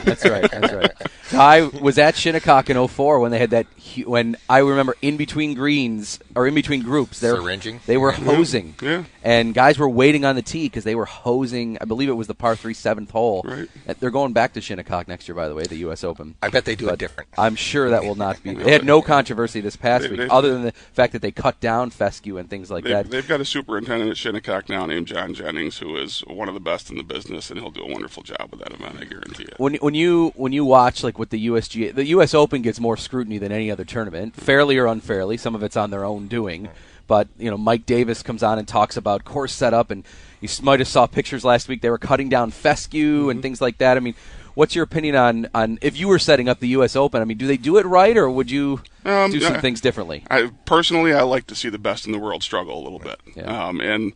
That's 0.03 0.25
right. 0.25 0.49
That's 0.49 0.73
right. 0.73 0.91
I 1.33 1.61
was 1.61 1.97
at 1.97 2.15
Shinnecock 2.15 2.69
in 2.69 2.87
04 2.87 3.19
when 3.19 3.31
they 3.31 3.39
had 3.39 3.49
that. 3.51 3.67
When 4.05 4.35
I 4.49 4.59
remember 4.59 4.95
in 5.01 5.17
between 5.17 5.53
greens 5.53 6.19
or 6.35 6.45
in 6.45 6.53
between 6.53 6.83
groups, 6.83 7.19
they 7.19 7.31
were 7.31 7.37
Syringing? 7.37 7.79
They 7.85 7.97
were 7.97 8.11
hosing, 8.11 8.75
Yeah. 8.81 9.05
and 9.23 9.53
guys 9.53 9.79
were 9.79 9.89
waiting 9.89 10.25
on 10.25 10.35
the 10.35 10.41
tee 10.41 10.65
because 10.65 10.83
they 10.83 10.93
were 10.93 11.05
hosing. 11.05 11.77
I 11.81 11.85
believe 11.85 12.09
it 12.09 12.13
was 12.13 12.27
the 12.27 12.35
par 12.35 12.55
three 12.55 12.73
seventh 12.73 13.11
hole. 13.11 13.43
Right. 13.45 13.67
Uh, 13.87 13.93
They're 13.99 14.11
going 14.11 14.33
back 14.33 14.53
to 14.53 14.61
Shinnecock 14.61 15.07
next 15.07 15.27
year, 15.27 15.35
by 15.35 15.47
the 15.47 15.55
way, 15.55 15.63
the 15.63 15.77
U.S. 15.77 16.03
Open. 16.03 16.35
I 16.43 16.49
bet 16.49 16.65
they 16.65 16.75
do 16.75 16.89
it 16.89 16.99
different. 16.99 17.29
I'm 17.37 17.55
sure 17.55 17.89
that 17.89 18.03
will 18.03 18.15
not 18.15 18.43
be. 18.43 18.53
They 18.67 18.71
had 18.71 18.85
no 18.85 19.01
controversy 19.01 19.61
this 19.61 19.75
past 19.77 20.03
They- 20.03 20.09
week, 20.09 20.19
they- 20.19 20.27
other 20.27 20.53
than 20.53 20.63
the 20.63 20.71
fact 20.73 21.13
that 21.13 21.21
they 21.21 21.31
cut 21.31 21.59
down 21.61 21.89
fescue 21.89 22.37
and 22.37 22.49
things 22.49 22.69
like 22.69 22.83
They've, 22.83 22.93
that. 22.93 23.09
they've 23.09 23.27
got 23.27 23.39
a 23.41 23.45
superintendent 23.45 24.11
at 24.11 24.17
Shinnecock 24.17 24.67
now 24.69 24.85
named 24.85 25.07
Jon 25.07 25.33
Jennings, 25.33 25.77
who 25.77 25.95
is 25.97 26.19
one 26.27 26.49
of 26.49 26.53
the 26.53 26.59
best 26.59 26.89
in 26.91 26.97
the 26.97 27.03
business, 27.03 27.49
and 27.49 27.59
he'll 27.59 27.71
do 27.71 27.83
a 27.83 27.91
wonderful 27.91 28.21
job 28.23 28.49
with 28.51 28.59
that 28.59 28.73
event. 28.73 28.97
I 28.99 29.05
guarantee 29.05 29.43
it. 29.43 29.55
when 29.57 29.75
when 29.75 29.93
you 29.93 30.33
when 30.35 30.51
you 30.51 30.65
watch 30.65 31.03
like 31.03 31.16
like 31.17 31.19
with 31.19 31.29
the 31.29 31.47
USGA. 31.47 31.93
The 31.93 32.05
US 32.07 32.33
Open 32.33 32.61
gets 32.61 32.79
more 32.79 32.97
scrutiny 32.97 33.37
than 33.37 33.51
any 33.51 33.71
other 33.71 33.83
tournament, 33.85 34.35
fairly 34.35 34.77
or 34.77 34.85
unfairly. 34.85 35.37
Some 35.37 35.55
of 35.55 35.63
it's 35.63 35.77
on 35.77 35.89
their 35.89 36.05
own 36.05 36.27
doing. 36.27 36.69
But 37.07 37.27
you 37.37 37.49
know, 37.49 37.57
Mike 37.57 37.85
Davis 37.85 38.21
comes 38.21 38.43
on 38.43 38.59
and 38.59 38.67
talks 38.67 38.97
about 38.97 39.23
course 39.23 39.53
setup, 39.53 39.91
and 39.91 40.03
you 40.41 40.49
might 40.61 40.79
have 40.79 40.87
saw 40.89 41.07
pictures 41.07 41.45
last 41.45 41.67
week. 41.69 41.81
They 41.81 41.89
were 41.89 41.97
cutting 41.97 42.29
down 42.29 42.51
fescue 42.51 43.29
and 43.29 43.41
things 43.41 43.61
like 43.61 43.77
that. 43.77 43.95
I 43.95 44.01
mean, 44.01 44.13
what's 44.55 44.75
your 44.75 44.83
opinion 44.83 45.15
on 45.15 45.47
on 45.55 45.79
if 45.81 45.97
you 45.97 46.07
were 46.09 46.19
setting 46.19 46.49
up 46.49 46.59
the 46.59 46.67
U.S. 46.69 46.95
Open? 46.95 47.21
I 47.21 47.25
mean, 47.25 47.37
do 47.37 47.47
they 47.47 47.57
do 47.57 47.77
it 47.77 47.85
right, 47.85 48.15
or 48.17 48.29
would 48.29 48.51
you 48.51 48.81
Um, 49.05 49.31
do 49.31 49.39
some 49.39 49.53
yeah. 49.55 49.61
things 49.61 49.79
differently? 49.79 50.25
I 50.29 50.51
personally, 50.65 51.13
I 51.13 51.21
like 51.21 51.47
to 51.47 51.55
see 51.55 51.69
the 51.69 51.79
best 51.79 52.05
in 52.05 52.11
the 52.11 52.19
world 52.19 52.43
struggle 52.43 52.77
a 52.77 52.83
little 52.83 52.99
bit. 52.99 53.19
Yeah. 53.35 53.67
Um, 53.67 53.79
and 53.79 54.11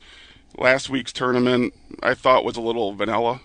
last 0.57 0.89
week's 0.89 1.13
tournament, 1.13 1.73
I 2.03 2.13
thought 2.13 2.43
was 2.43 2.57
a 2.57 2.61
little 2.61 2.93
vanilla. 2.93 3.39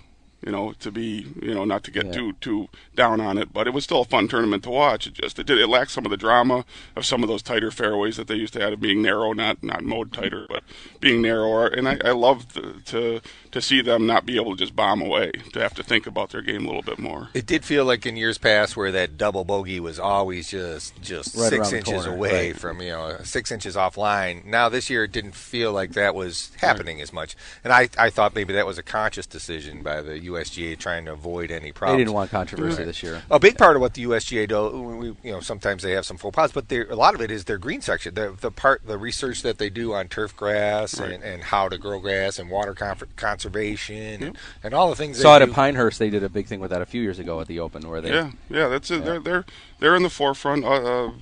You 0.47 0.53
know, 0.53 0.73
to 0.79 0.93
be 0.93 1.27
you 1.43 1.53
know 1.53 1.65
not 1.65 1.83
to 1.85 1.91
get 1.91 2.07
Yeah. 2.07 2.13
too 2.13 2.33
too 2.41 2.69
down 2.95 3.21
on 3.21 3.37
it, 3.37 3.53
but 3.53 3.67
it 3.67 3.75
was 3.75 3.83
still 3.83 4.03
a 4.03 4.05
fun 4.05 4.29
tournament 4.29 4.63
to 4.63 4.71
watch. 4.71 5.09
It 5.09 5.15
just 5.15 5.39
it 5.41 5.47
did 5.47 5.59
it 5.59 5.67
lacked 5.67 5.91
some 5.91 6.05
of 6.07 6.11
the 6.13 6.17
drama 6.17 6.65
of 6.95 7.05
some 7.05 7.25
of 7.25 7.29
those 7.29 7.43
tighter 7.43 7.73
fairways 7.73 8.17
that 8.17 8.29
they 8.29 8.37
used 8.37 8.53
to 8.55 8.61
have, 8.61 8.73
of 8.75 8.81
being 8.81 9.03
narrow, 9.03 9.33
not 9.33 9.63
not 9.65 9.83
mowed 9.83 10.13
tighter, 10.13 10.47
but 10.49 10.63
being 11.01 11.21
narrower. 11.21 11.67
And 11.67 11.89
I, 11.89 11.99
I 12.05 12.13
love 12.13 12.53
to, 12.55 12.75
to 12.85 13.21
to 13.51 13.61
see 13.61 13.81
them 13.83 14.07
not 14.07 14.25
be 14.25 14.37
able 14.37 14.53
to 14.53 14.59
just 14.59 14.77
bomb 14.77 15.03
away, 15.03 15.33
to 15.53 15.59
have 15.61 15.75
to 15.75 15.83
think 15.83 16.07
about 16.07 16.31
their 16.31 16.43
game 16.43 16.63
a 16.65 16.67
little 16.69 16.83
bit 16.83 17.01
more. 17.01 17.29
It 17.35 17.47
did 17.47 17.65
feel 17.65 17.85
like 17.85 18.07
in 18.07 18.17
years 18.17 18.39
past 18.39 18.77
where 18.77 18.93
that 18.93 19.19
double 19.19 19.45
bogey 19.45 19.81
was 19.81 19.99
always 19.99 20.49
just 20.51 21.01
just 21.03 21.37
Right 21.37 21.49
six 21.51 21.73
inches 21.73 22.05
corner, 22.05 22.15
away 22.17 22.53
right. 22.53 22.61
from 22.61 22.81
you 22.81 22.91
know 22.91 23.19
six 23.25 23.51
inches 23.51 23.75
offline. 23.75 24.45
Now 24.45 24.69
this 24.69 24.89
year 24.91 25.03
it 25.05 25.13
didn't 25.13 25.35
feel 25.35 25.73
like 25.73 25.95
that 25.95 26.15
was 26.15 26.53
happening 26.61 27.01
as 27.01 27.13
much, 27.13 27.35
and 27.65 27.73
I 27.73 27.89
I 27.99 28.11
thought 28.11 28.37
maybe 28.37 28.53
that 28.53 28.65
was 28.67 28.79
a 28.79 28.85
conscious 28.85 29.27
decision 29.27 29.83
by 29.83 30.03
the 30.03 30.21
USGA 30.37 30.79
trying 30.79 31.05
to 31.07 31.13
avoid 31.13 31.51
any 31.51 31.73
problems. 31.73 31.73
They 31.73 31.73
problems. 31.73 31.99
didn't 32.01 32.15
want 32.15 32.31
controversy 32.31 32.85
this 32.85 33.03
year. 33.03 33.23
A 33.31 33.39
big 33.39 33.59
part 33.59 33.77
of 33.77 33.83
what 33.83 33.95
the 33.95 34.05
USGA 34.05 34.49
do, 34.49 34.83
we, 34.83 35.07
you 35.23 35.33
know, 35.33 35.41
sometimes 35.41 35.83
they 35.83 35.93
have 35.93 36.07
some 36.07 36.17
faux 36.17 36.35
pas, 36.35 36.53
but 36.53 36.71
a 36.71 36.95
lot 36.95 37.15
of 37.15 37.21
it 37.21 37.31
is 37.31 37.45
their 37.45 37.59
green 37.59 37.81
section. 37.81 38.15
The, 38.15 38.37
the 38.41 38.51
part, 38.51 38.87
the 38.87 38.99
research 38.99 39.43
that 39.43 39.59
they 39.59 39.71
do 39.71 39.93
on 39.93 40.09
turf 40.09 40.37
grass 40.37 40.99
and, 40.99 41.23
and 41.23 41.43
how 41.43 41.69
to 41.69 41.79
grow 41.79 42.01
grass 42.01 42.39
and 42.39 42.51
water 42.51 42.75
con- 42.75 42.97
conservation 43.17 44.23
and, 44.23 44.39
and 44.63 44.75
all 44.75 44.89
the 44.91 44.97
things. 44.97 45.21
Saw 45.21 45.37
it 45.37 45.41
they 45.41 45.51
at. 45.51 45.53
Pinehurst. 45.53 45.99
They 45.99 46.11
did 46.11 46.23
a 46.23 46.29
big 46.29 46.47
thing 46.47 46.61
with 46.61 46.71
that 46.71 46.83
a 46.83 46.87
few 46.87 47.03
years 47.03 47.19
ago 47.19 47.41
at 47.41 47.47
the 47.47 47.61
Open, 47.61 47.89
where 47.89 48.01
they 48.01 48.13
Yeah, 48.13 48.33
yeah, 48.49 48.69
that's 48.69 48.91
it. 48.91 49.05
They're 49.05 49.21
they're 49.21 49.45
they're 49.79 49.97
in 49.97 50.03
the 50.03 50.11
forefront 50.11 50.65
uh, 50.65 50.83
of 50.83 51.15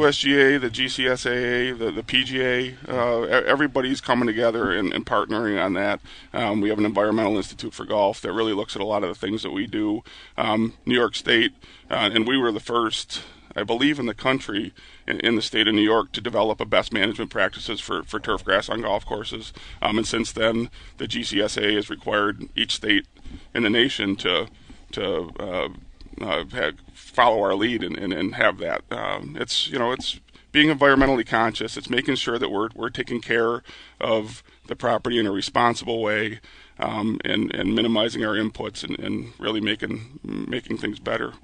USGA, 0.00 0.60
the 0.60 0.70
GCSAA, 0.70 1.78
the 1.78 1.92
the 1.92 2.02
PGA. 2.02 2.74
Uh, 2.88 3.20
everybody's 3.46 4.00
coming 4.00 4.26
together 4.26 4.72
and, 4.72 4.92
and 4.92 5.06
partnering 5.06 5.64
on 5.64 5.74
that. 5.74 6.00
Um, 6.32 6.60
we 6.60 6.68
have 6.70 6.78
an 6.78 6.84
environmental 6.84 7.36
institute 7.36 7.72
for 7.72 7.84
golf 7.84 8.20
that 8.22 8.32
really 8.32 8.54
looks 8.54 8.74
at 8.74 8.82
a 8.82 8.84
lot 8.84 9.04
of 9.04 9.08
the 9.08 9.14
things 9.14 9.44
that 9.44 9.52
we 9.52 9.68
do. 9.68 10.02
Um, 10.36 10.74
New 10.84 10.96
York 10.96 11.14
State, 11.14 11.52
uh, 11.88 12.10
and 12.12 12.26
we 12.26 12.36
were 12.36 12.50
the 12.50 12.58
first. 12.58 13.22
I 13.54 13.62
believe 13.62 14.00
in 14.00 14.06
the 14.06 14.14
country, 14.14 14.74
in, 15.06 15.20
in 15.20 15.36
the 15.36 15.42
state 15.42 15.68
of 15.68 15.76
New 15.76 15.80
York, 15.80 16.10
to 16.14 16.20
develop 16.20 16.60
a 16.60 16.64
best 16.64 16.92
management 16.92 17.30
practices 17.30 17.78
for, 17.80 18.02
for 18.02 18.18
turf 18.18 18.44
grass 18.44 18.68
on 18.68 18.80
golf 18.80 19.06
courses. 19.06 19.52
Um, 19.80 19.96
and 19.96 20.06
since 20.08 20.32
then, 20.32 20.70
the 20.98 21.06
GCSA 21.06 21.76
has 21.76 21.88
required 21.88 22.48
each 22.56 22.74
state 22.74 23.06
in 23.54 23.62
the 23.62 23.70
nation 23.70 24.16
to 24.16 24.48
to 24.90 25.30
uh, 25.38 25.68
uh, 26.20 26.44
have, 26.46 26.74
follow 27.14 27.40
our 27.42 27.54
lead 27.54 27.82
and, 27.82 27.96
and, 27.96 28.12
and 28.12 28.34
have 28.34 28.58
that. 28.58 28.82
Um, 28.90 29.36
it's 29.38 29.68
you 29.68 29.78
know 29.78 29.92
it's 29.92 30.20
being 30.52 30.68
environmentally 30.68 31.26
conscious. 31.26 31.76
It's 31.76 31.90
making 31.90 32.16
sure 32.16 32.38
that 32.38 32.50
we're 32.50 32.68
we're 32.74 32.90
taking 32.90 33.20
care 33.20 33.62
of 34.00 34.42
the 34.66 34.76
property 34.76 35.18
in 35.18 35.26
a 35.26 35.32
responsible 35.32 36.02
way, 36.02 36.40
um, 36.78 37.18
and 37.24 37.54
and 37.54 37.74
minimizing 37.74 38.24
our 38.24 38.34
inputs 38.34 38.84
and, 38.84 38.98
and 38.98 39.32
really 39.38 39.60
making 39.60 40.20
making 40.22 40.78
things 40.78 40.98
better. 40.98 41.34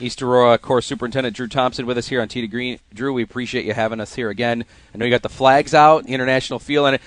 East 0.00 0.22
Aurora 0.22 0.58
Course 0.58 0.86
Superintendent 0.86 1.34
Drew 1.34 1.48
Thompson 1.48 1.84
with 1.84 1.98
us 1.98 2.08
here 2.08 2.20
on 2.20 2.28
Tee 2.28 2.40
to 2.40 2.46
Green. 2.46 2.78
Drew, 2.94 3.12
we 3.12 3.22
appreciate 3.22 3.64
you 3.64 3.74
having 3.74 4.00
us 4.00 4.14
here 4.14 4.30
again. 4.30 4.64
I 4.94 4.98
know 4.98 5.04
you 5.04 5.10
got 5.10 5.22
the 5.22 5.28
flags 5.28 5.74
out, 5.74 6.06
international 6.06 6.60
feel, 6.60 6.86
and 6.86 7.00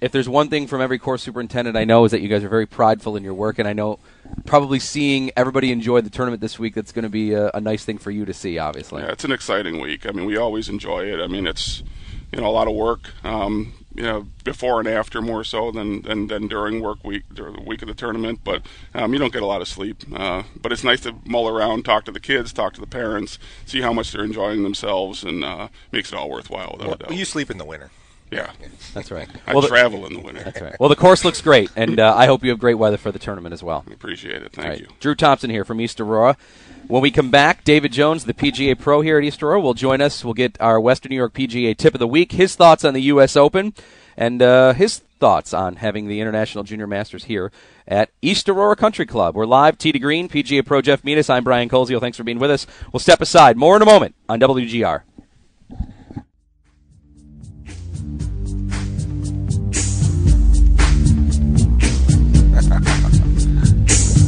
if 0.00 0.12
there's 0.12 0.28
one 0.28 0.48
thing 0.48 0.66
from 0.66 0.80
every 0.80 0.98
course 0.98 1.22
superintendent 1.22 1.76
I 1.76 1.84
know 1.84 2.04
is 2.04 2.10
that 2.12 2.20
you 2.20 2.28
guys 2.28 2.44
are 2.44 2.48
very 2.48 2.66
prideful 2.66 3.16
in 3.16 3.24
your 3.24 3.34
work, 3.34 3.58
and 3.58 3.66
I 3.68 3.72
know 3.72 3.98
probably 4.44 4.78
seeing 4.78 5.30
everybody 5.36 5.72
enjoy 5.72 6.00
the 6.00 6.10
tournament 6.10 6.40
this 6.40 6.58
week 6.58 6.74
that's 6.74 6.92
going 6.92 7.04
to 7.04 7.08
be 7.08 7.32
a, 7.32 7.50
a 7.54 7.60
nice 7.60 7.84
thing 7.84 7.98
for 7.98 8.10
you 8.10 8.24
to 8.24 8.34
see. 8.34 8.58
Obviously, 8.58 9.02
Yeah, 9.02 9.10
it's 9.12 9.24
an 9.24 9.32
exciting 9.32 9.80
week. 9.80 10.06
I 10.06 10.10
mean, 10.12 10.26
we 10.26 10.36
always 10.36 10.68
enjoy 10.68 11.04
it. 11.06 11.20
I 11.20 11.26
mean, 11.26 11.46
it's 11.46 11.82
you 12.32 12.40
know 12.40 12.46
a 12.48 12.50
lot 12.50 12.68
of 12.68 12.74
work. 12.74 13.10
Um, 13.24 13.74
you 13.96 14.02
know, 14.02 14.26
before 14.42 14.80
and 14.80 14.88
after 14.88 15.22
more 15.22 15.44
so 15.44 15.70
than 15.70 16.02
than, 16.02 16.26
than 16.26 16.48
during 16.48 16.80
work 16.80 17.04
week, 17.04 17.22
during 17.32 17.54
the 17.54 17.62
week 17.62 17.80
of 17.80 17.86
the 17.86 17.94
tournament. 17.94 18.40
But 18.42 18.62
um, 18.92 19.12
you 19.12 19.20
don't 19.20 19.32
get 19.32 19.42
a 19.42 19.46
lot 19.46 19.60
of 19.62 19.68
sleep. 19.68 20.02
Uh, 20.12 20.42
but 20.60 20.72
it's 20.72 20.82
nice 20.82 21.00
to 21.02 21.14
mull 21.24 21.48
around, 21.48 21.84
talk 21.84 22.04
to 22.06 22.10
the 22.12 22.18
kids, 22.18 22.52
talk 22.52 22.74
to 22.74 22.80
the 22.80 22.88
parents, 22.88 23.38
see 23.64 23.82
how 23.82 23.92
much 23.92 24.10
they're 24.10 24.24
enjoying 24.24 24.64
themselves, 24.64 25.22
and 25.22 25.44
uh, 25.44 25.68
makes 25.92 26.12
it 26.12 26.16
all 26.18 26.28
worthwhile. 26.28 26.72
Without 26.72 26.84
a 26.84 26.88
Well, 26.88 26.96
doubt. 26.96 27.12
you 27.16 27.24
sleep 27.24 27.50
in 27.52 27.58
the 27.58 27.64
winter. 27.64 27.90
Yeah, 28.30 28.50
that's 28.94 29.10
right. 29.10 29.28
I 29.46 29.52
Well, 29.52 29.62
the- 29.62 29.68
travel 29.68 30.06
in 30.06 30.14
the 30.14 30.20
winter. 30.20 30.42
that's 30.42 30.60
right. 30.60 30.74
Well, 30.80 30.88
the 30.88 30.96
course 30.96 31.24
looks 31.24 31.40
great, 31.40 31.70
and 31.76 32.00
uh, 32.00 32.14
I 32.16 32.26
hope 32.26 32.42
you 32.42 32.50
have 32.50 32.58
great 32.58 32.74
weather 32.74 32.96
for 32.96 33.12
the 33.12 33.18
tournament 33.18 33.52
as 33.52 33.62
well. 33.62 33.84
Appreciate 33.92 34.42
it. 34.42 34.52
Thank 34.52 34.68
right. 34.68 34.80
you. 34.80 34.88
Drew 35.00 35.14
Thompson 35.14 35.50
here 35.50 35.64
from 35.64 35.80
East 35.80 36.00
Aurora. 36.00 36.36
When 36.88 37.00
we 37.00 37.10
come 37.10 37.30
back, 37.30 37.64
David 37.64 37.92
Jones, 37.92 38.24
the 38.24 38.34
PGA 38.34 38.78
Pro 38.78 39.00
here 39.00 39.18
at 39.18 39.24
East 39.24 39.42
Aurora, 39.42 39.60
will 39.60 39.74
join 39.74 40.00
us. 40.00 40.24
We'll 40.24 40.34
get 40.34 40.60
our 40.60 40.80
Western 40.80 41.10
New 41.10 41.16
York 41.16 41.32
PGA 41.32 41.76
tip 41.76 41.94
of 41.94 41.98
the 42.00 42.06
week, 42.08 42.32
his 42.32 42.56
thoughts 42.56 42.84
on 42.84 42.92
the 42.92 43.02
U.S. 43.02 43.36
Open, 43.36 43.72
and 44.16 44.42
uh, 44.42 44.72
his 44.74 44.98
thoughts 45.20 45.54
on 45.54 45.76
having 45.76 46.08
the 46.08 46.20
International 46.20 46.64
Junior 46.64 46.86
Masters 46.86 47.24
here 47.24 47.50
at 47.88 48.10
East 48.20 48.48
Aurora 48.48 48.76
Country 48.76 49.06
Club. 49.06 49.34
We're 49.34 49.46
live, 49.46 49.78
Tee 49.78 49.92
to 49.92 49.98
Green, 49.98 50.28
PGA 50.28 50.64
Pro 50.66 50.82
Jeff 50.82 51.02
Menis. 51.02 51.30
I'm 51.30 51.44
Brian 51.44 51.68
Koziol. 51.70 52.00
Thanks 52.00 52.18
for 52.18 52.24
being 52.24 52.38
with 52.38 52.50
us. 52.50 52.66
We'll 52.92 53.00
step 53.00 53.20
aside. 53.22 53.56
More 53.56 53.76
in 53.76 53.82
a 53.82 53.86
moment 53.86 54.14
on 54.28 54.40
WGR. 54.40 55.02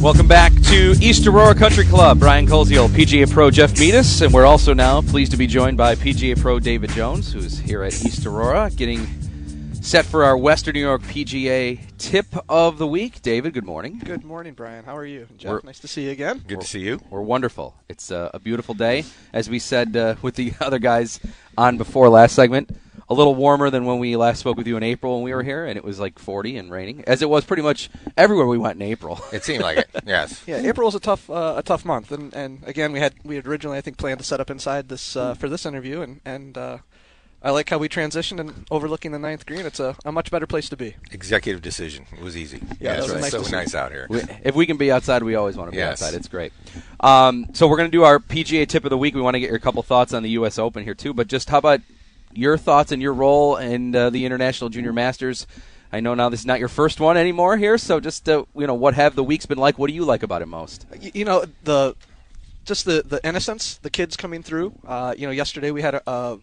Welcome 0.01 0.27
back 0.27 0.51
to 0.63 0.95
East 0.99 1.25
Aurora 1.27 1.55
Country 1.55 1.85
Club. 1.85 2.19
Brian 2.19 2.45
Koziol, 2.45 2.89
PGA 2.89 3.31
Pro 3.31 3.49
Jeff 3.49 3.79
Metis, 3.79 4.19
and 4.21 4.33
we're 4.33 4.45
also 4.45 4.73
now 4.73 5.01
pleased 5.01 5.31
to 5.31 5.37
be 5.37 5.47
joined 5.47 5.77
by 5.77 5.95
PGA 5.95 6.37
Pro 6.39 6.59
David 6.59 6.89
Jones, 6.89 7.31
who's 7.31 7.57
here 7.57 7.83
at 7.83 7.93
East 8.05 8.25
Aurora, 8.25 8.69
getting 8.75 9.07
set 9.81 10.03
for 10.05 10.25
our 10.25 10.37
Western 10.37 10.73
New 10.73 10.81
York 10.81 11.01
PGA 11.03 11.79
tip 11.97 12.25
of 12.49 12.77
the 12.77 12.87
week. 12.87 13.21
David, 13.21 13.53
good 13.53 13.65
morning. 13.65 14.01
Good 14.03 14.25
morning, 14.25 14.53
Brian. 14.53 14.83
How 14.83 14.97
are 14.97 15.05
you? 15.05 15.27
Jeff, 15.37 15.49
We're- 15.49 15.61
nice 15.63 15.79
to 15.79 15.87
see 15.87 16.03
you 16.05 16.11
again. 16.11 16.43
Good 16.45 16.59
to 16.59 16.67
see 16.67 16.81
you. 16.81 16.99
We're 17.09 17.21
wonderful. 17.21 17.75
It's 17.87 18.11
uh, 18.11 18.29
a 18.33 18.39
beautiful 18.39 18.73
day, 18.75 19.05
as 19.31 19.49
we 19.49 19.59
said 19.59 19.95
uh, 19.95 20.15
with 20.21 20.35
the 20.35 20.51
other 20.59 20.79
guys 20.79 21.21
on 21.57 21.77
before 21.77 22.09
last 22.09 22.35
segment. 22.35 22.69
A 23.09 23.13
little 23.13 23.35
warmer 23.35 23.69
than 23.69 23.85
when 23.85 23.99
we 23.99 24.17
last 24.17 24.39
spoke 24.39 24.57
with 24.57 24.67
you 24.67 24.75
in 24.75 24.83
April 24.83 25.15
when 25.15 25.23
we 25.23 25.33
were 25.33 25.41
here, 25.43 25.65
and 25.65 25.77
it 25.77 25.83
was 25.85 25.97
like 25.97 26.19
40 26.19 26.57
and 26.57 26.69
raining, 26.69 27.05
as 27.07 27.21
it 27.21 27.29
was 27.29 27.45
pretty 27.45 27.63
much 27.63 27.89
everywhere 28.17 28.45
we 28.47 28.57
went 28.57 28.75
in 28.75 28.81
April. 28.81 29.21
It 29.31 29.45
seemed 29.45 29.63
like 29.63 29.77
it. 29.77 29.89
Yes. 30.05 30.43
Yeah, 30.45 30.57
April 30.57 30.85
was 30.87 30.95
a 30.95 30.99
tough 30.99 31.29
uh, 31.29 31.53
a 31.57 31.63
tough 31.63 31.85
month, 31.85 32.11
and, 32.11 32.33
and 32.33 32.63
again 32.65 32.91
we 32.91 32.99
had 32.99 33.13
we 33.23 33.35
had 33.35 33.47
originally 33.47 33.77
I 33.77 33.81
think 33.81 33.97
planned 33.97 34.19
to 34.19 34.25
set 34.25 34.41
up 34.41 34.49
inside 34.49 34.89
this 34.89 35.15
uh, 35.15 35.35
for 35.35 35.47
this 35.47 35.65
interview, 35.65 36.01
and 36.01 36.19
and 36.25 36.57
uh, 36.57 36.77
I 37.41 37.51
like 37.51 37.69
how 37.69 37.77
we 37.77 37.87
transitioned 37.87 38.41
and 38.41 38.65
overlooking 38.71 39.11
the 39.13 39.19
ninth 39.19 39.45
green. 39.45 39.65
It's 39.65 39.79
a, 39.79 39.95
a 40.03 40.11
much 40.11 40.29
better 40.29 40.47
place 40.47 40.67
to 40.69 40.75
be. 40.75 40.95
Executive 41.11 41.61
decision. 41.61 42.07
It 42.11 42.21
was 42.21 42.35
easy. 42.35 42.61
Yeah, 42.81 42.95
that 42.95 42.99
it's 42.99 43.07
was 43.07 43.11
a 43.13 43.21
nice 43.21 43.31
so 43.31 43.37
decision. 43.39 43.57
nice 43.59 43.75
out 43.75 43.91
here. 43.93 44.07
We- 44.09 44.21
if 44.43 44.53
we 44.55 44.65
can 44.65 44.75
be 44.75 44.91
outside, 44.91 45.23
we 45.23 45.35
always 45.35 45.55
want 45.55 45.67
to 45.69 45.71
be 45.71 45.77
Yes. 45.77 46.01
outside. 46.01 46.13
It's 46.17 46.27
great. 46.27 46.51
Um, 46.99 47.45
so 47.53 47.67
we're 47.69 47.77
going 47.77 47.89
to 47.91 47.97
do 47.97 48.03
our 48.03 48.19
PGA 48.19 48.67
tip 48.67 48.83
of 48.83 48.89
the 48.89 48.97
week. 48.97 49.15
We 49.15 49.21
want 49.21 49.35
to 49.35 49.39
get 49.39 49.49
your 49.49 49.59
couple 49.59 49.81
thoughts 49.83 50.13
on 50.13 50.23
the 50.23 50.31
U.S. 50.31 50.57
Open 50.59 50.83
here 50.83 50.95
too. 50.95 51.13
But 51.13 51.27
just 51.27 51.49
how 51.49 51.59
about 51.59 51.81
your 52.33 52.57
thoughts 52.57 52.91
and 52.91 53.01
your 53.01 53.13
role 53.13 53.57
in 53.57 53.95
uh, 53.95 54.09
the 54.09 54.25
International 54.25 54.69
Junior 54.69 54.93
Masters? 54.93 55.47
I 55.91 56.01
know 56.01 56.13
now 56.13 56.29
this 56.29 56.41
is 56.41 56.45
not 56.45 56.59
your 56.59 56.67
first 56.67 56.99
one 56.99 57.17
anymore 57.17 57.57
here. 57.57 57.77
So 57.77 57.99
just 57.99 58.27
uh, 58.27 58.43
you 58.55 58.67
know, 58.67 58.73
what 58.73 58.93
have 58.93 59.15
the 59.15 59.23
weeks 59.23 59.45
been 59.45 59.57
like? 59.57 59.79
What 59.79 59.87
do 59.87 59.93
you 59.93 60.03
like 60.03 60.23
about 60.23 60.41
it 60.41 60.47
most? 60.47 60.85
You 61.01 61.25
know 61.25 61.45
the 61.63 61.95
just 62.65 62.85
the 62.85 63.03
the 63.05 63.25
innocence, 63.25 63.77
the 63.77 63.89
kids 63.89 64.17
coming 64.17 64.43
through. 64.43 64.73
Uh, 64.85 65.13
you 65.17 65.25
know, 65.25 65.31
yesterday 65.31 65.71
we 65.71 65.81
had 65.81 65.95
a, 65.95 66.09
a, 66.09 66.39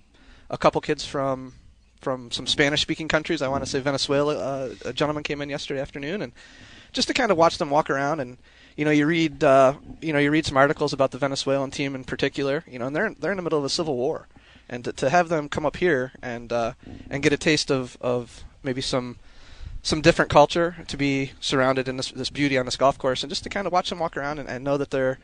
a 0.50 0.58
couple 0.58 0.80
kids 0.80 1.04
from 1.04 1.54
from 2.00 2.30
some 2.30 2.46
Spanish-speaking 2.46 3.08
countries. 3.08 3.42
I 3.42 3.48
want 3.48 3.64
to 3.64 3.70
say 3.70 3.80
Venezuela. 3.80 4.36
Uh, 4.36 4.74
a 4.84 4.92
gentleman 4.92 5.22
came 5.22 5.40
in 5.40 5.50
yesterday 5.50 5.80
afternoon, 5.80 6.22
and 6.22 6.32
just 6.92 7.08
to 7.08 7.14
kind 7.14 7.30
of 7.30 7.36
watch 7.36 7.58
them 7.58 7.70
walk 7.70 7.90
around 7.90 8.20
and. 8.20 8.38
You 8.76 8.84
know, 8.84 8.90
you 8.90 9.06
read, 9.06 9.44
uh, 9.44 9.74
you 10.00 10.12
know, 10.12 10.18
you 10.18 10.32
read 10.32 10.46
some 10.46 10.56
articles 10.56 10.92
about 10.92 11.12
the 11.12 11.18
Venezuelan 11.18 11.70
team 11.70 11.94
in 11.94 12.02
particular. 12.02 12.64
You 12.68 12.80
know, 12.80 12.88
and 12.88 12.96
they're 12.96 13.14
they're 13.14 13.30
in 13.30 13.36
the 13.36 13.42
middle 13.44 13.60
of 13.60 13.64
a 13.64 13.68
civil 13.68 13.94
war, 13.96 14.26
and 14.68 14.84
to, 14.84 14.92
to 14.92 15.10
have 15.10 15.28
them 15.28 15.48
come 15.48 15.66
up 15.66 15.76
here 15.76 16.12
and 16.22 16.52
uh, 16.52 16.72
and 17.10 17.22
get 17.22 17.32
a 17.32 17.36
taste 17.36 17.70
of, 17.70 17.96
of 18.00 18.44
maybe 18.62 18.80
some 18.80 19.18
some 19.82 20.00
different 20.00 20.30
culture 20.30 20.76
to 20.88 20.96
be 20.96 21.32
surrounded 21.40 21.88
in 21.88 21.98
this, 21.98 22.10
this 22.10 22.30
beauty 22.30 22.56
on 22.56 22.64
this 22.64 22.76
golf 22.76 22.96
course, 22.96 23.22
and 23.22 23.30
just 23.30 23.44
to 23.44 23.50
kind 23.50 23.66
of 23.66 23.72
watch 23.72 23.90
them 23.90 23.98
walk 23.98 24.16
around 24.16 24.38
and, 24.38 24.48
and 24.48 24.64
know 24.64 24.78
that 24.78 24.90
they're 24.90 25.18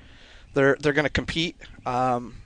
they're 0.55 0.77
they're 0.81 0.93
going 0.93 1.07
to 1.07 1.11
compete, 1.11 1.57
um, 1.87 2.37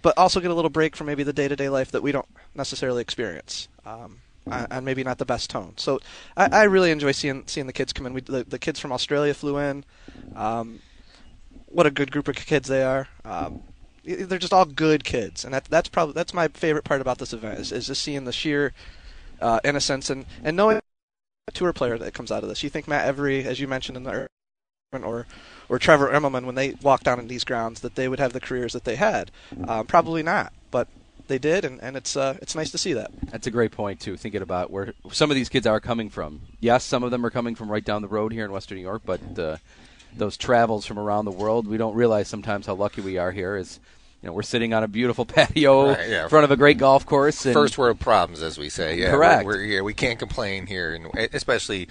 but 0.00 0.16
also 0.16 0.40
get 0.40 0.50
a 0.50 0.54
little 0.54 0.70
break 0.70 0.96
from 0.96 1.06
maybe 1.06 1.22
the 1.22 1.32
day 1.32 1.48
to 1.48 1.56
day 1.56 1.68
life 1.68 1.90
that 1.92 2.02
we 2.02 2.12
don't 2.12 2.28
necessarily 2.54 3.02
experience, 3.02 3.68
um, 3.84 4.20
and 4.46 4.84
maybe 4.84 5.04
not 5.04 5.18
the 5.18 5.26
best 5.26 5.50
tone. 5.50 5.74
So 5.76 6.00
I, 6.36 6.48
I 6.50 6.62
really 6.64 6.90
enjoy 6.90 7.12
seeing 7.12 7.44
seeing 7.46 7.66
the 7.66 7.72
kids 7.72 7.92
come 7.92 8.06
in. 8.06 8.14
We, 8.14 8.22
the, 8.22 8.44
the 8.44 8.58
kids 8.58 8.80
from 8.80 8.92
Australia 8.92 9.34
flew 9.34 9.58
in. 9.58 9.84
Um, 10.34 10.80
what 11.66 11.84
a 11.84 11.90
good 11.90 12.10
group 12.10 12.28
of 12.28 12.36
kids 12.36 12.68
they 12.68 12.82
are. 12.82 13.08
They're 14.16 14.38
just 14.38 14.52
all 14.52 14.64
good 14.64 15.04
kids, 15.04 15.44
and 15.44 15.52
that, 15.52 15.64
that's 15.66 15.88
probably 15.88 16.14
that's 16.14 16.32
my 16.32 16.48
favorite 16.48 16.84
part 16.84 17.00
about 17.00 17.18
this 17.18 17.32
event 17.32 17.58
is, 17.58 17.72
is 17.72 17.86
just 17.86 18.02
seeing 18.02 18.24
the 18.24 18.32
sheer 18.32 18.72
uh, 19.40 19.60
innocence 19.64 20.10
and 20.10 20.24
and 20.42 20.56
knowing 20.56 20.80
a 21.46 21.52
tour 21.52 21.72
player 21.72 21.98
that 21.98 22.14
comes 22.14 22.32
out 22.32 22.42
of 22.42 22.48
this. 22.48 22.62
You 22.62 22.70
think 22.70 22.88
Matt 22.88 23.06
Every, 23.06 23.44
as 23.44 23.60
you 23.60 23.68
mentioned 23.68 23.96
in 23.96 24.04
the 24.04 24.28
or 24.92 25.26
or 25.68 25.78
Trevor 25.78 26.08
Immelman 26.08 26.46
when 26.46 26.54
they 26.54 26.74
walked 26.82 27.04
down 27.04 27.20
in 27.20 27.28
these 27.28 27.44
grounds 27.44 27.80
that 27.80 27.94
they 27.94 28.08
would 28.08 28.18
have 28.18 28.32
the 28.32 28.40
careers 28.40 28.72
that 28.72 28.84
they 28.84 28.96
had. 28.96 29.30
Um, 29.66 29.86
probably 29.86 30.22
not, 30.22 30.52
but 30.70 30.88
they 31.26 31.38
did, 31.38 31.64
and, 31.64 31.80
and 31.82 31.96
it's 31.96 32.16
uh, 32.16 32.38
it's 32.40 32.54
nice 32.54 32.70
to 32.70 32.78
see 32.78 32.94
that. 32.94 33.10
That's 33.30 33.46
a 33.46 33.50
great 33.50 33.72
point 33.72 34.00
too. 34.00 34.16
Thinking 34.16 34.42
about 34.42 34.70
where 34.70 34.94
some 35.12 35.30
of 35.30 35.34
these 35.34 35.48
kids 35.48 35.66
are 35.66 35.80
coming 35.80 36.08
from. 36.08 36.40
Yes, 36.60 36.84
some 36.84 37.02
of 37.02 37.10
them 37.10 37.24
are 37.24 37.30
coming 37.30 37.54
from 37.54 37.70
right 37.70 37.84
down 37.84 38.02
the 38.02 38.08
road 38.08 38.32
here 38.32 38.46
in 38.46 38.52
Western 38.52 38.76
New 38.78 38.82
York, 38.82 39.02
but 39.04 39.38
uh, 39.38 39.58
those 40.16 40.36
travels 40.36 40.86
from 40.86 40.98
around 40.98 41.26
the 41.26 41.30
world, 41.30 41.66
we 41.66 41.76
don't 41.76 41.94
realize 41.94 42.28
sometimes 42.28 42.66
how 42.66 42.74
lucky 42.74 43.02
we 43.02 43.18
are 43.18 43.32
here. 43.32 43.56
Is 43.56 43.78
you 44.22 44.28
know 44.28 44.32
we're 44.32 44.42
sitting 44.42 44.74
on 44.74 44.82
a 44.82 44.88
beautiful 44.88 45.24
patio 45.26 45.88
Right, 45.88 46.08
yeah. 46.08 46.22
in 46.24 46.28
front 46.28 46.44
of 46.44 46.50
a 46.50 46.56
great 46.56 46.78
golf 46.78 47.06
course. 47.06 47.44
And 47.46 47.52
First 47.52 47.78
world 47.78 48.00
problems, 48.00 48.42
as 48.42 48.58
we 48.58 48.68
say. 48.68 48.98
Yeah, 48.98 49.12
Correct. 49.12 49.44
We're, 49.44 49.56
we're 49.56 49.64
yeah, 49.64 49.80
we 49.82 49.94
can't 49.94 50.18
complain 50.18 50.66
here, 50.66 50.94
and 50.94 51.06
especially 51.32 51.88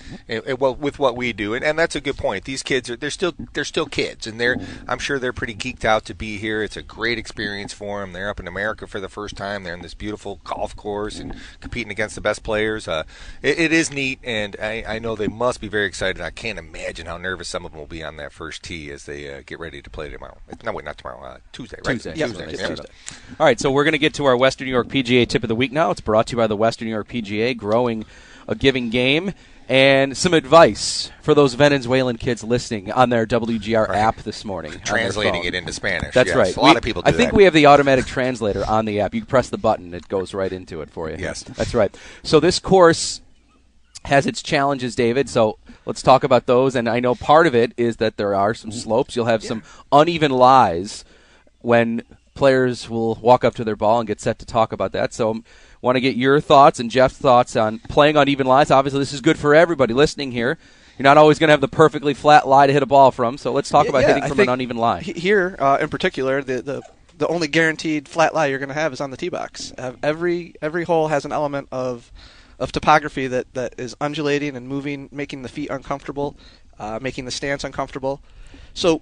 well 0.59 0.75
with 0.75 0.99
what 0.99 1.15
we 1.15 1.33
do. 1.33 1.53
And, 1.53 1.63
and 1.63 1.77
that's 1.79 1.95
a 1.95 2.01
good 2.01 2.17
point. 2.17 2.43
These 2.45 2.63
kids 2.63 2.89
are 2.89 2.95
they're 2.95 3.09
still 3.09 3.33
they're 3.53 3.63
still 3.63 3.85
kids, 3.85 4.27
and 4.27 4.39
they're 4.39 4.57
I'm 4.87 4.99
sure 4.99 5.19
they're 5.19 5.33
pretty 5.33 5.55
geeked 5.55 5.85
out 5.85 6.05
to 6.05 6.13
be 6.13 6.37
here. 6.37 6.63
It's 6.63 6.77
a 6.77 6.81
great 6.81 7.17
experience 7.17 7.73
for 7.73 8.01
them. 8.01 8.13
They're 8.13 8.29
up 8.29 8.39
in 8.39 8.47
America 8.47 8.87
for 8.87 8.99
the 8.99 9.09
first 9.09 9.35
time. 9.37 9.63
They're 9.63 9.73
in 9.73 9.81
this 9.81 9.93
beautiful 9.93 10.41
golf 10.43 10.75
course 10.75 11.19
and 11.19 11.35
competing 11.61 11.91
against 11.91 12.15
the 12.15 12.21
best 12.21 12.43
players. 12.43 12.87
Uh, 12.87 13.03
it, 13.41 13.59
it 13.59 13.71
is 13.73 13.91
neat, 13.91 14.19
and 14.23 14.55
I, 14.61 14.83
I 14.87 14.99
know 14.99 15.15
they 15.15 15.27
must 15.27 15.61
be 15.61 15.67
very 15.67 15.85
excited. 15.85 16.21
I 16.21 16.31
can't 16.31 16.59
imagine 16.59 17.05
how 17.05 17.17
nervous 17.17 17.47
some 17.47 17.65
of 17.65 17.71
them 17.71 17.79
will 17.79 17.87
be 17.87 18.03
on 18.03 18.17
that 18.17 18.33
first 18.33 18.63
tee 18.63 18.91
as 18.91 19.05
they 19.05 19.33
uh, 19.33 19.41
get 19.45 19.59
ready 19.59 19.81
to 19.81 19.89
play 19.89 20.09
tomorrow. 20.09 20.37
No, 20.63 20.71
wait, 20.71 20.85
not 20.85 20.97
tomorrow. 20.97 21.23
Uh, 21.23 21.37
Tuesday, 21.51 21.77
right? 21.85 21.93
Tuesday. 21.93 22.16
Yep, 22.17 22.29
Tuesday. 22.29 22.67
Tuesday. 22.67 22.85
All 23.39 23.45
right, 23.45 23.59
so 23.59 23.71
we're 23.71 23.83
going 23.83 23.93
to 23.93 23.97
get 23.99 24.13
to 24.15 24.25
our 24.25 24.35
Western 24.35 24.65
New 24.65 24.71
York 24.71 24.87
PGA 24.87 25.27
tip 25.27 25.43
of 25.43 25.47
the 25.47 25.55
week 25.55 25.71
now. 25.71 25.91
It's 25.91 26.01
brought 26.01 26.27
to 26.27 26.31
you 26.33 26.37
by 26.37 26.47
the 26.47 26.57
Western 26.57 26.87
New 26.87 26.93
York 26.93 27.07
PGA, 27.07 27.55
growing 27.55 28.05
a 28.47 28.55
giving 28.55 28.89
game. 28.89 29.33
And 29.69 30.15
some 30.15 30.33
advice 30.33 31.11
for 31.21 31.33
those 31.33 31.55
Venezuelan 31.55 32.17
kids 32.17 32.41
listening 32.41 32.89
on 32.89 33.09
their 33.09 33.25
WGR 33.25 33.89
Right. 33.89 33.97
app 33.97 34.17
this 34.23 34.45
morning. 34.45 34.79
Translating 34.85 35.43
it 35.43 35.53
into 35.53 35.73
Spanish. 35.73 36.13
That's 36.13 36.27
yes. 36.27 36.37
right. 36.37 36.55
A 36.55 36.61
lot 36.61 36.71
We- 36.71 36.77
of 36.77 36.83
people 36.83 37.01
do 37.01 37.09
I 37.09 37.11
think 37.11 37.31
that. 37.31 37.35
we 37.35 37.43
have 37.43 37.53
the 37.53 37.65
automatic 37.65 38.05
translator 38.05 38.63
on 38.65 38.85
the 38.85 39.01
app. 39.01 39.13
You 39.13 39.25
press 39.25 39.49
the 39.49 39.57
button, 39.57 39.93
it 39.93 40.07
goes 40.07 40.33
right 40.33 40.53
into 40.53 40.81
it 40.81 40.89
for 40.89 41.09
you. 41.09 41.17
Yes. 41.19 41.43
That's 41.43 41.73
right. 41.73 41.93
So 42.23 42.39
this 42.39 42.59
course 42.59 43.19
has 44.05 44.25
its 44.25 44.41
challenges, 44.41 44.95
David. 44.95 45.27
So 45.27 45.57
let's 45.85 46.01
talk 46.01 46.23
about 46.23 46.45
those. 46.45 46.73
And 46.73 46.87
I 46.87 47.01
know 47.01 47.13
part 47.13 47.45
of 47.45 47.53
it 47.53 47.73
is 47.75 47.97
that 47.97 48.15
there 48.15 48.33
are 48.33 48.53
some 48.53 48.71
mm-hmm. 48.71 48.79
slopes. 48.79 49.17
You'll 49.17 49.25
have 49.25 49.43
some 49.43 49.63
uneven 49.91 50.31
lies 50.31 51.03
when 51.67 52.01
players 52.33 52.89
will 52.89 53.15
walk 53.15 53.43
up 53.43 53.53
to 53.53 53.65
their 53.65 53.75
ball 53.75 53.99
and 53.99 54.07
get 54.07 54.21
set 54.21 54.39
to 54.39 54.45
talk 54.45 54.71
about 54.71 54.93
that. 54.93 55.13
So 55.13 55.43
want 55.81 55.97
to 55.97 55.99
get 55.99 56.15
your 56.15 56.39
thoughts 56.39 56.79
and 56.79 56.89
Jeff's 56.89 57.17
thoughts 57.17 57.57
on 57.57 57.79
playing 57.89 58.15
on 58.15 58.29
even 58.29 58.47
lies. 58.47 58.71
Obviously, 58.71 58.99
this 58.99 59.11
is 59.11 59.19
good 59.19 59.37
for 59.37 59.53
everybody 59.53 59.93
listening 59.93 60.31
here. 60.31 60.57
You're 60.97 61.03
not 61.03 61.17
always 61.17 61.39
going 61.39 61.49
to 61.49 61.51
have 61.51 61.59
the 61.59 61.67
perfectly 61.67 62.13
flat 62.13 62.47
lie 62.47 62.67
to 62.67 62.73
hit 62.73 62.83
a 62.83 62.85
ball 62.85 63.11
from. 63.11 63.37
So 63.37 63.51
let's 63.51 63.67
talk 63.67 63.83
Yeah, 63.83 63.89
about 63.89 64.01
yeah, 64.03 64.07
hitting 64.07 64.23
I 64.23 64.29
from 64.29 64.39
an 64.39 64.47
uneven 64.47 64.77
lie. 64.77 65.01
Here, 65.01 65.57
uh, 65.59 65.77
in 65.81 65.89
particular, 65.89 66.41
the, 66.41 66.61
the 66.61 66.81
the 67.17 67.27
only 67.27 67.49
guaranteed 67.49 68.07
flat 68.07 68.33
lie 68.33 68.45
you're 68.45 68.59
going 68.59 68.69
to 68.69 68.75
have 68.75 68.93
is 68.93 69.01
on 69.01 69.11
the 69.11 69.17
tee 69.17 69.29
box. 69.29 69.73
Uh, 69.77 69.91
every 70.01 70.55
every 70.61 70.85
hole 70.85 71.09
has 71.09 71.25
an 71.25 71.33
element 71.33 71.67
of 71.73 72.13
of 72.59 72.71
topography 72.71 73.27
that, 73.27 73.53
that 73.55 73.75
is 73.77 73.93
undulating 73.99 74.55
and 74.55 74.69
moving, 74.69 75.09
making 75.11 75.41
the 75.41 75.49
feet 75.49 75.69
uncomfortable, 75.69 76.37
uh, 76.79 76.97
making 77.01 77.25
the 77.25 77.31
stance 77.31 77.65
uncomfortable. 77.65 78.21
So 78.73 79.01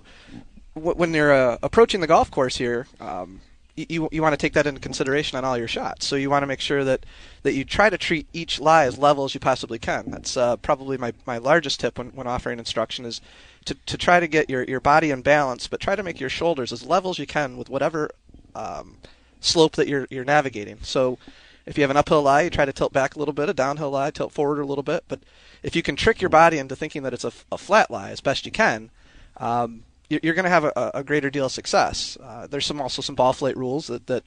when 0.76 1.14
you're 1.14 1.34
uh, 1.34 1.58
approaching 1.64 2.02
the 2.02 2.08
golf 2.08 2.30
course 2.30 2.58
here, 2.58 2.88
um, 3.00 3.42
you 3.76 4.08
you 4.12 4.22
want 4.22 4.34
to 4.34 4.38
take 4.38 4.54
that 4.54 4.68
into 4.68 4.80
consideration 4.80 5.38
on 5.38 5.44
all 5.44 5.58
your 5.58 5.68
shots. 5.68 6.06
So 6.06 6.16
you 6.16 6.30
want 6.30 6.44
to 6.44 6.48
make 6.48 6.62
sure 6.62 6.84
that, 6.86 7.06
that 7.44 7.54
you 7.54 7.66
try 7.66 7.90
to 7.90 7.98
treat 7.98 8.28
each 8.32 8.60
lie 8.60 8.86
as 8.86 8.98
level 8.98 9.26
as 9.26 9.34
you 9.34 9.40
possibly 9.40 9.80
can. 9.80 10.12
That's 10.12 10.38
uh, 10.38 10.58
probably 10.58 10.98
my, 10.98 11.14
my 11.26 11.38
largest 11.38 11.80
tip 11.80 11.98
when, 11.98 12.10
when 12.10 12.28
offering 12.28 12.60
instruction 12.60 13.06
is 13.06 13.20
to, 13.66 13.76
to 13.86 13.98
try 13.98 14.20
to 14.20 14.28
get 14.28 14.50
your, 14.50 14.64
your 14.64 14.80
body 14.80 15.12
in 15.12 15.22
balance, 15.22 15.68
but 15.68 15.82
try 15.82 15.96
to 15.96 16.04
make 16.04 16.20
your 16.20 16.30
shoulders 16.30 16.72
as 16.72 16.86
level 16.86 17.12
as 17.12 17.20
you 17.20 17.28
can 17.28 17.58
with 17.58 17.70
whatever 17.70 18.12
um, 18.54 18.98
slope 19.42 19.74
that 19.74 19.88
you're 19.88 20.08
you're 20.10 20.26
navigating. 20.26 20.78
So 20.82 21.18
if 21.66 21.78
you 21.78 21.84
have 21.84 21.92
an 21.92 21.98
uphill 21.98 22.22
lie, 22.22 22.44
you 22.44 22.50
try 22.50 22.66
to 22.66 22.74
tilt 22.74 22.94
back 22.94 23.16
a 23.16 23.20
little 23.20 23.34
bit. 23.34 23.50
A 23.50 23.54
downhill 23.54 23.92
lie, 23.92 24.12
tilt 24.12 24.32
forward 24.32 24.60
a 24.60 24.66
little 24.66 24.84
bit. 24.84 25.04
But 25.08 25.20
if 25.64 25.76
you 25.76 25.82
can 25.82 25.96
trick 25.96 26.22
your 26.22 26.30
body 26.30 26.58
into 26.60 26.76
thinking 26.76 27.04
that 27.04 27.14
it's 27.14 27.26
a 27.26 27.58
flat 27.58 27.92
lie 27.92 28.12
as 28.12 28.22
best 28.22 28.46
you 28.46 28.52
can, 28.52 28.90
um, 29.38 29.84
you're, 30.10 30.34
going 30.34 30.44
to 30.44 30.50
have 30.50 30.64
a, 30.64 30.92
a 30.94 31.04
greater 31.04 31.30
deal 31.30 31.46
of 31.46 31.52
success. 31.52 32.18
Uh, 32.22 32.48
there's 32.48 32.66
some 32.66 32.82
also 32.82 33.02
some 33.02 33.16
ball 33.16 33.34
flight 33.34 33.58
rules 33.58 33.88
that, 33.88 34.08
that 34.08 34.24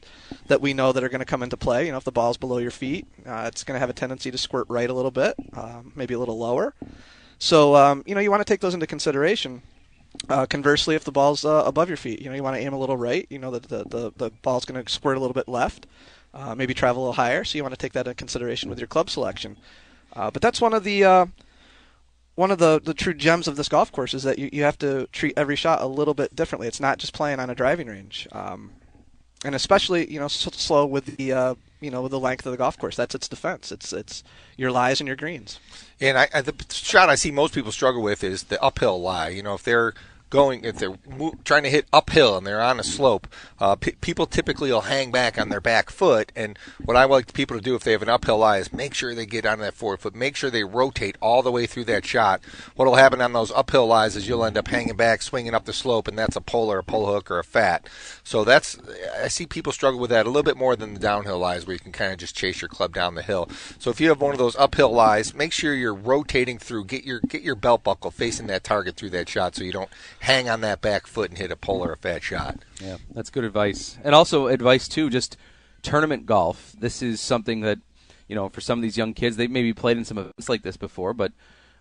that 0.49 0.61
we 0.61 0.75
know 0.75 0.93
that 0.93 1.05
are 1.05 1.09
going 1.09 1.21
to 1.21 1.25
come 1.27 1.43
into 1.43 1.57
play. 1.57 1.87
You 1.87 1.93
know, 1.93 1.99
if 1.99 2.05
the 2.05 2.13
ball's 2.13 2.37
below 2.37 2.59
your 2.59 2.71
feet, 2.71 3.07
uh, 3.27 3.45
it's 3.47 3.65
going 3.65 3.77
to 3.77 3.81
have 3.81 3.91
a 3.91 3.95
tendency 3.95 4.31
to 4.31 4.39
squirt 4.39 4.67
right 4.69 4.89
a 4.89 4.95
little 4.95 5.11
bit, 5.11 5.35
um, 5.55 5.93
maybe 5.95 6.15
a 6.15 6.19
little 6.19 6.39
lower. 6.39 6.75
So 7.39 7.75
um, 7.77 8.03
you 8.07 8.15
know, 8.15 8.21
you 8.21 8.31
want 8.31 8.41
to 8.41 8.51
take 8.51 8.61
those 8.61 8.75
into 8.75 8.87
consideration. 8.87 9.63
Uh, 10.29 10.47
conversely, 10.47 10.95
if 10.95 11.05
the 11.05 11.13
ball's 11.13 11.45
uh, 11.45 11.63
above 11.65 11.89
your 11.89 11.97
feet, 11.97 12.21
you 12.21 12.29
know 12.29 12.35
you 12.35 12.43
want 12.43 12.57
to 12.57 12.63
aim 12.63 12.73
a 12.73 12.79
little 12.79 12.97
right. 12.97 13.27
You 13.31 13.39
know 13.39 13.51
that 13.53 13.65
the 13.65 13.85
the, 13.85 14.13
the 14.17 14.31
ball's 14.43 14.65
going 14.65 14.83
to 14.83 14.91
squirt 14.91 15.17
a 15.17 15.21
little 15.21 15.35
bit 15.35 15.49
left, 15.49 15.87
uh, 16.35 16.55
maybe 16.55 16.75
travel 16.75 17.03
a 17.03 17.05
little 17.05 17.15
higher. 17.15 17.45
So 17.45 17.57
you 17.57 17.63
want 17.63 17.75
to 17.75 17.79
take 17.79 17.93
that 17.93 18.07
into 18.07 18.15
consideration 18.15 18.69
with 18.69 18.79
your 18.79 18.89
club 18.89 19.11
selection. 19.11 19.57
Uh, 20.15 20.31
but 20.31 20.43
that's 20.43 20.61
one 20.61 20.75
of 20.75 20.83
the 20.83 21.05
one 22.39 22.53
of 22.53 22.59
the, 22.59 22.81
the 22.81 22.95
true 22.95 23.15
gems 23.15 23.49
of 23.49 23.57
this 23.57 23.69
golf 23.69 23.91
course 23.91 24.15
is 24.15 24.23
that 24.23 24.39
you, 24.39 24.49
you 24.53 24.63
have 24.63 24.79
to 24.79 25.09
treat 25.09 25.35
every 25.37 25.57
shot 25.57 25.83
a 25.83 25.87
little 25.87 26.15
bit 26.15 26.37
differently. 26.37 26.69
It's 26.69 26.79
not 26.79 26.99
just 26.99 27.13
playing 27.13 27.41
on 27.41 27.51
a 27.51 27.55
driving 27.55 27.89
range, 27.89 28.29
um, 28.31 28.71
and 29.45 29.57
especially 29.57 30.09
you 30.09 30.21
know 30.21 30.27
s- 30.27 30.49
slow 30.53 30.87
with 30.87 31.17
the 31.17 31.33
uh, 31.33 31.55
you 31.81 31.91
know 31.91 32.01
with 32.03 32.13
the 32.13 32.21
length 32.21 32.47
of 32.47 32.53
the 32.53 32.57
golf 32.57 32.79
course. 32.79 32.95
That's 32.95 33.13
its 33.13 33.27
defense. 33.27 33.73
It's 33.73 33.93
it's 33.93 34.23
your 34.57 34.71
lies 34.71 35.01
and 35.01 35.09
your 35.09 35.17
greens. 35.17 35.59
And 36.01 36.17
I, 36.17 36.29
I, 36.33 36.43
the 36.43 36.55
shot 36.71 37.09
I 37.09 37.17
see 37.17 37.33
most 37.33 37.55
people 37.55 37.73
struggle 37.73 38.03
with 38.03 38.23
is 38.23 38.45
the 38.45 38.63
uphill 38.63 39.03
lie. 39.03 39.31
You 39.31 39.43
know, 39.43 39.55
if 39.55 39.65
they're 39.65 39.95
going, 40.31 40.65
if 40.65 40.77
they're 40.77 40.97
trying 41.45 41.63
to 41.63 41.71
hit 41.71 41.87
uphill 41.93 42.37
and 42.37 42.47
they're 42.47 42.61
on 42.61 42.81
a 42.81 42.85
slope, 42.85 43.27
uh, 43.61 43.77
pe 43.77 43.93
people 44.01 44.27
typically 44.27 44.71
will 44.71 44.83
hang 44.83 45.11
back 45.11 45.39
on 45.39 45.49
their 45.49 45.61
back 45.61 45.91
foot. 45.91 46.33
And 46.37 46.59
what 46.85 46.97
I 46.97 47.05
like 47.05 47.33
people 47.33 47.57
to 47.57 47.63
do 47.63 47.75
if 47.75 47.85
they 47.85 47.93
have 47.93 48.03
an 48.03 48.09
uphill 48.09 48.39
lie 48.39 48.59
is 48.59 48.73
make 48.73 48.95
sure 48.95 49.15
they 49.15 49.27
get 49.27 49.47
on 49.47 49.59
that 49.61 49.75
forward 49.75 50.01
foot, 50.01 50.15
make 50.15 50.37
sure 50.37 50.51
they 50.51 50.65
rotate 50.65 51.17
all 51.21 51.43
the 51.43 51.53
way 51.53 51.67
through 51.67 51.85
that 51.85 52.05
shot. 52.05 52.41
What'll 52.77 52.97
happen 52.97 53.21
on 53.21 53.33
those 53.33 53.51
uphill 53.53 53.87
lies 53.87 54.17
is 54.17 54.29
you'll 54.29 54.45
end 54.45 54.59
up 54.59 54.69
hanging 54.69 54.97
back, 54.97 55.23
swinging 55.23 55.55
up 55.55 55.65
the 55.65 55.73
slope, 55.73 56.09
and 56.09 56.19
that's 56.19 56.37
a 56.37 56.41
pull 56.41 56.71
or 56.71 56.79
a 56.79 56.85
pull 56.85 57.07
hook 57.07 57.31
or 57.31 57.39
a 57.39 57.45
fat. 57.45 57.89
So 58.23 58.45
that's 58.45 58.79
I 59.23 59.29
see 59.29 59.47
people 59.47 59.73
struggle 59.73 60.01
with 60.01 60.11
that 60.11 60.27
a 60.27 60.29
little 60.29 60.43
bit 60.43 60.57
more 60.57 60.77
than 60.77 60.95
the 60.95 61.01
downhill 61.01 61.39
lies 61.39 61.67
where 61.67 61.75
you 61.75 61.81
can 61.81 61.93
kind 61.93 62.13
of 62.13 62.19
just 62.19 62.37
chase 62.37 62.61
your 62.61 62.69
club 62.69 62.93
down 62.93 63.15
the 63.15 63.23
hill. 63.23 63.49
So 63.79 63.91
if 63.91 64.01
you 64.01 64.09
have 64.09 64.21
one 64.21 64.33
of 64.33 64.39
those 64.39 64.57
uphill 64.57 64.93
lies, 64.93 65.35
make 65.35 65.53
sure 65.53 65.75
you're 65.75 65.95
rotating 65.95 66.59
through. 66.59 66.85
Get 66.85 67.05
your 67.05 67.21
get 67.21 67.43
your 67.43 67.55
belt 67.55 67.83
buckle 67.85 68.11
facing 68.11 68.47
that 68.49 68.65
target 68.65 68.97
through 68.97 69.11
that 69.11 69.29
shot, 69.29 69.55
so 69.55 69.65
you 69.65 69.73
don't 69.73 69.91
hang 70.21 70.49
on 70.49 70.61
that 70.63 70.81
back 70.81 71.07
foot 71.07 71.31
and 71.31 71.39
hit 71.39 71.51
a 71.51 71.57
pull 71.57 71.85
or 71.85 71.93
a 71.93 71.97
fat 71.97 72.23
shot. 72.23 72.59
Yeah, 72.81 72.99
that's 73.13 73.31
good 73.31 73.45
advice. 73.45 73.99
And 74.03 74.15
also 74.15 74.47
advice 74.49 74.89
too, 74.89 75.11
just 75.11 75.37
tournament 75.83 76.27
golf. 76.27 76.73
This 76.79 77.03
is 77.03 77.21
something 77.21 77.61
that 77.61 77.79
you 78.27 78.35
know 78.35 78.49
for 78.49 78.61
some 78.61 78.79
of 78.79 78.83
these 78.83 78.97
young 78.97 79.15
kids, 79.15 79.37
they 79.37 79.47
maybe 79.47 79.73
played 79.73 79.97
in 79.97 80.05
some 80.05 80.19
events 80.19 80.49
like 80.49 80.63
this 80.63 80.77
before, 80.77 81.15
but 81.15 81.33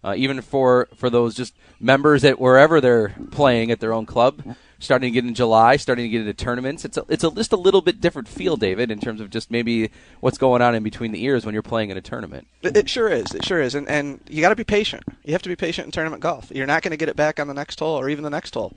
uh, 0.04 0.14
even 0.16 0.42
for 0.42 0.88
for 0.96 1.10
those 1.10 1.36
just 1.36 1.54
members 1.80 2.24
at 2.24 2.40
wherever 2.40 2.80
they're 2.80 3.16
playing 3.32 3.72
at 3.72 3.80
their 3.80 3.94
own 3.94 4.06
club, 4.06 4.56
starting 4.80 5.12
to 5.12 5.14
get 5.14 5.26
in 5.26 5.34
July, 5.34 5.78
starting 5.78 6.04
to 6.04 6.10
get 6.10 6.22
into 6.22 6.34
tournaments, 6.34 6.86
it's 6.86 6.98
a, 6.98 7.06
it's 7.10 7.24
a, 7.24 7.32
just 7.32 7.52
a 7.52 7.58
little 7.58 7.82
bit 7.82 8.00
different 8.00 8.28
feel, 8.28 8.58
David, 8.58 8.92
in 8.92 9.00
terms 9.00 9.22
of 9.22 9.30
just 9.30 9.50
maybe 9.50 9.92
what's 10.20 10.38
going 10.38 10.62
on 10.62 10.76
in 10.76 10.84
between 10.84 11.12
the 11.12 11.24
ears 11.24 11.46
when 11.46 11.54
you're 11.54 11.64
playing 11.64 11.90
in 11.90 11.98
a 11.98 12.02
tournament. 12.02 12.48
It, 12.62 12.78
it 12.78 12.90
sure 12.90 13.10
is. 13.10 13.34
It 13.34 13.46
sure 13.46 13.62
is. 13.62 13.76
And 13.76 13.88
and 13.88 14.20
you 14.30 14.42
got 14.42 14.50
to 14.50 14.56
be 14.56 14.64
patient. 14.64 15.04
You 15.24 15.34
have 15.34 15.42
to 15.44 15.50
be 15.50 15.56
patient 15.56 15.86
in 15.86 15.92
tournament 15.92 16.22
golf. 16.22 16.52
You're 16.54 16.68
not 16.68 16.84
going 16.84 16.92
to 16.92 16.98
get 16.98 17.10
it 17.10 17.16
back 17.16 17.40
on 17.40 17.48
the 17.48 17.54
next 17.54 17.80
hole 17.80 18.00
or 18.00 18.10
even 18.10 18.24
the 18.24 18.30
next 18.30 18.54
hole. 18.54 18.74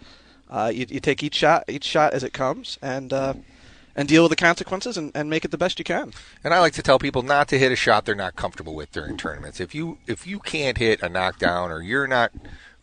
Uh, 0.48 0.70
you, 0.74 0.84
you 0.88 0.98
take 0.98 1.22
each 1.22 1.36
shot, 1.36 1.64
each 1.68 1.84
shot 1.84 2.12
as 2.12 2.24
it 2.24 2.32
comes, 2.32 2.76
and 2.82 3.12
uh, 3.12 3.34
and 3.94 4.08
deal 4.08 4.22
with 4.22 4.30
the 4.30 4.36
consequences 4.36 4.96
and, 4.96 5.12
and 5.14 5.28
make 5.28 5.44
it 5.44 5.50
the 5.50 5.58
best 5.58 5.78
you 5.78 5.84
can. 5.84 6.12
And 6.42 6.54
I 6.54 6.60
like 6.60 6.72
to 6.74 6.82
tell 6.82 6.98
people 6.98 7.22
not 7.22 7.48
to 7.48 7.58
hit 7.58 7.70
a 7.70 7.76
shot 7.76 8.04
they're 8.04 8.14
not 8.14 8.36
comfortable 8.36 8.74
with 8.74 8.90
during 8.92 9.16
tournaments. 9.16 9.60
If 9.60 9.74
you 9.74 9.98
if 10.06 10.26
you 10.26 10.40
can't 10.40 10.78
hit 10.78 11.02
a 11.02 11.08
knockdown 11.08 11.70
or 11.70 11.82
you're 11.82 12.06
not 12.06 12.32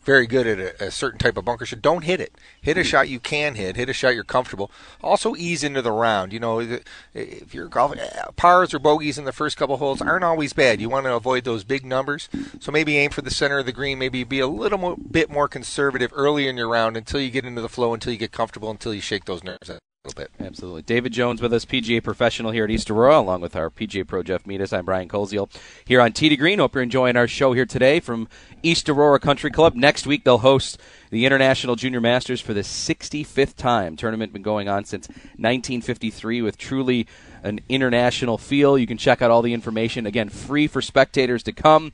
very 0.08 0.26
good 0.26 0.46
at 0.46 0.58
a, 0.58 0.86
a 0.86 0.90
certain 0.90 1.18
type 1.18 1.36
of 1.36 1.44
bunker 1.44 1.66
shot, 1.66 1.82
don't 1.82 2.04
hit 2.04 2.18
it. 2.18 2.32
Hit 2.62 2.78
a 2.78 2.80
hmm. 2.80 2.86
shot 2.86 3.08
you 3.10 3.20
can 3.20 3.56
hit. 3.56 3.76
Hit 3.76 3.90
a 3.90 3.92
shot 3.92 4.14
you're 4.14 4.24
comfortable. 4.24 4.70
Also 5.02 5.36
ease 5.36 5.62
into 5.62 5.82
the 5.82 5.92
round. 5.92 6.32
You 6.32 6.40
know, 6.40 6.80
if 7.12 7.54
you're 7.54 7.68
golfing, 7.68 8.00
eh, 8.00 8.22
pars 8.34 8.72
or 8.72 8.78
bogeys 8.78 9.18
in 9.18 9.26
the 9.26 9.32
first 9.32 9.58
couple 9.58 9.76
holes 9.76 10.00
aren't 10.00 10.24
always 10.24 10.54
bad. 10.54 10.80
You 10.80 10.88
want 10.88 11.04
to 11.04 11.14
avoid 11.14 11.44
those 11.44 11.62
big 11.62 11.84
numbers. 11.84 12.30
So 12.58 12.72
maybe 12.72 12.96
aim 12.96 13.10
for 13.10 13.20
the 13.20 13.30
center 13.30 13.58
of 13.58 13.66
the 13.66 13.72
green. 13.72 13.98
Maybe 13.98 14.24
be 14.24 14.40
a 14.40 14.46
little 14.46 14.96
bit 14.96 15.30
more 15.30 15.46
conservative 15.46 16.10
early 16.14 16.48
in 16.48 16.56
your 16.56 16.68
round 16.68 16.96
until 16.96 17.20
you 17.20 17.30
get 17.30 17.44
into 17.44 17.60
the 17.60 17.68
flow, 17.68 17.92
until 17.92 18.14
you 18.14 18.18
get 18.18 18.32
comfortable, 18.32 18.70
until 18.70 18.94
you 18.94 19.02
shake 19.02 19.26
those 19.26 19.44
nerves 19.44 19.68
out. 19.68 19.80
Little 20.04 20.22
bit. 20.22 20.30
Absolutely. 20.38 20.82
David 20.82 21.12
Jones 21.12 21.42
with 21.42 21.52
us, 21.52 21.64
PGA 21.64 22.02
professional 22.02 22.52
here 22.52 22.62
at 22.62 22.70
East 22.70 22.88
Aurora, 22.88 23.18
along 23.18 23.40
with 23.40 23.56
our 23.56 23.68
PGA 23.68 24.06
Pro 24.06 24.22
Jeff 24.22 24.46
Metis. 24.46 24.72
I'm 24.72 24.84
Brian 24.84 25.08
Koziol 25.08 25.50
here 25.84 26.00
on 26.00 26.12
to 26.12 26.36
Green. 26.36 26.60
Hope 26.60 26.76
you're 26.76 26.84
enjoying 26.84 27.16
our 27.16 27.26
show 27.26 27.52
here 27.52 27.66
today 27.66 27.98
from 27.98 28.28
East 28.62 28.88
Aurora 28.88 29.18
Country 29.18 29.50
Club. 29.50 29.74
Next 29.74 30.06
week 30.06 30.22
they'll 30.22 30.38
host 30.38 30.80
the 31.10 31.26
International 31.26 31.74
Junior 31.74 32.00
Masters 32.00 32.40
for 32.40 32.54
the 32.54 32.60
65th 32.60 33.56
time. 33.56 33.96
Tournament 33.96 34.32
been 34.32 34.40
going 34.40 34.68
on 34.68 34.84
since 34.84 35.08
1953 35.08 36.42
with 36.42 36.56
truly 36.56 37.08
an 37.42 37.58
international 37.68 38.38
feel. 38.38 38.78
You 38.78 38.86
can 38.86 38.98
check 38.98 39.20
out 39.20 39.32
all 39.32 39.42
the 39.42 39.52
information 39.52 40.06
again 40.06 40.28
free 40.28 40.68
for 40.68 40.80
spectators 40.80 41.42
to 41.42 41.52
come 41.52 41.90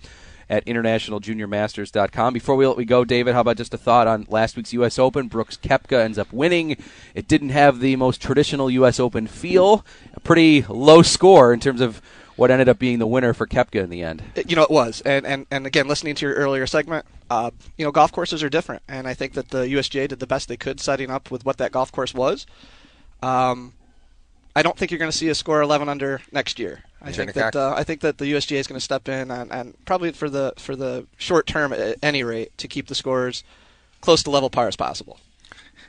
at 0.49 0.65
internationaljuniormasters.com. 0.67 2.35
Before 2.35 2.57
we 2.57 2.67
let 2.67 2.77
we 2.77 2.85
go, 2.85 3.05
David, 3.05 3.35
how 3.35 3.41
about 3.41 3.57
just 3.57 3.75
a 3.75 3.79
thought 3.79 4.07
on 4.07 4.27
last 4.29 4.57
week's 4.57 4.73
U.S. 4.73 4.99
Open? 4.99 5.29
Brooks 5.29 5.57
Koepka 5.57 6.03
ends 6.03 6.19
up 6.19 6.33
winning. 6.33 6.77
It 7.15 7.29
didn't 7.29 7.51
have 7.51 7.81
the 7.81 7.97
most 7.97 8.21
traditional 8.21 8.71
U.S. 8.71 8.99
Open 9.01 9.27
feel. 9.27 9.85
A 10.15 10.21
pretty 10.21 10.63
low 10.63 11.03
score 11.03 11.53
in 11.53 11.61
terms 11.61 11.81
of 11.81 12.01
what 12.37 12.51
ended 12.51 12.69
up 12.69 12.79
being 12.79 12.99
the 12.99 13.07
winner 13.07 13.33
for 13.33 13.47
Koepka 13.47 13.83
in 13.83 13.91
the 13.91 14.03
end. 14.03 14.23
You 14.47 14.57
know, 14.57 14.63
it 14.63 14.71
was. 14.71 15.01
And, 15.03 15.25
and, 15.27 15.47
and 15.51 15.67
again, 15.67 15.87
listening 15.87 16.15
to 16.17 16.27
your 16.27 16.35
earlier 16.35 16.67
segment, 16.67 17.07
uh, 17.31 17.51
you 17.77 17.85
know, 17.85 17.93
golf 17.93 18.13
courses 18.13 18.43
are 18.43 18.49
different. 18.49 18.83
And 18.89 19.07
I 19.07 19.15
think 19.15 19.35
that 19.35 19.51
the 19.51 19.59
USGA 19.59 20.09
did 20.09 20.19
the 20.19 20.27
best 20.27 20.49
they 20.49 20.57
could 20.57 20.81
setting 20.81 21.11
up 21.11 21.31
with 21.31 21.45
what 21.45 21.59
that 21.59 21.73
golf 21.73 21.93
course 21.93 22.13
was. 22.13 22.47
Um, 23.23 23.73
I 24.57 24.63
don't 24.63 24.77
think 24.77 24.91
you're 24.91 24.99
going 24.99 25.11
to 25.11 25.17
see 25.17 25.29
a 25.29 25.35
score 25.35 25.61
11 25.61 25.89
under 25.89 26.21
next 26.31 26.59
year. 26.59 26.85
I 27.03 27.13
think 27.13 27.35
that 27.35 27.55
uh, 27.55 27.75
I 27.77 27.85
think 27.85 28.01
that 28.01 28.19
the 28.19 28.25
USGA 28.27 28.57
is 28.57 28.67
going 28.67 28.79
to 28.79 28.85
step 28.85 29.09
in 29.09 29.31
and, 29.31 29.53
and 29.53 29.85
probably 29.85 30.13
for 30.13 30.31
the 30.31 30.55
for 30.57 30.75
the 30.75 31.07
short 31.19 31.47
term 31.47 31.73
at 31.73 31.99
any 32.03 32.23
rate 32.23 32.57
to 32.59 32.69
keep 32.69 32.87
the 32.87 32.95
scores 32.95 33.45
close 34.01 34.23
to 34.23 34.31
level 34.31 34.49
par 34.49 34.69
as 34.69 34.77
possible. 34.77 35.19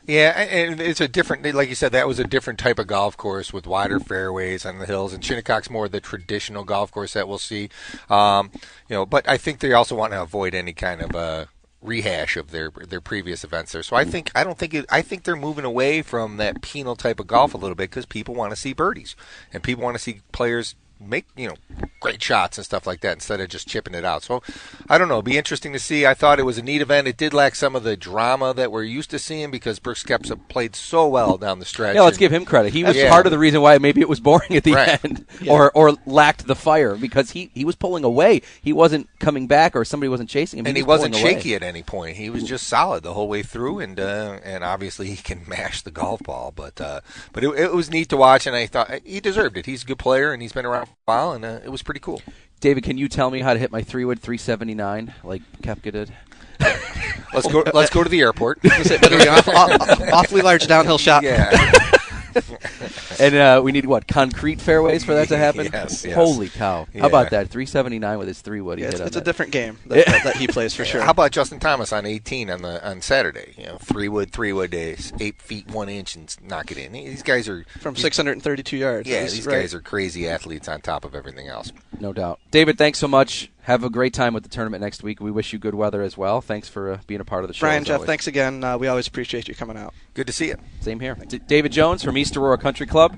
Yeah, 0.08 0.40
and 0.40 0.80
it's 0.80 1.02
a 1.02 1.08
different, 1.08 1.56
like 1.56 1.68
you 1.68 1.74
said, 1.74 1.92
that 1.94 2.08
was 2.08 2.20
a 2.20 2.24
different 2.24 2.60
type 2.60 2.78
of 2.78 2.86
golf 2.86 3.18
course 3.18 3.52
with 3.52 3.66
wider 3.66 4.00
fairways 4.00 4.64
on 4.64 4.78
the 4.78 4.86
hills, 4.86 5.14
and 5.14 5.24
Shinnecock's 5.24 5.70
more 5.70 5.90
the 5.90 6.00
traditional 6.00 6.64
golf 6.64 6.92
course 6.92 7.14
that 7.14 7.28
we'll 7.28 7.40
see. 7.40 7.70
Um, 8.08 8.52
you 8.88 8.96
know, 8.96 9.06
but 9.08 9.28
I 9.28 9.38
think 9.38 9.60
they 9.60 9.74
also 9.74 9.96
want 9.96 10.14
to 10.14 10.22
avoid 10.22 10.54
any 10.54 10.74
kind 10.74 11.02
of 11.02 11.16
uh, 11.16 11.46
rehash 11.86 12.38
of 12.38 12.52
their 12.52 12.70
their 12.70 13.02
previous 13.02 13.44
events 13.44 13.72
there. 13.72 13.84
So 13.84 13.96
I 13.96 14.04
think 14.06 14.32
I 14.36 14.44
don't 14.44 14.58
think 14.58 14.74
it, 14.74 14.86
I 14.90 15.02
think 15.02 15.24
they're 15.24 15.36
moving 15.36 15.66
away 15.66 16.02
from 16.02 16.38
that 16.38 16.62
penal 16.62 16.96
type 16.96 17.20
of 17.20 17.28
golf 17.28 17.54
a 17.54 17.58
little 17.58 17.76
bit 17.76 17.90
because 17.90 18.06
people 18.06 18.36
want 18.36 18.52
to 18.52 18.56
see 18.56 18.74
birdies 18.74 19.16
and 19.54 19.64
people 19.64 19.84
want 19.84 19.96
to 19.96 20.04
see 20.04 20.22
players 20.32 20.76
make 21.00 21.26
you 21.36 21.48
know 21.48 21.56
great 22.00 22.22
shots 22.22 22.58
and 22.58 22.66
stuff 22.66 22.86
like 22.88 23.02
that 23.02 23.14
instead 23.14 23.40
of 23.40 23.50
just 23.50 23.68
chipping 23.68 23.94
it 23.96 24.06
out. 24.06 24.24
So 24.24 24.42
I 24.90 24.98
don't 24.98 25.08
know. 25.08 25.16
It'd 25.16 25.26
be 25.26 25.38
interesting 25.38 25.74
to 25.74 25.80
see. 25.80 26.06
I 26.06 26.14
thought 26.14 26.40
it 26.40 26.44
was 26.46 26.58
a 26.58 26.62
neat 26.64 26.82
event. 26.82 27.08
It 27.08 27.18
did 27.18 27.34
lack 27.34 27.56
some 27.56 27.76
of 27.76 27.84
the 27.84 27.98
drama 27.98 28.54
that 28.54 28.72
we're 28.72 28.84
used 28.84 29.10
to 29.12 29.20
seeing 29.20 29.52
because 29.52 29.80
Brooks 29.80 30.04
Koepka 30.04 30.40
played 30.48 30.76
so 30.76 31.08
well 31.08 31.38
down 31.38 31.60
the 31.60 31.66
stretch. 31.66 31.96
Yeah, 31.96 32.02
let's 32.04 32.18
give 32.18 32.32
him 32.32 32.46
credit. 32.46 32.74
He 32.74 32.84
was 32.84 32.96
Yeah. 32.96 33.10
part 33.10 33.26
of 33.26 33.32
the 33.32 33.40
reason 33.40 33.62
why 33.62 33.78
maybe 33.78 34.02
it 34.02 34.10
was 34.10 34.20
boring 34.20 34.56
at 34.56 34.64
the 34.64 34.74
Right. 34.74 35.04
end, 35.04 35.26
or 35.50 35.72
or 35.72 35.96
lacked 36.06 36.48
the 36.48 36.56
fire 36.56 36.96
because 36.96 37.32
he 37.32 37.50
he 37.54 37.66
was 37.66 37.76
pulling 37.76 38.04
away. 38.04 38.42
He 38.62 38.74
wasn't 38.74 39.10
coming 39.20 39.48
back, 39.48 39.76
or 39.76 39.84
somebody 39.86 40.10
wasn't 40.10 40.30
chasing 40.30 40.60
him. 40.60 40.68
and 40.68 40.78
he 40.78 40.84
was 40.84 41.00
wasn't 41.00 41.14
pulling 41.16 41.26
away. 41.28 41.34
shaky 41.36 41.56
at 41.56 41.64
any 41.64 41.84
point. 41.84 42.18
He 42.18 42.30
was 42.30 42.44
just 42.44 42.68
solid 42.68 43.04
the 43.04 43.14
whole 43.14 43.28
way 43.28 43.44
through, 43.44 43.80
and 43.80 44.00
uh, 44.00 44.40
and 44.44 44.64
obviously 44.64 45.08
he 45.10 45.16
can 45.18 45.42
mash 45.48 45.82
the 45.82 45.92
golf 45.92 46.22
ball. 46.24 46.54
But 46.56 46.80
uh, 46.80 47.02
but 47.34 47.44
it, 47.44 47.50
it 47.60 47.74
was 47.74 47.90
neat 47.90 48.10
to 48.10 48.18
watch, 48.18 48.46
and 48.48 48.56
I 48.56 48.68
thought 48.68 48.92
he 49.04 49.20
deserved 49.20 49.58
it. 49.58 49.66
He's 49.66 49.84
a 49.84 49.86
good 49.86 50.00
player, 50.00 50.32
and 50.32 50.42
he's 50.42 50.54
been 50.54 50.66
around 50.66 50.90
while, 51.06 51.34
and 51.34 51.44
uh, 51.44 51.60
it 51.64 51.70
was 51.70 51.84
pretty 51.84 52.00
cool. 52.00 52.22
David, 52.62 52.84
can 52.84 52.98
you 52.98 53.08
tell 53.08 53.30
me 53.30 53.42
how 53.42 53.54
to 53.54 53.60
hit 53.60 53.72
my 53.72 53.82
three 53.82 54.06
wood 54.06 54.20
379 54.20 55.14
like 55.24 55.42
Koepka 55.62 55.92
did? 55.92 56.14
Let's 57.34 57.48
go. 57.52 57.64
Let's 57.74 57.90
go 57.90 58.04
to 58.04 58.10
the 58.10 58.22
airport. 58.22 58.62
Better 58.62 59.18
be 59.18 59.28
an 59.28 60.10
awfully 60.14 60.42
large 60.42 60.68
downhill 60.68 60.98
shot. 60.98 61.24
Yeah. 61.24 61.92
and 63.20 63.36
uh, 63.36 63.62
we 63.64 63.72
need 63.72 63.86
what 63.86 64.08
concrete 64.08 64.60
fairways 64.60 65.04
for 65.04 65.14
that 65.14 65.28
to 65.30 65.38
happen. 65.46 65.70
Yes, 65.72 66.04
yes. 66.06 66.16
Holy 66.16 66.50
cow! 66.50 66.88
Yeah. 66.94 67.02
How 67.02 67.08
about 67.08 67.30
that? 67.32 67.50
379 67.50 68.18
with 68.18 68.28
his 68.28 68.42
three 68.42 68.62
wood. 68.62 68.78
he 68.78 68.84
Yeah, 68.84 68.90
it's 68.90 68.98
hit 68.98 69.02
on 69.02 69.08
it's 69.08 69.16
a 69.16 69.22
different 69.22 69.52
game 69.52 69.80
that, 69.88 70.06
that, 70.06 70.24
that 70.24 70.36
he 70.38 70.48
plays 70.48 70.74
for 70.76 70.86
sure. 70.86 71.02
How 71.02 71.12
about 71.12 71.32
Justin 71.32 71.60
Thomas 71.60 71.94
on 71.94 72.06
18 72.06 72.50
on 72.50 72.62
the 72.62 72.88
on 72.88 73.02
Saturday? 73.02 73.54
You 73.58 73.66
know, 73.68 73.78
three 73.78 74.10
wood, 74.10 74.32
three 74.32 74.54
wood 74.54 74.72
days, 74.72 75.14
eight 75.20 75.42
feet 75.42 75.70
one 75.72 75.90
inch, 75.90 76.16
and 76.16 76.36
knock 76.42 76.72
it 76.72 76.78
in. 76.78 76.92
These 76.92 77.24
guys 77.24 77.48
are 77.48 77.66
From 77.80 77.96
632 77.96 78.78
yards. 78.78 79.08
Yeah, 79.08 79.22
these 79.22 79.46
right. 79.46 79.62
guys 79.62 79.74
are 79.74 79.82
crazy 79.82 80.28
athletes 80.28 80.68
on 80.68 80.82
top 80.82 81.06
of 81.06 81.16
everything 81.16 81.48
else. 81.48 81.72
No 82.00 82.14
doubt. 82.14 82.40
David, 82.52 82.78
thanks 82.78 83.00
so 83.00 83.08
much. 83.08 83.50
Have 83.66 83.84
a 83.84 83.90
great 83.90 84.14
time 84.14 84.36
with 84.36 84.44
the 84.44 84.50
tournament 84.50 84.82
next 84.84 85.02
week. 85.02 85.20
We 85.20 85.32
wish 85.32 85.52
you 85.52 85.58
good 85.58 85.74
weather 85.74 86.04
as 86.04 86.16
well. 86.16 86.40
Thanks 86.40 86.70
for 86.70 86.92
uh, 86.92 87.00
being 87.08 87.20
a 87.20 87.26
part 87.26 87.44
of 87.44 87.48
the 87.48 87.56
show. 87.56 87.62
Brian, 87.66 87.84
Jeff, 87.84 87.96
always. 87.96 88.06
thanks 88.06 88.28
again. 88.28 88.64
Uh, 88.64 88.78
we 88.78 88.88
always 88.88 89.08
appreciate 89.08 89.48
you 89.48 89.56
coming 89.56 89.76
out. 89.76 89.92
Good 90.14 90.28
to 90.28 90.34
see 90.34 90.50
you. 90.50 90.58
Same 90.82 91.00
here. 91.00 91.16
D- 91.16 91.40
David 91.40 91.72
Jones 91.72 92.04
from 92.04 92.16
East 92.16 92.38
Aurora 92.38 92.60
Country 92.60 92.86
Club. 92.86 93.18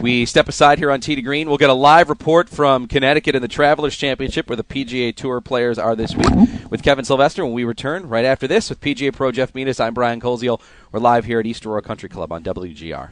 We 0.00 0.24
step 0.24 0.48
aside 0.48 0.78
here 0.78 0.90
on 0.90 1.02
Tee 1.02 1.14
to 1.14 1.20
Green. 1.20 1.46
We'll 1.46 1.58
get 1.58 1.68
a 1.68 1.74
live 1.74 2.08
report 2.08 2.48
from 2.48 2.88
Connecticut 2.88 3.34
in 3.36 3.42
the 3.42 3.48
Travelers 3.48 3.94
Championship, 3.94 4.48
where 4.48 4.56
the 4.56 4.64
PGA 4.64 5.14
Tour 5.14 5.42
players 5.42 5.78
are 5.78 5.94
this 5.94 6.16
week, 6.16 6.70
with 6.70 6.82
Kevin 6.82 7.04
Sylvester. 7.04 7.44
When 7.44 7.52
we 7.52 7.64
return 7.64 8.08
right 8.08 8.24
after 8.24 8.46
this 8.46 8.70
with 8.70 8.80
PGA 8.80 9.12
Pro 9.12 9.30
Jeff 9.30 9.52
Menis, 9.52 9.78
I'm 9.78 9.92
Brian 9.92 10.22
Koziol. 10.22 10.58
We're 10.90 11.00
live 11.00 11.26
here 11.26 11.38
at 11.38 11.44
East 11.44 11.66
Aurora 11.66 11.82
Country 11.82 12.08
Club 12.08 12.32
on 12.32 12.42
WGR. 12.42 13.10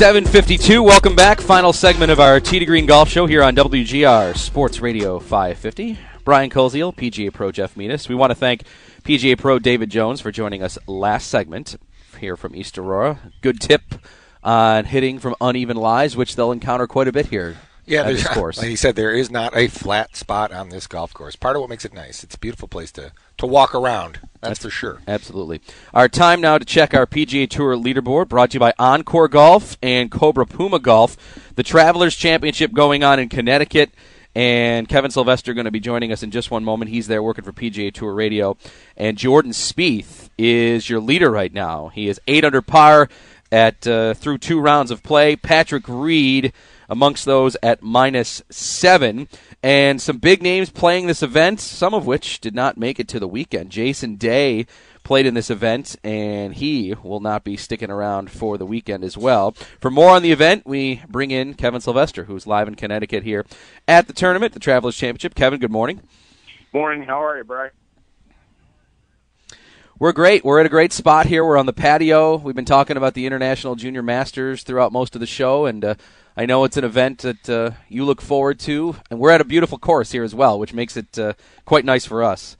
Seven 0.00 0.24
fifty-two. 0.24 0.82
Welcome 0.82 1.14
back. 1.14 1.42
Final 1.42 1.74
segment 1.74 2.10
of 2.10 2.20
our 2.20 2.40
Tee 2.40 2.58
to 2.58 2.64
Green 2.64 2.86
Golf 2.86 3.10
Show 3.10 3.26
here 3.26 3.42
on 3.42 3.54
WGR 3.54 4.34
Sports 4.34 4.80
Radio 4.80 5.18
550. 5.18 5.98
Brian 6.24 6.48
Koziol, 6.48 6.96
PGA 6.96 7.30
Pro 7.30 7.52
Jeff 7.52 7.74
Menis. 7.74 8.08
We 8.08 8.14
want 8.14 8.30
to 8.30 8.34
thank 8.34 8.62
PGA 9.02 9.36
Pro 9.36 9.58
David 9.58 9.90
Jones 9.90 10.22
for 10.22 10.32
joining 10.32 10.62
us 10.62 10.78
last 10.86 11.28
segment 11.28 11.76
here 12.18 12.34
from 12.34 12.56
East 12.56 12.78
Aurora. 12.78 13.18
Good 13.42 13.60
tip 13.60 13.82
on 14.42 14.86
hitting 14.86 15.18
from 15.18 15.34
uneven 15.38 15.76
lies, 15.76 16.16
which 16.16 16.34
they'll 16.34 16.50
encounter 16.50 16.86
quite 16.86 17.06
a 17.06 17.12
bit 17.12 17.26
here. 17.26 17.58
Yeah, 17.86 18.04
this 18.04 18.26
course. 18.28 18.58
like 18.58 18.70
you 18.70 18.76
said, 18.76 18.96
there 18.96 19.12
is 19.12 19.30
not 19.30 19.56
a 19.56 19.68
flat 19.68 20.16
spot 20.16 20.52
on 20.52 20.68
this 20.68 20.86
golf 20.86 21.12
course. 21.12 21.36
Part 21.36 21.56
of 21.56 21.60
what 21.60 21.70
makes 21.70 21.84
it 21.84 21.92
nice. 21.92 22.22
It's 22.22 22.34
a 22.34 22.38
beautiful 22.38 22.68
place 22.68 22.92
to 22.92 23.12
to 23.38 23.46
walk 23.46 23.74
around. 23.74 24.20
That's, 24.40 24.60
for 24.60 24.70
sure. 24.70 25.00
Absolutely. 25.08 25.60
Our 25.94 26.08
time 26.08 26.40
now 26.40 26.58
to 26.58 26.64
check 26.64 26.94
our 26.94 27.06
PGA 27.06 27.48
Tour 27.48 27.74
leaderboard 27.76 28.28
brought 28.28 28.50
to 28.50 28.54
you 28.54 28.60
by 28.60 28.74
Encore 28.78 29.28
Golf 29.28 29.76
and 29.82 30.10
Cobra 30.10 30.46
Puma 30.46 30.78
Golf. 30.78 31.16
The 31.56 31.62
Travelers 31.62 32.16
Championship 32.16 32.72
going 32.72 33.02
on 33.02 33.18
in 33.18 33.28
Connecticut. 33.28 33.92
And 34.32 34.88
Kevin 34.88 35.10
Sylvester 35.10 35.54
going 35.54 35.64
to 35.64 35.72
be 35.72 35.80
joining 35.80 36.12
us 36.12 36.22
in 36.22 36.30
just 36.30 36.52
one 36.52 36.62
moment. 36.62 36.90
He's 36.90 37.08
there 37.08 37.22
working 37.22 37.42
for 37.44 37.52
PGA 37.52 37.92
Tour 37.92 38.14
Radio. 38.14 38.56
And 38.96 39.18
Jordan 39.18 39.50
Spieth 39.50 40.28
is 40.38 40.88
your 40.88 41.00
leader 41.00 41.30
right 41.30 41.52
now. 41.52 41.88
He 41.88 42.08
is 42.08 42.20
eight 42.28 42.44
under 42.44 42.62
par 42.62 43.08
at 43.50 43.86
uh, 43.86 44.14
through 44.14 44.38
two 44.38 44.60
rounds 44.60 44.90
of 44.92 45.02
play. 45.02 45.34
Patrick 45.34 45.84
Reed 45.88 46.52
amongst 46.90 47.24
those 47.24 47.56
at 47.62 47.82
minus 47.82 48.42
seven. 48.50 49.28
And 49.62 50.02
some 50.02 50.18
big 50.18 50.42
names 50.42 50.68
playing 50.68 51.06
this 51.06 51.22
event, 51.22 51.60
some 51.60 51.94
of 51.94 52.06
which 52.06 52.40
did 52.40 52.54
not 52.54 52.76
make 52.76 53.00
it 53.00 53.08
to 53.08 53.20
the 53.20 53.28
weekend. 53.28 53.70
Jason 53.70 54.16
Day 54.16 54.66
played 55.02 55.26
in 55.26 55.34
this 55.34 55.50
event, 55.50 55.96
and 56.04 56.54
he 56.54 56.94
will 57.02 57.20
not 57.20 57.42
be 57.44 57.56
sticking 57.56 57.90
around 57.90 58.30
for 58.30 58.58
the 58.58 58.66
weekend 58.66 59.02
as 59.02 59.16
well. 59.16 59.52
For 59.80 59.90
more 59.90 60.10
on 60.10 60.22
the 60.22 60.32
event, 60.32 60.66
we 60.66 61.02
bring 61.08 61.30
in 61.30 61.54
Kevin 61.54 61.80
Sylvester, 61.80 62.24
who's 62.24 62.46
live 62.46 62.68
in 62.68 62.74
Connecticut 62.74 63.22
here 63.22 63.46
at 63.88 64.06
the 64.06 64.12
tournament, 64.12 64.52
the 64.52 64.60
Travelers 64.60 64.96
Championship. 64.96 65.34
Kevin, 65.34 65.58
good 65.60 65.70
morning. 65.70 66.00
Morning. 66.72 67.02
How 67.02 67.24
are 67.24 67.38
you, 67.38 67.44
Brian? 67.44 67.70
We're 69.98 70.12
great. 70.12 70.44
We're 70.44 70.60
at 70.60 70.66
a 70.66 70.70
great 70.70 70.94
spot 70.94 71.26
here. 71.26 71.44
We're 71.44 71.58
on 71.58 71.66
the 71.66 71.74
patio. 71.74 72.36
We've 72.36 72.54
been 72.54 72.64
talking 72.64 72.96
about 72.96 73.12
the 73.12 73.26
International 73.26 73.74
Junior 73.74 74.02
Masters 74.02 74.62
throughout 74.62 74.92
most 74.92 75.14
of 75.14 75.20
the 75.20 75.26
show, 75.26 75.66
and 75.66 75.84
uh, 75.84 75.94
I 76.36 76.46
know 76.46 76.64
it's 76.64 76.76
an 76.76 76.84
event 76.84 77.18
that 77.18 77.48
uh, 77.48 77.72
you 77.88 78.04
look 78.04 78.20
forward 78.20 78.58
to. 78.60 78.96
And 79.10 79.18
we're 79.18 79.30
at 79.30 79.40
a 79.40 79.44
beautiful 79.44 79.78
course 79.78 80.12
here 80.12 80.24
as 80.24 80.34
well, 80.34 80.58
which 80.58 80.72
makes 80.72 80.96
it 80.96 81.18
uh, 81.18 81.34
quite 81.64 81.84
nice 81.84 82.06
for 82.06 82.22
us. 82.22 82.56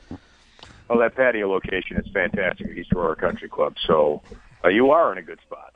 Well, 0.89 0.99
that 0.99 1.14
patio 1.14 1.49
location 1.49 1.97
is 1.97 2.07
fantastic 2.12 2.68
at 2.68 2.77
East 2.77 2.93
Aurora 2.93 3.16
Country 3.16 3.49
Club. 3.49 3.77
So 3.87 4.23
uh, 4.64 4.68
you 4.68 4.91
are 4.91 5.12
in 5.12 5.18
a 5.18 5.23
good 5.23 5.39
spot. 5.41 5.73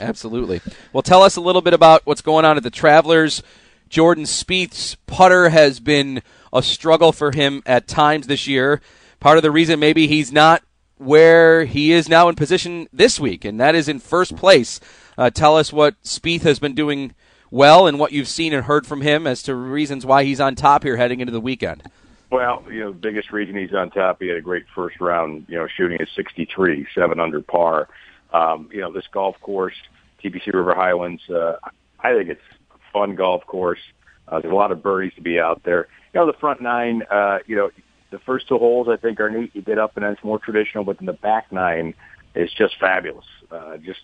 Absolutely. 0.00 0.60
Well, 0.92 1.02
tell 1.02 1.22
us 1.22 1.36
a 1.36 1.40
little 1.40 1.62
bit 1.62 1.74
about 1.74 2.02
what's 2.04 2.22
going 2.22 2.44
on 2.44 2.56
at 2.56 2.62
the 2.62 2.70
Travelers. 2.70 3.42
Jordan 3.88 4.24
Spieth's 4.24 4.96
putter 5.06 5.50
has 5.50 5.78
been 5.80 6.22
a 6.52 6.62
struggle 6.62 7.12
for 7.12 7.32
him 7.32 7.62
at 7.66 7.86
times 7.86 8.26
this 8.26 8.46
year. 8.46 8.80
Part 9.20 9.36
of 9.36 9.42
the 9.42 9.50
reason 9.50 9.78
maybe 9.78 10.06
he's 10.06 10.32
not 10.32 10.62
where 10.96 11.64
he 11.64 11.92
is 11.92 12.08
now 12.08 12.28
in 12.28 12.34
position 12.34 12.88
this 12.92 13.18
week, 13.18 13.44
and 13.44 13.60
that 13.60 13.74
is 13.74 13.88
in 13.88 13.98
first 13.98 14.36
place. 14.36 14.80
Uh, 15.16 15.30
tell 15.30 15.56
us 15.56 15.72
what 15.72 16.00
Spieth 16.02 16.42
has 16.42 16.58
been 16.58 16.74
doing 16.74 17.14
well 17.50 17.86
and 17.86 17.98
what 17.98 18.12
you've 18.12 18.28
seen 18.28 18.52
and 18.52 18.64
heard 18.64 18.86
from 18.86 19.00
him 19.00 19.26
as 19.26 19.42
to 19.44 19.54
reasons 19.54 20.04
why 20.04 20.24
he's 20.24 20.40
on 20.40 20.54
top 20.54 20.82
here 20.82 20.96
heading 20.96 21.20
into 21.20 21.32
the 21.32 21.40
weekend. 21.40 21.82
Well, 22.30 22.64
you 22.68 22.80
know, 22.80 22.92
biggest 22.92 23.30
reason 23.30 23.56
he's 23.56 23.72
on 23.72 23.90
top, 23.90 24.20
he 24.20 24.26
had 24.26 24.36
a 24.36 24.40
great 24.40 24.64
first 24.74 25.00
round, 25.00 25.46
you 25.48 25.56
know, 25.56 25.68
shooting 25.76 26.00
at 26.00 26.08
63, 26.16 26.86
seven 26.94 27.20
under 27.20 27.40
par. 27.40 27.88
Um, 28.32 28.68
you 28.72 28.80
know, 28.80 28.90
this 28.90 29.04
golf 29.12 29.36
course, 29.40 29.74
TPC 30.22 30.52
River 30.52 30.74
Highlands, 30.74 31.22
uh, 31.30 31.56
I 32.00 32.12
think 32.12 32.30
it's 32.30 32.42
a 32.72 32.92
fun 32.92 33.14
golf 33.14 33.46
course. 33.46 33.78
Uh, 34.26 34.40
there's 34.40 34.52
a 34.52 34.56
lot 34.56 34.72
of 34.72 34.82
birdies 34.82 35.12
to 35.14 35.20
be 35.20 35.38
out 35.38 35.62
there. 35.64 35.86
You 36.12 36.20
know, 36.20 36.26
the 36.26 36.38
front 36.38 36.60
nine, 36.60 37.04
uh, 37.08 37.38
you 37.46 37.54
know, 37.54 37.70
the 38.10 38.18
first 38.18 38.48
two 38.48 38.58
holes 38.58 38.88
I 38.88 38.96
think 38.96 39.20
are 39.20 39.30
neat. 39.30 39.54
You 39.54 39.62
get 39.62 39.78
up 39.78 39.96
and 39.96 40.04
it's 40.04 40.24
more 40.24 40.38
traditional, 40.40 40.82
but 40.82 40.98
then 40.98 41.06
the 41.06 41.12
back 41.12 41.52
nine 41.52 41.94
is 42.34 42.50
just 42.52 42.78
fabulous. 42.80 43.26
Uh, 43.50 43.76
just 43.76 44.00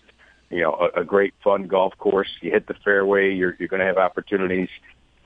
you 0.51 0.61
know, 0.61 0.89
a, 0.95 1.01
a 1.01 1.03
great 1.03 1.33
fun 1.43 1.67
golf 1.67 1.97
course. 1.97 2.29
You 2.41 2.51
hit 2.51 2.67
the 2.67 2.75
fairway, 2.83 3.33
you're 3.33 3.55
you're 3.59 3.67
going 3.67 3.79
to 3.79 3.85
have 3.85 3.97
opportunities, 3.97 4.69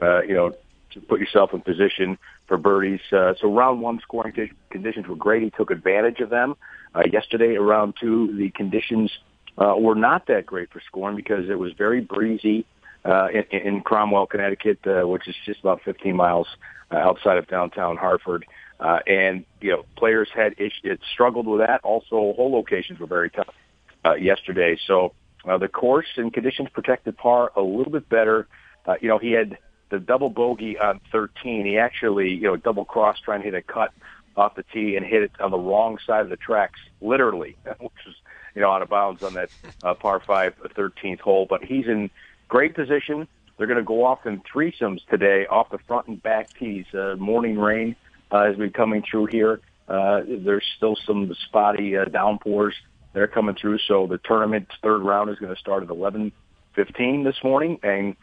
uh, 0.01 0.21
you 0.23 0.33
know, 0.33 0.53
to 0.91 1.01
put 1.01 1.19
yourself 1.19 1.53
in 1.53 1.61
position 1.61 2.17
for 2.47 2.57
birdies. 2.57 3.01
Uh, 3.11 3.33
so 3.39 3.51
round 3.51 3.81
one 3.81 3.99
scoring 4.01 4.33
t- 4.33 4.51
conditions 4.69 5.07
were 5.07 5.15
great. 5.15 5.43
He 5.43 5.49
took 5.49 5.71
advantage 5.71 6.19
of 6.19 6.29
them. 6.29 6.55
Uh, 6.93 7.03
yesterday, 7.11 7.55
around 7.55 7.95
two, 7.99 8.35
the 8.37 8.49
conditions 8.51 9.11
uh, 9.57 9.75
were 9.77 9.95
not 9.95 10.27
that 10.27 10.45
great 10.45 10.71
for 10.71 10.81
scoring 10.87 11.15
because 11.15 11.49
it 11.49 11.57
was 11.57 11.73
very 11.73 12.01
breezy 12.01 12.65
uh, 13.03 13.27
in, 13.27 13.43
in 13.59 13.81
Cromwell, 13.81 14.27
Connecticut, 14.27 14.79
uh, 14.85 15.07
which 15.07 15.27
is 15.27 15.35
just 15.45 15.59
about 15.59 15.81
15 15.83 16.15
miles 16.15 16.47
uh, 16.91 16.97
outside 16.97 17.37
of 17.37 17.47
downtown 17.47 17.97
Hartford. 17.97 18.45
Uh, 18.79 18.99
and 19.07 19.45
you 19.61 19.71
know, 19.71 19.85
players 19.95 20.27
had 20.33 20.53
it 20.57 20.99
struggled 21.13 21.47
with 21.47 21.61
that. 21.61 21.81
Also, 21.83 22.33
hole 22.33 22.51
locations 22.51 22.99
were 22.99 23.07
very 23.07 23.29
tough 23.29 23.53
uh, 24.05 24.15
yesterday. 24.15 24.77
So 24.87 25.13
uh, 25.47 25.57
the 25.57 25.67
course 25.67 26.07
and 26.17 26.33
conditions 26.33 26.69
protected 26.73 27.17
par 27.17 27.51
a 27.55 27.61
little 27.61 27.91
bit 27.91 28.07
better. 28.07 28.47
Uh, 28.85 28.95
you 29.01 29.07
know, 29.07 29.17
he 29.17 29.31
had 29.31 29.57
the 29.89 29.99
double 29.99 30.29
bogey 30.29 30.77
on 30.77 30.99
13. 31.11 31.65
He 31.65 31.77
actually, 31.77 32.29
you 32.29 32.43
know, 32.43 32.55
double 32.55 32.85
cross 32.85 33.17
trying 33.19 33.41
to 33.41 33.45
hit 33.45 33.53
a 33.53 33.61
cut 33.61 33.91
off 34.35 34.55
the 34.55 34.63
tee 34.73 34.95
and 34.95 35.05
hit 35.05 35.23
it 35.23 35.31
on 35.39 35.51
the 35.51 35.57
wrong 35.57 35.97
side 36.05 36.21
of 36.21 36.29
the 36.29 36.37
tracks, 36.37 36.79
literally, 37.01 37.55
which 37.79 37.93
was, 38.05 38.15
you 38.53 38.61
know, 38.61 38.71
out 38.71 38.81
of 38.81 38.89
bounds 38.89 39.23
on 39.23 39.33
that 39.33 39.49
uh, 39.83 39.93
par 39.93 40.21
five, 40.25 40.55
13th 40.59 41.19
hole. 41.19 41.45
But 41.49 41.63
he's 41.63 41.87
in 41.87 42.09
great 42.47 42.75
position. 42.75 43.27
They're 43.57 43.67
going 43.67 43.79
to 43.79 43.83
go 43.83 44.03
off 44.03 44.25
in 44.25 44.41
threesomes 44.41 45.05
today 45.09 45.45
off 45.47 45.69
the 45.69 45.77
front 45.77 46.07
and 46.07 46.21
back 46.21 46.49
tees. 46.57 46.85
Uh, 46.93 47.15
morning 47.17 47.57
rain 47.57 47.95
uh, 48.31 48.45
has 48.45 48.57
been 48.57 48.71
coming 48.71 49.03
through 49.09 49.27
here. 49.27 49.61
Uh, 49.87 50.21
there's 50.27 50.65
still 50.75 50.97
some 51.05 51.33
spotty 51.47 51.95
uh, 51.95 52.05
downpours 52.05 52.73
that 53.15 53.21
are 53.21 53.27
coming 53.27 53.55
through. 53.55 53.79
So 53.79 54.07
the 54.07 54.17
tournament's 54.19 54.71
third 54.83 55.01
round 55.01 55.29
is 55.29 55.39
going 55.39 55.53
to 55.53 55.59
start 55.59 55.83
at 55.83 55.89
11:15 55.89 57.23
this 57.23 57.41
morning, 57.43 57.79
and 57.81 58.15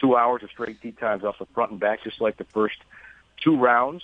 two 0.00 0.16
hours 0.16 0.42
of 0.44 0.50
straight 0.50 0.80
tee 0.80 0.92
times 0.92 1.24
off 1.24 1.38
the 1.38 1.46
front 1.46 1.72
and 1.72 1.80
back, 1.80 2.04
just 2.04 2.20
like 2.20 2.36
the 2.36 2.44
first 2.44 2.76
two 3.42 3.56
rounds 3.56 4.02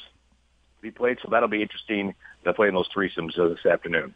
be 0.82 0.91
played. 0.91 1.18
So 1.22 1.28
that'll 1.30 1.49
be 1.49 1.62
interesting 1.62 2.14
to 2.43 2.53
play 2.53 2.68
in 2.68 2.74
those 2.74 2.89
threesomes 2.89 3.39
uh, 3.39 3.49
this 3.49 3.64
afternoon. 3.64 4.12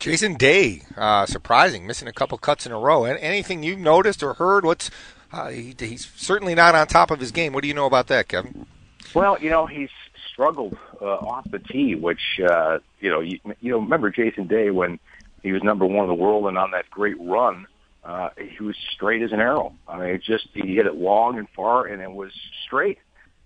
Jason 0.00 0.34
Day, 0.34 0.82
uh, 0.96 1.24
surprising, 1.24 1.86
missing 1.86 2.08
a 2.08 2.12
couple 2.12 2.36
cuts 2.36 2.66
in 2.66 2.72
a 2.72 2.78
row. 2.78 3.04
Anything 3.04 3.62
you've 3.62 3.78
noticed 3.78 4.22
or 4.22 4.34
heard? 4.34 4.64
What's 4.64 4.90
uh, 5.32 5.48
he, 5.48 5.74
he's 5.78 6.10
certainly 6.16 6.54
not 6.56 6.74
on 6.74 6.88
top 6.88 7.12
of 7.12 7.20
his 7.20 7.30
game. 7.30 7.52
What 7.52 7.62
do 7.62 7.68
you 7.68 7.74
know 7.74 7.86
about 7.86 8.08
that, 8.08 8.26
Kevin? 8.26 8.66
Well, 9.14 9.38
you 9.40 9.50
know 9.50 9.66
he's 9.66 9.88
struggled 10.36 10.76
uh, 11.00 11.06
off 11.06 11.50
the 11.50 11.58
tee, 11.58 11.94
which 11.94 12.40
uh, 12.46 12.78
you 13.00 13.08
know 13.08 13.20
you, 13.20 13.40
you 13.60 13.72
know 13.72 13.78
remember 13.78 14.10
Jason 14.10 14.46
Day 14.46 14.70
when 14.70 14.98
he 15.42 15.52
was 15.52 15.62
number 15.62 15.86
one 15.86 16.04
in 16.04 16.08
the 16.08 16.22
world 16.22 16.46
and 16.46 16.58
on 16.58 16.72
that 16.72 16.90
great 16.90 17.16
run. 17.18 17.66
Uh, 18.04 18.28
he 18.36 18.62
was 18.62 18.76
straight 18.92 19.22
as 19.22 19.32
an 19.32 19.40
arrow. 19.40 19.74
I 19.88 19.98
mean, 19.98 20.08
it 20.10 20.22
just 20.22 20.48
he 20.52 20.76
hit 20.76 20.86
it 20.86 20.94
long 20.94 21.38
and 21.38 21.48
far, 21.56 21.86
and 21.86 22.02
it 22.02 22.12
was 22.12 22.32
straight. 22.64 22.98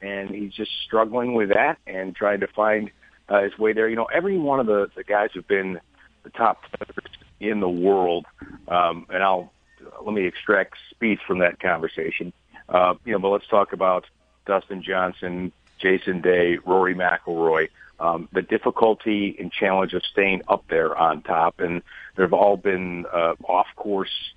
And 0.02 0.30
he's 0.30 0.52
just 0.52 0.72
struggling 0.84 1.34
with 1.34 1.50
that 1.50 1.78
and 1.86 2.14
trying 2.14 2.40
to 2.40 2.46
find 2.48 2.90
uh, 3.28 3.42
his 3.42 3.56
way 3.56 3.72
there. 3.72 3.88
You 3.88 3.96
know, 3.96 4.08
every 4.12 4.36
one 4.36 4.58
of 4.58 4.66
the 4.66 4.90
the 4.96 5.04
guys 5.04 5.30
who've 5.32 5.46
been 5.46 5.78
the 6.24 6.30
top 6.30 6.64
in 7.38 7.60
the 7.60 7.68
world, 7.68 8.26
um, 8.66 9.06
and 9.08 9.22
I'll 9.22 9.52
let 10.04 10.12
me 10.12 10.26
extract 10.26 10.74
speech 10.90 11.20
from 11.26 11.38
that 11.38 11.60
conversation. 11.60 12.32
Uh, 12.68 12.94
you 13.04 13.12
know, 13.12 13.18
but 13.18 13.28
let's 13.28 13.46
talk 13.46 13.72
about 13.72 14.06
Dustin 14.46 14.82
Johnson, 14.82 15.52
Jason 15.80 16.20
Day, 16.20 16.58
Rory 16.64 16.94
McIlroy. 16.94 17.68
Um, 17.98 18.28
the 18.32 18.40
difficulty 18.40 19.36
and 19.38 19.52
challenge 19.52 19.92
of 19.92 20.02
staying 20.10 20.40
up 20.48 20.64
there 20.70 20.96
on 20.96 21.20
top, 21.20 21.60
and 21.60 21.82
there 22.16 22.24
have 22.24 22.32
all 22.32 22.56
been 22.56 23.04
uh, 23.12 23.34
off-course 23.44 24.32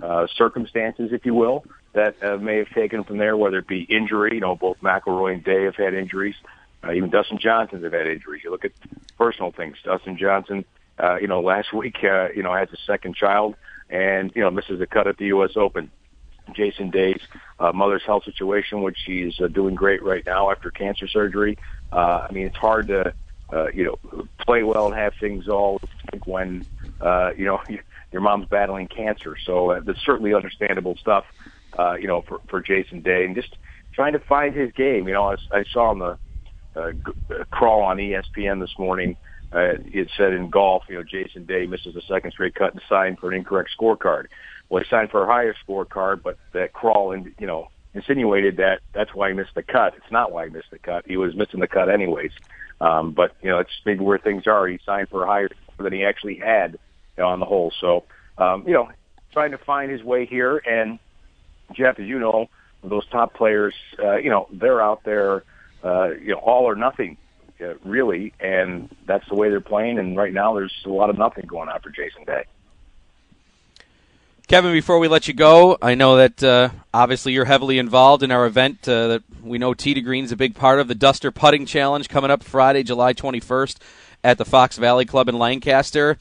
uh, 0.00 0.28
circumstances, 0.36 1.10
if 1.12 1.26
you 1.26 1.34
will, 1.34 1.64
that 1.94 2.22
uh, 2.22 2.36
may 2.36 2.58
have 2.58 2.70
taken 2.70 3.02
from 3.02 3.18
there, 3.18 3.36
whether 3.36 3.58
it 3.58 3.66
be 3.66 3.82
injury. 3.82 4.34
You 4.34 4.40
know, 4.40 4.54
both 4.54 4.78
McIlroy 4.80 5.34
and 5.34 5.44
Day 5.44 5.64
have 5.64 5.74
had 5.74 5.94
injuries. 5.94 6.36
Uh, 6.84 6.92
even 6.92 7.10
Dustin 7.10 7.38
Johnson 7.38 7.82
have 7.82 7.92
had 7.92 8.06
injuries. 8.06 8.42
You 8.44 8.50
look 8.50 8.64
at 8.64 8.72
personal 9.16 9.50
things. 9.50 9.76
Dustin 9.84 10.16
Johnson, 10.16 10.64
uh, 10.98 11.16
you 11.16 11.26
know, 11.26 11.40
last 11.40 11.72
week, 11.72 11.96
uh, 12.04 12.28
you 12.34 12.42
know, 12.42 12.54
has 12.54 12.68
a 12.72 12.76
second 12.86 13.16
child 13.16 13.56
and, 13.90 14.30
you 14.34 14.42
know, 14.42 14.50
misses 14.50 14.80
a 14.80 14.86
cut 14.86 15.06
at 15.06 15.16
the 15.16 15.26
U.S. 15.26 15.56
Open. 15.56 15.90
Jason 16.54 16.90
Day's 16.90 17.20
uh, 17.58 17.72
mother's 17.72 18.02
health 18.04 18.24
situation, 18.24 18.82
which 18.82 18.96
she's 19.04 19.40
uh, 19.40 19.48
doing 19.48 19.74
great 19.74 20.02
right 20.02 20.24
now 20.26 20.50
after 20.50 20.70
cancer 20.70 21.08
surgery. 21.08 21.56
Uh, 21.92 22.26
I 22.28 22.32
mean, 22.32 22.46
it's 22.46 22.56
hard 22.56 22.88
to, 22.88 23.12
uh, 23.52 23.66
you 23.74 23.84
know, 23.84 24.26
play 24.44 24.62
well 24.62 24.86
and 24.86 24.94
have 24.94 25.12
things 25.20 25.48
all 25.48 25.80
when, 26.24 26.66
uh, 27.00 27.30
you 27.36 27.44
know, 27.44 27.60
your 28.12 28.22
mom's 28.22 28.46
battling 28.46 28.88
cancer. 28.88 29.36
So 29.44 29.70
uh, 29.70 29.80
that's 29.80 30.00
certainly 30.04 30.34
understandable 30.34 30.96
stuff, 30.96 31.24
uh, 31.78 31.94
you 31.94 32.06
know, 32.06 32.22
for, 32.26 32.40
for 32.48 32.60
Jason 32.60 33.02
Day 33.02 33.24
and 33.24 33.34
just 33.34 33.56
trying 33.92 34.12
to 34.12 34.20
find 34.20 34.54
his 34.54 34.72
game. 34.72 35.08
You 35.08 35.14
know, 35.14 35.32
I, 35.32 35.58
I 35.58 35.64
saw 35.72 35.90
on 35.90 35.98
the 35.98 36.18
uh, 36.76 36.92
g- 36.92 37.34
crawl 37.50 37.82
on 37.82 37.96
ESPN 37.96 38.60
this 38.60 38.72
morning, 38.78 39.16
uh, 39.52 39.80
it 39.86 40.10
said 40.16 40.32
in 40.32 40.50
golf, 40.50 40.84
you 40.88 40.96
know, 40.96 41.02
Jason 41.02 41.44
Day 41.44 41.66
misses 41.66 41.96
a 41.96 42.02
second 42.02 42.32
straight 42.32 42.54
cut 42.54 42.72
and 42.72 42.82
signed 42.88 43.18
for 43.18 43.30
an 43.30 43.36
incorrect 43.36 43.70
scorecard. 43.78 44.26
Well, 44.68 44.82
he 44.82 44.88
signed 44.88 45.10
for 45.10 45.22
a 45.22 45.26
higher 45.26 45.54
scorecard, 45.66 46.22
but 46.22 46.38
that 46.52 46.72
crawl, 46.72 47.12
and 47.12 47.32
you 47.38 47.46
know, 47.46 47.68
insinuated 47.94 48.58
that 48.58 48.80
that's 48.92 49.14
why 49.14 49.28
he 49.28 49.34
missed 49.34 49.54
the 49.54 49.62
cut. 49.62 49.94
It's 49.96 50.12
not 50.12 50.32
why 50.32 50.46
he 50.46 50.50
missed 50.50 50.70
the 50.70 50.78
cut. 50.78 51.04
He 51.06 51.16
was 51.16 51.34
missing 51.34 51.60
the 51.60 51.68
cut 51.68 51.88
anyways. 51.88 52.32
Um, 52.80 53.12
but 53.12 53.34
you 53.42 53.50
know, 53.50 53.58
it's 53.58 53.70
maybe 53.84 54.00
where 54.04 54.18
things 54.18 54.46
are. 54.46 54.66
He 54.66 54.78
signed 54.84 55.08
for 55.08 55.24
a 55.24 55.26
higher 55.26 55.48
score 55.48 55.84
than 55.84 55.92
he 55.92 56.04
actually 56.04 56.36
had 56.36 56.72
you 56.72 57.22
know, 57.22 57.28
on 57.28 57.40
the 57.40 57.46
whole. 57.46 57.72
So, 57.80 58.04
um, 58.36 58.64
you 58.66 58.72
know, 58.72 58.90
trying 59.32 59.50
to 59.50 59.58
find 59.58 59.90
his 59.90 60.02
way 60.02 60.26
here. 60.26 60.58
And 60.58 60.98
Jeff, 61.72 61.98
as 61.98 62.06
you 62.06 62.18
know, 62.18 62.48
those 62.82 63.06
top 63.08 63.34
players, 63.34 63.74
uh, 63.98 64.16
you 64.16 64.30
know, 64.30 64.48
they're 64.52 64.80
out 64.80 65.02
there, 65.04 65.42
uh, 65.82 66.10
you 66.10 66.32
know, 66.32 66.38
all 66.38 66.64
or 66.64 66.76
nothing, 66.76 67.16
uh, 67.60 67.74
really, 67.84 68.32
and 68.38 68.94
that's 69.06 69.28
the 69.28 69.34
way 69.34 69.50
they're 69.50 69.60
playing. 69.60 69.98
And 69.98 70.16
right 70.16 70.32
now, 70.32 70.54
there's 70.54 70.74
a 70.84 70.90
lot 70.90 71.10
of 71.10 71.18
nothing 71.18 71.46
going 71.46 71.68
on 71.68 71.80
for 71.80 71.90
Jason 71.90 72.24
Day. 72.24 72.44
Kevin, 74.48 74.72
before 74.72 74.98
we 74.98 75.06
let 75.08 75.28
you 75.28 75.34
go, 75.34 75.76
I 75.82 75.94
know 75.94 76.16
that 76.16 76.42
uh, 76.42 76.70
obviously 76.94 77.34
you're 77.34 77.44
heavily 77.44 77.78
involved 77.78 78.22
in 78.22 78.32
our 78.32 78.46
event 78.46 78.88
uh, 78.88 79.08
that 79.08 79.22
we 79.42 79.58
know 79.58 79.74
Tee 79.74 79.92
to 79.92 80.00
Green 80.00 80.24
is 80.24 80.32
a 80.32 80.36
big 80.36 80.54
part 80.54 80.80
of 80.80 80.88
the 80.88 80.94
Duster 80.94 81.30
Putting 81.30 81.66
Challenge 81.66 82.08
coming 82.08 82.30
up 82.30 82.42
Friday, 82.42 82.82
July 82.82 83.12
21st 83.12 83.76
at 84.24 84.38
the 84.38 84.46
Fox 84.46 84.78
Valley 84.78 85.04
Club 85.04 85.28
in 85.28 85.38
Lancaster. 85.38 86.16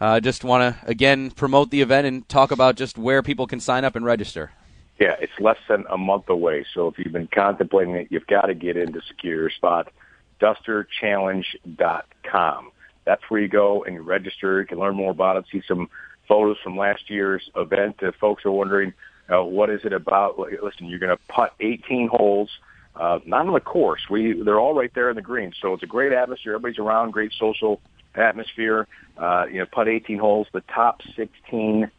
Uh, 0.00 0.20
just 0.20 0.44
want 0.44 0.62
to 0.62 0.76
again 0.88 1.32
promote 1.32 1.70
the 1.70 1.80
event 1.80 2.06
and 2.06 2.28
talk 2.28 2.52
about 2.52 2.76
just 2.76 2.96
where 2.96 3.20
people 3.20 3.48
can 3.48 3.58
sign 3.58 3.84
up 3.84 3.96
and 3.96 4.04
register. 4.04 4.52
Yeah, 5.00 5.16
it's 5.18 5.32
less 5.40 5.58
than 5.68 5.84
a 5.90 5.98
month 5.98 6.28
away. 6.28 6.64
So 6.74 6.86
if 6.86 7.00
you've 7.00 7.12
been 7.12 7.28
contemplating 7.34 7.96
it, 7.96 8.06
you've 8.10 8.28
got 8.28 8.42
to 8.42 8.54
get 8.54 8.76
in 8.76 8.92
to 8.92 9.00
secure 9.08 9.34
your 9.34 9.50
spot. 9.50 9.92
DusterChallenge.com. 10.40 12.70
That's 13.04 13.22
where 13.28 13.40
you 13.40 13.48
go 13.48 13.82
and 13.82 13.96
you 13.96 14.02
register. 14.02 14.60
You 14.60 14.68
can 14.68 14.78
learn 14.78 14.94
more 14.94 15.10
about 15.10 15.36
it, 15.36 15.46
see 15.50 15.64
some 15.66 15.90
photos 16.28 16.56
from 16.62 16.76
last 16.76 17.10
year's 17.10 17.48
event. 17.56 17.96
If 18.00 18.14
folks 18.16 18.44
are 18.44 18.50
wondering, 18.50 18.92
uh, 19.32 19.42
what 19.42 19.70
is 19.70 19.80
it 19.84 19.92
about? 19.92 20.38
Listen, 20.38 20.86
you're 20.86 20.98
going 20.98 21.16
to 21.16 21.22
putt 21.28 21.54
18 21.60 22.08
holes, 22.08 22.50
uh, 22.96 23.20
not 23.24 23.46
on 23.46 23.52
the 23.52 23.60
course. 23.60 24.02
We 24.10 24.40
they're 24.42 24.60
all 24.60 24.74
right 24.74 24.92
there 24.94 25.10
in 25.10 25.16
the 25.16 25.22
green, 25.22 25.52
so 25.60 25.74
it's 25.74 25.82
a 25.82 25.86
great 25.86 26.12
atmosphere. 26.12 26.54
Everybody's 26.54 26.78
around, 26.78 27.12
great 27.12 27.32
social 27.38 27.80
atmosphere. 28.14 28.86
Uh, 29.16 29.46
you 29.50 29.58
know, 29.58 29.66
putt 29.66 29.88
18 29.88 30.18
holes. 30.18 30.46
The 30.52 30.62
top 30.62 31.00
16 31.16 31.90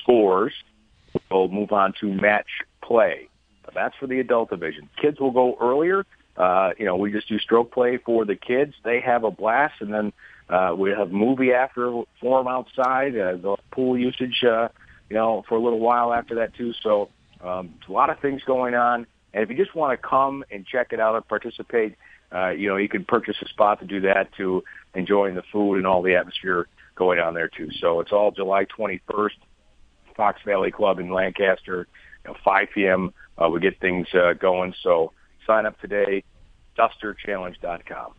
scores 0.00 0.52
will 1.30 1.48
move 1.48 1.72
on 1.72 1.94
to 2.00 2.06
match 2.06 2.48
play. 2.82 3.28
That's 3.74 3.94
for 3.96 4.06
the 4.06 4.18
adult 4.20 4.50
division. 4.50 4.88
Kids 5.00 5.20
will 5.20 5.30
go 5.30 5.56
earlier. 5.60 6.04
Uh, 6.36 6.70
you 6.78 6.86
know, 6.86 6.96
we 6.96 7.12
just 7.12 7.28
do 7.28 7.38
stroke 7.38 7.72
play 7.72 7.98
for 7.98 8.24
the 8.24 8.34
kids. 8.34 8.74
They 8.84 9.00
have 9.00 9.24
a 9.24 9.30
blast, 9.30 9.74
and 9.80 9.92
then 9.92 10.12
uh, 10.50 10.74
we 10.76 10.90
have 10.90 11.12
movie 11.12 11.52
after 11.52 12.02
for 12.20 12.40
them 12.40 12.48
outside. 12.48 13.16
Uh, 13.16 13.36
the 13.36 13.56
pool 13.70 13.96
usage, 13.96 14.42
uh, 14.44 14.68
you 15.08 15.16
know, 15.16 15.44
for 15.48 15.56
a 15.56 15.60
little 15.62 15.78
while 15.78 16.12
after 16.12 16.34
that 16.36 16.54
too. 16.54 16.72
So 16.82 17.08
um, 17.42 17.74
a 17.88 17.92
lot 17.92 18.10
of 18.10 18.18
things 18.18 18.42
going 18.44 18.74
on. 18.74 19.06
And 19.32 19.44
if 19.44 19.50
you 19.50 19.56
just 19.56 19.76
want 19.76 19.98
to 19.98 20.08
come 20.08 20.44
and 20.50 20.66
check 20.66 20.92
it 20.92 20.98
out 20.98 21.14
and 21.14 21.26
participate, 21.28 21.94
uh, 22.34 22.50
you 22.50 22.68
know, 22.68 22.76
you 22.76 22.88
can 22.88 23.04
purchase 23.04 23.36
a 23.42 23.48
spot 23.48 23.78
to 23.80 23.86
do 23.86 24.00
that 24.00 24.32
to 24.38 24.64
enjoying 24.94 25.36
the 25.36 25.44
food 25.52 25.76
and 25.76 25.86
all 25.86 26.02
the 26.02 26.16
atmosphere 26.16 26.66
going 26.96 27.20
on 27.20 27.34
there 27.34 27.48
too. 27.48 27.70
So 27.80 28.00
it's 28.00 28.12
all 28.12 28.32
July 28.32 28.64
21st, 28.64 29.30
Fox 30.16 30.40
Valley 30.44 30.72
Club 30.72 30.98
in 30.98 31.12
Lancaster, 31.12 31.86
you 32.24 32.32
know, 32.32 32.36
5 32.44 32.68
p.m. 32.74 33.14
Uh, 33.38 33.48
we 33.48 33.60
get 33.60 33.78
things 33.80 34.08
uh, 34.14 34.32
going. 34.32 34.74
So 34.82 35.12
sign 35.46 35.64
up 35.64 35.80
today, 35.80 36.24
dusterchallenge.com. 36.76 38.14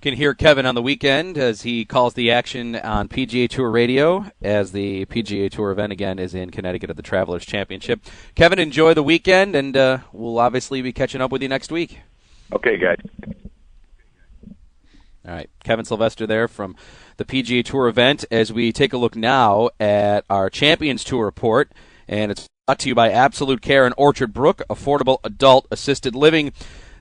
Can 0.00 0.14
hear 0.14 0.32
Kevin 0.32 0.64
on 0.64 0.74
the 0.74 0.80
weekend 0.80 1.36
as 1.36 1.60
he 1.60 1.84
calls 1.84 2.14
the 2.14 2.30
action 2.30 2.74
on 2.74 3.06
PGA 3.06 3.50
Tour 3.50 3.70
Radio 3.70 4.24
as 4.40 4.72
the 4.72 5.04
PGA 5.04 5.50
Tour 5.50 5.72
event 5.72 5.92
again 5.92 6.18
is 6.18 6.34
in 6.34 6.48
Connecticut 6.48 6.88
at 6.88 6.96
the 6.96 7.02
Travelers 7.02 7.44
Championship. 7.44 8.00
Kevin, 8.34 8.58
enjoy 8.58 8.94
the 8.94 9.02
weekend, 9.02 9.54
and 9.54 9.76
uh, 9.76 9.98
we'll 10.10 10.38
obviously 10.38 10.80
be 10.80 10.90
catching 10.90 11.20
up 11.20 11.30
with 11.30 11.42
you 11.42 11.50
next 11.50 11.70
week. 11.70 11.98
Okay, 12.50 12.78
guys. 12.78 12.96
All 15.28 15.34
right, 15.34 15.50
Kevin 15.64 15.84
Sylvester 15.84 16.26
there 16.26 16.48
from 16.48 16.76
the 17.18 17.26
PGA 17.26 17.62
Tour 17.62 17.86
event 17.86 18.24
as 18.30 18.50
we 18.50 18.72
take 18.72 18.94
a 18.94 18.98
look 18.98 19.14
now 19.14 19.68
at 19.78 20.24
our 20.30 20.48
Champions 20.48 21.04
Tour 21.04 21.26
report, 21.26 21.72
and 22.08 22.32
it's 22.32 22.46
brought 22.66 22.78
to 22.78 22.88
you 22.88 22.94
by 22.94 23.10
Absolute 23.10 23.60
Care 23.60 23.84
and 23.84 23.94
Orchard 23.98 24.32
Brook, 24.32 24.62
affordable 24.70 25.18
adult 25.24 25.66
assisted 25.70 26.14
living. 26.14 26.54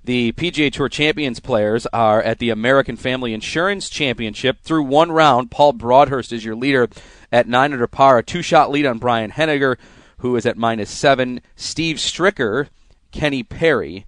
The 0.09 0.31
PGA 0.31 0.71
Tour 0.71 0.89
Champions 0.89 1.39
players 1.39 1.85
are 1.93 2.19
at 2.19 2.39
the 2.39 2.49
American 2.49 2.95
Family 2.95 3.31
Insurance 3.31 3.91
Championship. 3.91 4.57
Through 4.63 4.85
one 4.85 5.11
round, 5.11 5.51
Paul 5.51 5.73
Broadhurst 5.73 6.33
is 6.33 6.43
your 6.43 6.55
leader 6.55 6.89
at 7.31 7.47
9 7.47 7.73
under 7.73 7.85
par, 7.85 8.17
a 8.17 8.23
two 8.23 8.41
shot 8.41 8.71
lead 8.71 8.87
on 8.87 8.97
Brian 8.97 9.29
Henninger, 9.29 9.77
who 10.17 10.35
is 10.35 10.47
at 10.47 10.57
minus 10.57 10.89
7. 10.89 11.41
Steve 11.55 11.97
Stricker, 11.97 12.69
Kenny 13.11 13.43
Perry 13.43 14.07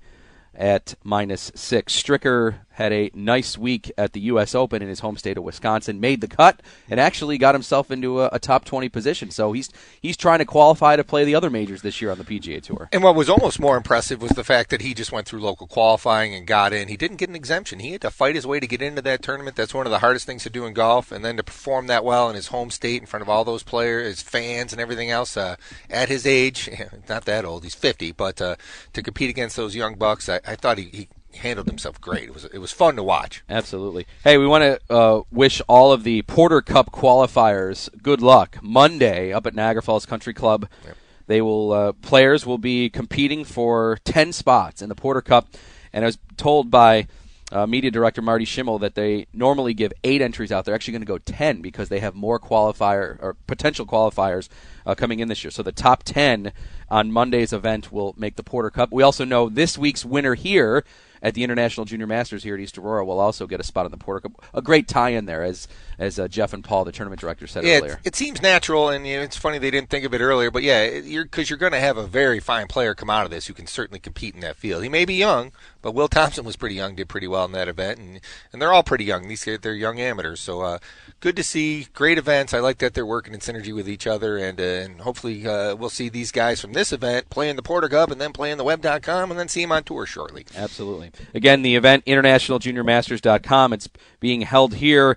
at 0.55 0.95
minus 1.03 1.51
6. 1.53 1.95
Stricker 1.95 2.61
had 2.81 2.91
a 2.91 3.11
nice 3.13 3.57
week 3.57 3.91
at 3.97 4.13
the 4.13 4.19
U.S. 4.21 4.55
Open 4.55 4.81
in 4.81 4.89
his 4.89 5.01
home 5.01 5.15
state 5.15 5.37
of 5.37 5.43
Wisconsin, 5.43 5.99
made 5.99 6.21
the 6.21 6.27
cut, 6.27 6.61
and 6.89 6.99
actually 6.99 7.37
got 7.37 7.53
himself 7.53 7.91
into 7.91 8.21
a, 8.21 8.29
a, 8.33 8.39
top 8.39 8.65
20 8.65 8.89
position. 8.89 9.29
So 9.29 9.51
he's 9.51 9.69
he's 10.01 10.17
trying 10.17 10.39
to 10.39 10.45
qualify 10.45 10.95
to 10.95 11.03
play 11.03 11.23
the 11.23 11.35
other 11.35 11.49
majors 11.49 11.83
this 11.83 12.01
year 12.01 12.11
on 12.11 12.17
the 12.17 12.23
PGA 12.23 12.61
Tour. 12.61 12.89
And 12.91 13.03
what 13.03 13.15
was 13.15 13.29
almost 13.29 13.59
more 13.59 13.77
impressive 13.77 14.21
was 14.21 14.31
the 14.31 14.43
fact 14.43 14.71
that 14.71 14.81
he 14.81 14.93
just 14.93 15.11
went 15.11 15.27
through 15.27 15.41
local 15.41 15.67
qualifying 15.67 16.33
and 16.33 16.47
got 16.47 16.73
in. 16.73 16.87
He 16.87 16.97
didn't 16.97 17.17
get 17.17 17.29
an 17.29 17.35
exemption. 17.35 17.79
He 17.79 17.91
had 17.91 18.01
to 18.01 18.09
fight 18.09 18.35
his 18.35 18.47
way 18.47 18.59
to 18.59 18.67
get 18.67 18.81
into 18.81 19.01
that 19.03 19.21
tournament. 19.21 19.55
That's 19.55 19.73
one 19.73 19.85
of 19.85 19.91
the 19.91 19.99
hardest 19.99 20.25
things 20.25 20.43
to 20.43 20.49
do 20.49 20.65
in 20.65 20.73
golf, 20.73 21.11
and 21.11 21.23
then 21.23 21.37
to 21.37 21.43
perform 21.43 21.87
that 21.87 22.03
well 22.03 22.29
in 22.29 22.35
his 22.35 22.47
home 22.47 22.71
state 22.71 23.01
in 23.01 23.07
front 23.07 23.21
of 23.21 23.29
all 23.29 23.45
those 23.45 23.63
players, 23.63 24.07
his 24.07 24.21
fans, 24.21 24.73
and 24.73 24.81
everything 24.81 25.11
else. 25.11 25.37
Uh, 25.37 25.55
at 25.89 26.09
his 26.09 26.25
age, 26.25 26.69
not 27.09 27.25
that 27.25 27.45
old, 27.45 27.63
he's 27.63 27.75
50, 27.75 28.11
but 28.13 28.41
uh, 28.41 28.55
to 28.93 29.03
compete 29.03 29.29
against 29.29 29.55
those 29.55 29.75
young 29.75 29.95
bucks, 29.95 30.27
I, 30.27 30.39
I 30.45 30.55
thought 30.55 30.79
he, 30.79 30.89
he 30.91 31.07
handled 31.35 31.67
himself 31.67 31.99
great. 32.01 32.23
It 32.23 32.33
was 32.33 32.45
it 32.45 32.59
was 32.59 32.71
fun 32.71 32.95
to 32.95 33.03
watch. 33.03 33.43
Absolutely. 33.49 34.05
Hey, 34.23 34.37
we 34.37 34.47
want 34.47 34.63
to 34.63 34.93
uh, 34.93 35.21
wish 35.31 35.61
all 35.67 35.91
of 35.91 36.03
the 36.03 36.21
Porter 36.23 36.61
Cup 36.61 36.91
qualifiers 36.91 37.89
good 38.01 38.21
luck 38.21 38.57
Monday 38.61 39.31
up 39.33 39.45
at 39.45 39.55
Niagara 39.55 39.81
Falls 39.81 40.05
Country 40.05 40.33
Club. 40.33 40.67
Yep. 40.85 40.97
They 41.27 41.41
will 41.41 41.71
uh, 41.71 41.91
players 41.93 42.45
will 42.45 42.57
be 42.57 42.89
competing 42.89 43.45
for 43.45 43.99
ten 44.03 44.33
spots 44.33 44.81
in 44.81 44.89
the 44.89 44.95
Porter 44.95 45.21
Cup, 45.21 45.47
and 45.93 46.03
I 46.03 46.07
was 46.07 46.17
told 46.35 46.69
by 46.69 47.07
uh, 47.51 47.67
media 47.67 47.91
director 47.91 48.21
Marty 48.21 48.45
Schimmel 48.45 48.79
that 48.79 48.95
they 48.95 49.27
normally 49.33 49.73
give 49.73 49.93
eight 50.03 50.21
entries 50.21 50.51
out. 50.51 50.65
They're 50.65 50.75
actually 50.75 50.93
going 50.93 51.03
to 51.03 51.07
go 51.07 51.17
ten 51.19 51.61
because 51.61 51.89
they 51.89 51.99
have 51.99 52.15
more 52.15 52.39
qualifier 52.39 53.17
or 53.21 53.35
potential 53.47 53.85
qualifiers 53.85 54.49
uh, 54.85 54.95
coming 54.95 55.19
in 55.19 55.27
this 55.27 55.43
year. 55.43 55.51
So 55.51 55.63
the 55.63 55.71
top 55.71 56.03
ten 56.03 56.53
on 56.89 57.11
Monday's 57.11 57.53
event 57.53 57.91
will 57.91 58.13
make 58.17 58.35
the 58.35 58.43
Porter 58.43 58.69
Cup. 58.69 58.91
We 58.91 59.03
also 59.03 59.23
know 59.23 59.47
this 59.47 59.77
week's 59.77 60.03
winner 60.03 60.35
here 60.35 60.83
at 61.21 61.33
the 61.33 61.43
International 61.43 61.85
Junior 61.85 62.07
Masters 62.07 62.43
here 62.43 62.55
at 62.55 62.61
East 62.61 62.77
Aurora 62.77 63.05
will 63.05 63.19
also 63.19 63.47
get 63.47 63.59
a 63.59 63.63
spot 63.63 63.85
on 63.85 63.91
the 63.91 63.97
Porter 63.97 64.21
Cup. 64.21 64.43
A 64.53 64.61
great 64.61 64.87
tie-in 64.87 65.25
there, 65.25 65.43
as 65.43 65.67
as 66.01 66.17
uh, 66.17 66.27
Jeff 66.27 66.51
and 66.51 66.63
Paul, 66.63 66.83
the 66.83 66.91
tournament 66.91 67.21
director, 67.21 67.45
said 67.45 67.63
yeah, 67.63 67.77
earlier. 67.77 67.93
It, 68.03 68.07
it 68.07 68.15
seems 68.15 68.41
natural, 68.41 68.89
and 68.89 69.05
you 69.05 69.17
know, 69.17 69.21
it's 69.21 69.37
funny 69.37 69.59
they 69.59 69.69
didn't 69.69 69.91
think 69.91 70.03
of 70.03 70.15
it 70.15 70.19
earlier. 70.19 70.49
But 70.49 70.63
yeah, 70.63 70.87
you're 70.87 71.25
because 71.25 71.47
you're 71.47 71.59
going 71.59 71.73
to 71.73 71.79
have 71.79 71.95
a 71.95 72.07
very 72.07 72.39
fine 72.39 72.65
player 72.65 72.95
come 72.95 73.09
out 73.11 73.23
of 73.23 73.29
this 73.29 73.45
who 73.45 73.53
can 73.53 73.67
certainly 73.67 73.99
compete 73.99 74.33
in 74.33 74.41
that 74.41 74.55
field. 74.55 74.81
He 74.81 74.89
may 74.89 75.05
be 75.05 75.13
young, 75.13 75.51
but 75.83 75.93
Will 75.93 76.07
Thompson 76.07 76.43
was 76.43 76.55
pretty 76.55 76.73
young, 76.73 76.95
did 76.95 77.07
pretty 77.07 77.27
well 77.27 77.45
in 77.45 77.51
that 77.51 77.67
event, 77.67 77.99
and 77.99 78.19
and 78.51 78.59
they're 78.59 78.73
all 78.73 78.81
pretty 78.81 79.05
young. 79.05 79.27
These 79.27 79.47
they're 79.61 79.75
young 79.75 79.99
amateurs, 79.99 80.39
so 80.39 80.61
uh, 80.61 80.79
good 81.19 81.35
to 81.35 81.43
see. 81.43 81.85
Great 81.93 82.17
events. 82.17 82.51
I 82.51 82.59
like 82.59 82.79
that 82.79 82.95
they're 82.95 83.05
working 83.05 83.35
in 83.35 83.39
synergy 83.39 83.73
with 83.73 83.87
each 83.87 84.07
other, 84.07 84.39
and 84.39 84.59
uh, 84.59 84.63
and 84.63 85.01
hopefully 85.01 85.45
uh, 85.45 85.75
we'll 85.75 85.89
see 85.89 86.09
these 86.09 86.31
guys 86.31 86.59
from 86.59 86.73
this 86.73 86.91
event 86.91 87.29
playing 87.29 87.57
the 87.57 87.63
Porter 87.63 87.89
Cup 87.89 88.09
and 88.09 88.19
then 88.19 88.33
playing 88.33 88.57
the 88.57 88.63
Web.com, 88.63 89.29
and 89.29 89.39
then 89.39 89.47
see 89.47 89.61
them 89.61 89.71
on 89.71 89.83
tour 89.83 90.07
shortly. 90.07 90.47
Absolutely. 90.55 91.11
Again, 91.35 91.61
the 91.61 91.75
event 91.75 92.05
internationaljuniormasters.com. 92.05 93.73
It's 93.73 93.87
being 94.19 94.41
held 94.41 94.73
here 94.75 95.15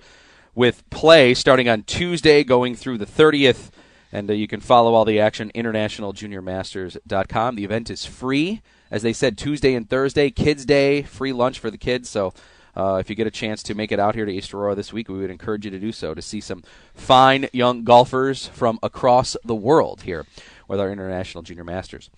with 0.54 0.88
play 0.90 1.34
starting 1.34 1.68
on 1.68 1.82
Tuesday, 1.82 2.44
going 2.44 2.74
through 2.74 2.98
the 2.98 3.06
30th. 3.06 3.70
And 4.12 4.30
uh, 4.30 4.34
you 4.34 4.46
can 4.46 4.60
follow 4.60 4.94
all 4.94 5.04
the 5.04 5.18
action 5.18 5.50
internationaljuniormasters.com. 5.54 7.56
The 7.56 7.64
event 7.64 7.90
is 7.90 8.04
free, 8.04 8.62
as 8.90 9.02
they 9.02 9.12
said, 9.12 9.36
Tuesday 9.36 9.74
and 9.74 9.90
Thursday, 9.90 10.30
Kids 10.30 10.64
Day, 10.64 11.02
free 11.02 11.32
lunch 11.32 11.58
for 11.58 11.70
the 11.70 11.78
kids. 11.78 12.08
So 12.08 12.32
uh, 12.76 12.98
if 13.00 13.10
you 13.10 13.16
get 13.16 13.26
a 13.26 13.32
chance 13.32 13.62
to 13.64 13.74
make 13.74 13.92
it 13.92 14.00
out 14.00 14.14
here 14.14 14.24
to 14.24 14.32
East 14.32 14.54
Aurora 14.54 14.74
this 14.74 14.92
week, 14.92 15.08
we 15.08 15.18
would 15.18 15.30
encourage 15.30 15.64
you 15.64 15.70
to 15.70 15.78
do 15.78 15.92
so 15.92 16.14
to 16.14 16.22
see 16.22 16.40
some 16.40 16.62
fine 16.94 17.48
young 17.52 17.84
golfers 17.84 18.46
from 18.48 18.78
across 18.82 19.36
the 19.44 19.54
world 19.54 20.02
here 20.02 20.26
with 20.68 20.80
our 20.80 20.90
International 20.90 21.42
Junior 21.42 21.64
Masters. 21.64 22.10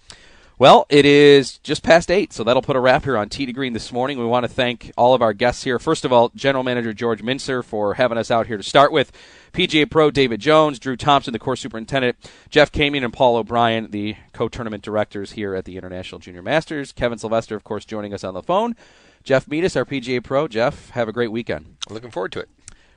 Well, 0.59 0.87
it 0.89 1.05
is 1.05 1.59
just 1.59 1.83
past 1.83 2.11
8, 2.11 2.33
so 2.33 2.43
that'll 2.43 2.63
put 2.63 2.77
a 2.77 2.81
wrap 2.81 3.05
here 3.05 3.19
on 3.19 3.29
Tee 3.29 3.45
to 3.45 3.53
Green 3.53 3.75
this 3.75 3.93
morning. 3.93 4.19
We 4.19 4.25
want 4.25 4.45
to 4.45 4.49
thank 4.49 4.91
all 4.97 5.13
of 5.13 5.21
our 5.21 5.35
guests 5.35 5.65
here. 5.65 5.79
First 5.79 6.07
of 6.07 6.15
all, 6.15 6.31
General 6.35 6.65
Manager 6.65 6.95
George 6.95 7.23
Mincer 7.23 7.63
for 7.63 7.93
having 7.93 8.17
us 8.17 8.31
out 8.31 8.47
here 8.47 8.57
to 8.57 8.63
start 8.63 8.91
with. 8.91 9.13
PGA 9.53 9.91
Pro 9.91 10.11
David 10.11 10.41
Jones, 10.41 10.79
Drew 10.79 10.97
Thompson, 10.97 11.35
the 11.35 11.39
course 11.39 11.61
superintendent, 11.61 12.17
Jeff 12.49 12.73
Camion, 12.73 13.05
and 13.05 13.13
Paul 13.13 13.37
O'Brien, 13.37 13.91
the 13.91 14.17
co 14.33 14.49
tournament 14.49 14.83
directors 14.83 15.33
here 15.33 15.55
at 15.55 15.67
the 15.67 15.77
International 15.77 16.21
Junior 16.21 16.41
Masters. 16.41 16.91
Kevin 16.91 17.19
Sylvester, 17.19 17.55
of 17.55 17.63
course, 17.63 17.85
joining 17.85 18.15
us 18.15 18.25
on 18.25 18.33
the 18.33 18.43
phone. 18.43 18.77
Jeff 19.25 19.47
Metis, 19.47 19.77
our 19.77 19.85
PGA 19.85 20.25
Pro. 20.25 20.49
Jeff, 20.49 20.89
have 20.91 21.07
a 21.07 21.13
great 21.13 21.33
weekend. 21.33 21.77
Looking 21.91 22.11
forward 22.11 22.33
to 22.33 22.41
it. 22.41 22.49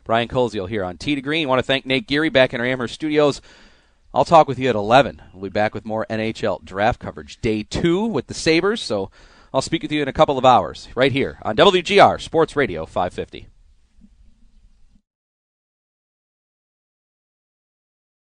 Brian 0.05 0.30
Koziol 0.30 0.70
here 0.70 0.86
on 0.86 0.97
Tee 0.97 1.16
to 1.16 1.22
Green. 1.22 1.49
want 1.49 1.60
to 1.60 1.64
thank 1.64 1.86
Nate 1.86 2.07
Geary 2.07 2.30
back 2.30 2.53
in 2.53 2.62
our 2.62 2.66
Amherst 2.66 2.93
studios. 2.93 3.41
I'll 4.14 4.26
talk 4.26 4.47
with 4.47 4.57
you 4.57 4.70
at 4.70 4.76
11. 4.76 5.22
We'll 5.34 5.43
be 5.43 5.49
back 5.49 5.76
with 5.76 5.86
more 5.86 6.05
NHL 6.10 6.64
draft 6.64 6.99
coverage. 6.99 7.39
Day 7.41 7.64
two 7.64 8.05
with 8.05 8.28
the 8.28 8.34
Sabres, 8.34 8.82
so 8.82 9.12
I'll 9.53 9.62
speak 9.62 9.84
with 9.84 9.91
you 9.91 10.01
in 10.01 10.07
a 10.07 10.14
couple 10.14 10.38
of 10.38 10.45
hours 10.45 10.88
right 10.95 11.12
here 11.12 11.38
on 11.43 11.55
WGR 11.55 12.20
Sports 12.20 12.55
Radio 12.55 12.86
550. 12.86 13.47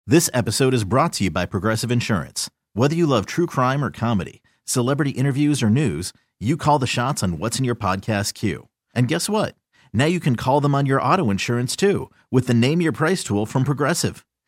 This 0.09 0.30
episode 0.32 0.74
is 0.74 0.84
brought 0.84 1.12
to 1.14 1.24
you 1.24 1.30
by 1.30 1.47
Progressive 1.47 1.91
Insurance. 1.91 2.49
Whether 2.74 2.95
you 2.95 3.07
love 3.07 3.26
true 3.26 3.47
crime 3.47 3.84
or 3.84 3.91
comedy, 3.91 4.43
celebrity 4.64 5.11
interviews 5.11 5.62
or 5.62 5.70
news, 5.70 6.12
you 6.39 6.57
call 6.57 6.78
the 6.78 6.87
shots 6.87 7.22
on 7.22 7.39
what's 7.39 7.59
in 7.59 7.64
your 7.64 7.74
podcast 7.74 8.34
queue. 8.34 8.68
And 8.95 9.09
guess 9.09 9.28
what? 9.28 9.55
Now 9.93 10.05
you 10.05 10.20
can 10.20 10.37
call 10.37 10.61
them 10.61 10.74
on 10.74 10.87
your 10.87 11.03
auto 11.03 11.30
insurance 11.30 11.74
too 11.74 12.11
with 12.30 12.47
the 12.47 12.55
Name 12.55 12.80
Your 12.80 12.93
Price 12.93 13.24
tool 13.24 13.47
from 13.47 13.64
Progressive. 13.64 14.24